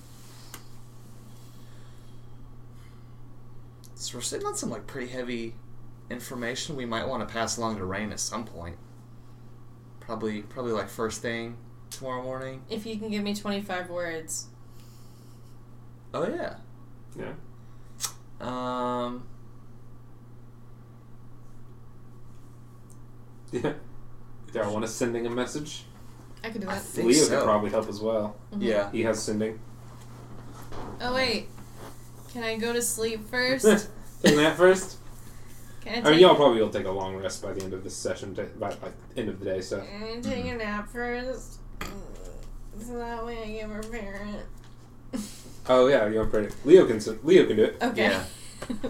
[3.96, 5.56] So we're sitting on some like pretty heavy
[6.10, 8.78] information we might want to pass along to Rain at some point.
[10.00, 11.58] Probably, probably like first thing
[11.90, 12.62] tomorrow morning.
[12.70, 14.48] If you can give me 25 words.
[16.14, 16.58] Oh yeah.
[17.18, 17.34] Yeah.
[18.42, 19.26] Um.
[23.52, 23.74] Yeah.
[24.52, 25.84] Do I want to sending a message?
[26.44, 26.82] I could do I that.
[26.84, 27.38] think Leo so.
[27.38, 28.36] could probably help as well.
[28.54, 28.62] Mhm.
[28.62, 28.92] Yeah.
[28.92, 29.60] He has sending.
[31.02, 31.48] Oh, wait.
[32.32, 33.66] Can I go to sleep first?
[34.22, 34.98] Taking that first.
[35.82, 37.84] Can I I mean, y'all probably will take a long rest by the end of
[37.84, 39.62] this session, t- by like end of the day.
[39.62, 41.60] So Can I take a nap first?
[42.80, 44.42] So that way I get her parent.
[45.68, 46.54] Oh yeah, you're pretty.
[46.64, 47.78] Leo can s- Leo can do it.
[47.82, 48.04] Okay.
[48.10, 48.24] Yeah.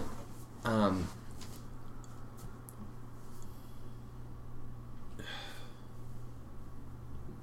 [0.64, 1.06] Um.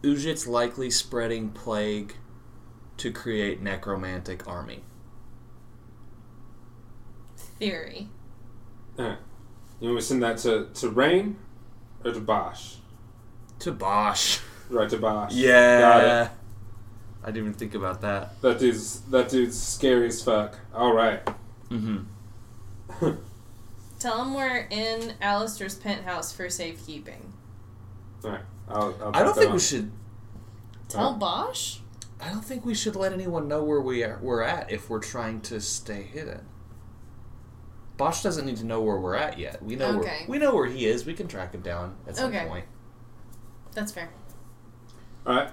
[0.04, 2.16] Ujit's likely spreading plague
[2.98, 4.84] to create necromantic army.
[7.38, 8.10] Theory.
[9.00, 9.18] Alright.
[9.80, 11.38] You want me to send that to to Rain
[12.04, 12.76] or to Bosch?
[13.60, 14.40] To Bosch.
[14.70, 15.32] Right to Bosch.
[15.32, 16.30] Got Yeah.
[17.24, 18.42] I didn't even think about that.
[18.42, 20.58] That dude's that dude's scary as fuck.
[20.74, 21.22] All right.
[21.70, 23.12] Mm-hmm.
[24.00, 27.32] Tell him we're in Alistair's penthouse for safekeeping.
[28.26, 28.42] All right.
[28.68, 29.54] I'll, I'll I don't think on.
[29.54, 29.92] we should.
[30.90, 31.14] Tell Oh.
[31.14, 31.80] Bosch?
[32.22, 35.00] I don't think we should let anyone know where we are, we're at if we're
[35.00, 36.46] trying to stay hidden.
[37.98, 39.62] Bosch doesn't need to know where we're at yet.
[39.64, 40.08] We know Okay.
[40.10, 41.06] where we know where he is.
[41.06, 42.46] We can track him down at some Okay.
[42.48, 42.66] point.
[43.74, 44.10] That's fair.
[45.26, 45.50] All right.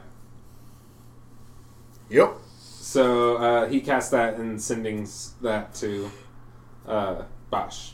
[2.11, 2.37] Yep.
[2.59, 5.09] So uh, he cast that and sending
[5.43, 6.11] that to
[6.87, 7.93] uh, Bosch.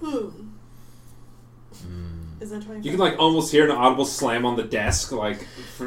[0.00, 0.28] Hmm.
[2.40, 2.84] Is that 25?
[2.84, 5.42] You can like almost hear an audible slam on the desk, like
[5.76, 5.86] fr-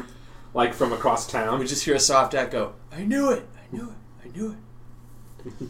[0.52, 1.60] like from across town.
[1.60, 2.74] We just hear a soft echo.
[2.92, 3.46] I knew it.
[3.56, 3.96] I knew it.
[4.24, 4.56] I knew
[5.48, 5.68] it.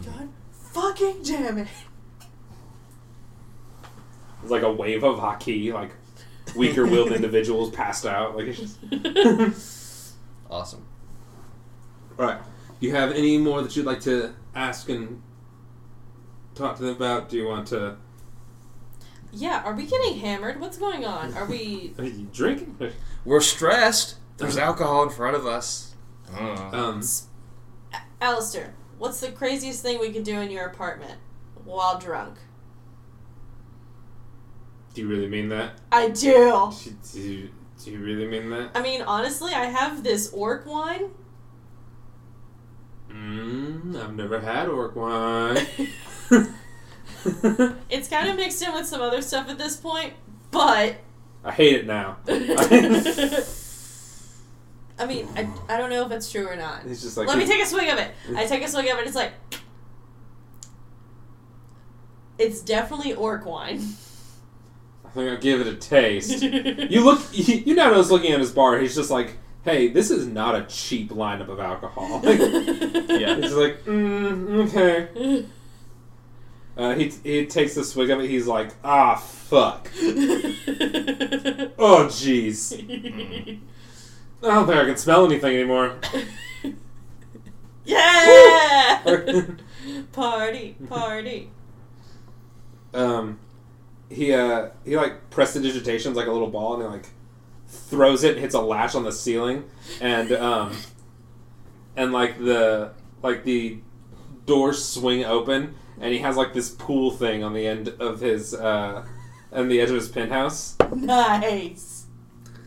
[0.06, 1.68] God fucking damn it.
[4.42, 5.90] It's like a wave of hockey, like
[6.54, 8.36] weaker willed individuals passed out.
[8.36, 8.78] Like it's just.
[10.50, 10.84] Awesome.
[12.18, 12.40] All right.
[12.80, 15.22] Do you have any more that you'd like to ask and
[16.54, 17.28] talk to them about?
[17.28, 17.96] Do you want to?
[19.32, 20.60] Yeah, are we getting hammered?
[20.60, 21.34] What's going on?
[21.34, 21.92] Are we.
[21.98, 22.92] Are you drinking?
[23.24, 24.16] We're stressed.
[24.38, 25.94] There's alcohol in front of us.
[26.32, 27.02] Uh, Um,
[28.20, 31.18] Alistair, what's the craziest thing we could do in your apartment
[31.64, 32.36] while drunk?
[34.94, 35.72] do you really mean that?
[35.92, 36.72] I do.
[37.12, 37.50] Do you,
[37.84, 38.70] do you really mean that?
[38.74, 41.10] I mean, honestly, I have this orc wine.
[43.10, 45.66] Mm, I've never had orc wine.
[47.88, 50.12] It's kind of mixed in with some other stuff at this point,
[50.50, 50.96] but.
[51.44, 52.18] I hate it now.
[54.98, 56.84] I mean, I, I don't know if it's true or not.
[56.86, 58.12] It's just like Let me take a swig of it.
[58.34, 59.06] I take a swig of it.
[59.06, 59.32] It's like.
[62.38, 63.80] It's definitely orc wine.
[65.16, 66.42] I think I'll give it a taste.
[66.42, 67.22] You look.
[67.32, 68.78] You, you know, I was looking at his bar.
[68.78, 73.36] He's just like, "Hey, this is not a cheap lineup of alcohol." Like, Yeah.
[73.36, 75.46] he's like, mm, "Okay."
[76.78, 78.28] Uh, he he takes the swig of it.
[78.28, 79.88] He's like, "Ah, fuck.
[79.98, 80.02] Oh,
[82.10, 82.74] jeez.
[84.42, 85.94] I don't think I can smell anything anymore."
[87.86, 89.00] yeah!
[90.12, 91.50] party, party.
[92.92, 93.38] um,
[94.10, 97.08] he uh he like prestidigitations like a little ball and he like
[97.68, 99.64] throws it, hits a latch on the ceiling,
[100.00, 100.76] and um,
[101.96, 102.92] and like the
[103.22, 103.78] like the
[104.46, 108.54] doors swing open, and he has like this pool thing on the end of his
[108.54, 109.04] uh,
[109.52, 110.76] on the edge of his penthouse.
[110.94, 112.04] Nice.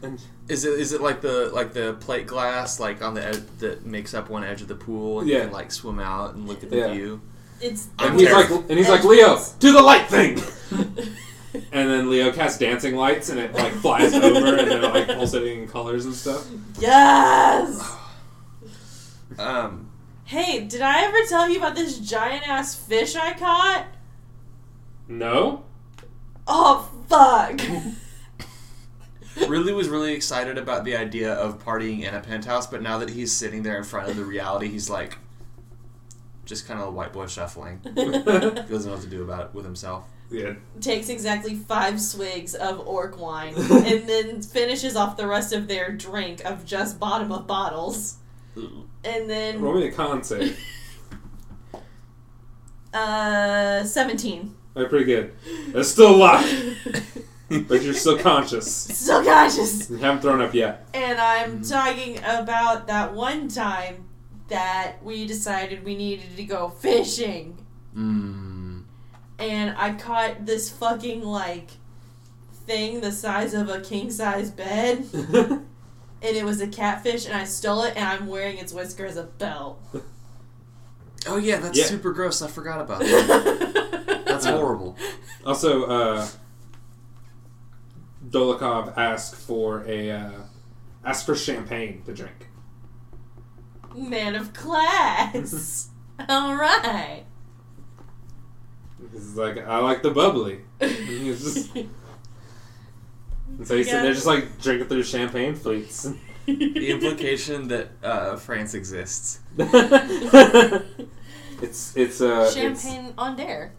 [0.01, 3.41] And Is it is it like the like the plate glass like on the edge
[3.59, 6.47] that makes up one edge of the pool and you can like swim out and
[6.47, 6.93] look at the Yeah.
[6.93, 7.21] view?
[7.61, 10.39] It's I'm and he's like and he's like Leo, do the light thing.
[11.53, 15.63] And then Leo casts dancing lights, and it like flies over, and they're like pulsating
[15.63, 16.47] in colors and stuff.
[16.79, 17.95] yes.
[19.37, 19.89] Um,
[20.25, 23.87] Hey, did I ever tell you about this giant ass fish I caught?
[25.07, 25.63] No,
[26.47, 27.59] Oh fuck.
[29.47, 33.09] really was really excited about the idea of partying in a penthouse, but now that
[33.09, 35.17] he's sitting there in front of the reality, he's like
[36.45, 37.81] just kind of a white boy shuffling.
[37.85, 40.03] He doesn't know what to do about it with himself.
[40.29, 45.67] Yeah, Takes exactly five swigs of orc wine and then finishes off the rest of
[45.67, 48.17] their drink of just bottom of bottles.
[49.03, 50.59] And then roll me a con save.
[52.93, 54.55] uh seventeen.
[54.75, 55.33] All right, pretty good.
[55.73, 56.77] It's still alive,
[57.67, 58.71] but you're still conscious.
[58.71, 59.89] Still conscious.
[59.89, 60.87] You haven't thrown up yet.
[60.93, 64.05] And I'm talking about that one time
[64.49, 67.65] that we decided we needed to go fishing.
[67.95, 68.48] Mm.
[69.39, 71.69] And I caught this fucking like
[72.67, 75.05] thing the size of a king size bed.
[76.21, 79.15] And it was a catfish and I stole it and I'm wearing its whisker as
[79.15, 79.79] a belt.
[81.25, 81.85] Oh yeah, that's Yeah.
[81.85, 82.41] super gross.
[82.41, 84.23] I forgot about that.
[84.27, 84.97] That's Uh, horrible.
[85.45, 86.27] Also, uh,
[88.29, 90.31] Dolokhov asked for a uh,
[91.05, 92.49] asked for champagne to drink.
[93.95, 95.89] Man of class.
[96.29, 97.23] Alright.
[99.11, 100.61] He's like, I like the bubbly.
[100.79, 101.89] And he's just, and
[103.63, 106.07] so he's sitting there just like drinking through champagne flutes.
[106.45, 109.39] The implication that uh, France exists.
[111.61, 113.73] it's it's uh Champagne Aundair.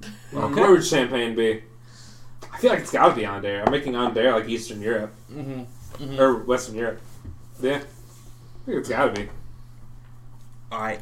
[0.00, 1.64] It's, where would champagne be?
[2.50, 3.62] I feel like it's got to be Aundair.
[3.62, 6.18] I'm making Aundair like Eastern Europe Mm-hmm.
[6.18, 7.00] or Western Europe.
[7.60, 7.80] Yeah, I
[8.64, 9.28] think it's got to be.
[10.72, 11.00] All right.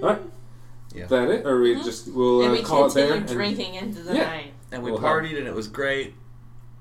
[0.00, 0.22] What?
[0.94, 1.04] Yeah.
[1.04, 1.84] Is that it, or we Mhm.
[1.84, 3.12] just we'll and uh, we call it there?
[3.14, 4.24] continued and- drinking into the Yeah.
[4.24, 4.52] night.
[4.72, 6.14] And we We'll have- partied and it was great,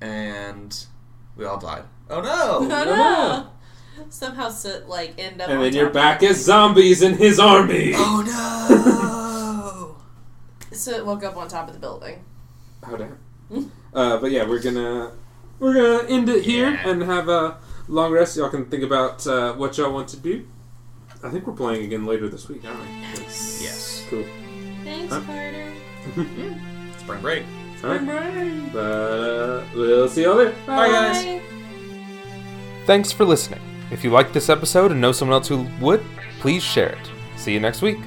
[0.01, 0.75] and
[1.35, 1.83] we all died.
[2.09, 2.57] Oh no!
[2.59, 2.85] Oh, no.
[2.85, 3.47] no.
[4.09, 5.49] Somehow, sit, like end up.
[5.49, 7.93] and on then you're back of as zombies in his army.
[7.95, 8.23] Oh
[10.71, 10.75] no!
[10.75, 12.23] So it woke up on top of the building.
[12.87, 13.71] Oh damn.
[13.93, 15.11] uh, but yeah, we're gonna
[15.59, 16.89] we're gonna end it here Yeah.
[16.89, 17.57] and have a
[17.87, 18.37] long rest.
[18.37, 20.47] Y'all can think about uh, what y'all want to do.
[21.23, 22.85] I think we're playing again later this week, aren't we?
[23.25, 24.05] yes.
[24.09, 24.23] Cool.
[24.83, 25.21] Thanks, Huh?
[25.21, 25.73] Carter.
[26.99, 27.43] Spring break.
[27.83, 28.73] All right.
[28.73, 30.53] But uh, we'll see y'all there.
[30.65, 31.23] Bye, guys.
[31.25, 31.41] Bye.
[32.85, 33.61] Thanks for listening.
[33.91, 36.03] If you liked this episode and know someone else who would,
[36.39, 37.11] please share it.
[37.37, 37.99] See you next week.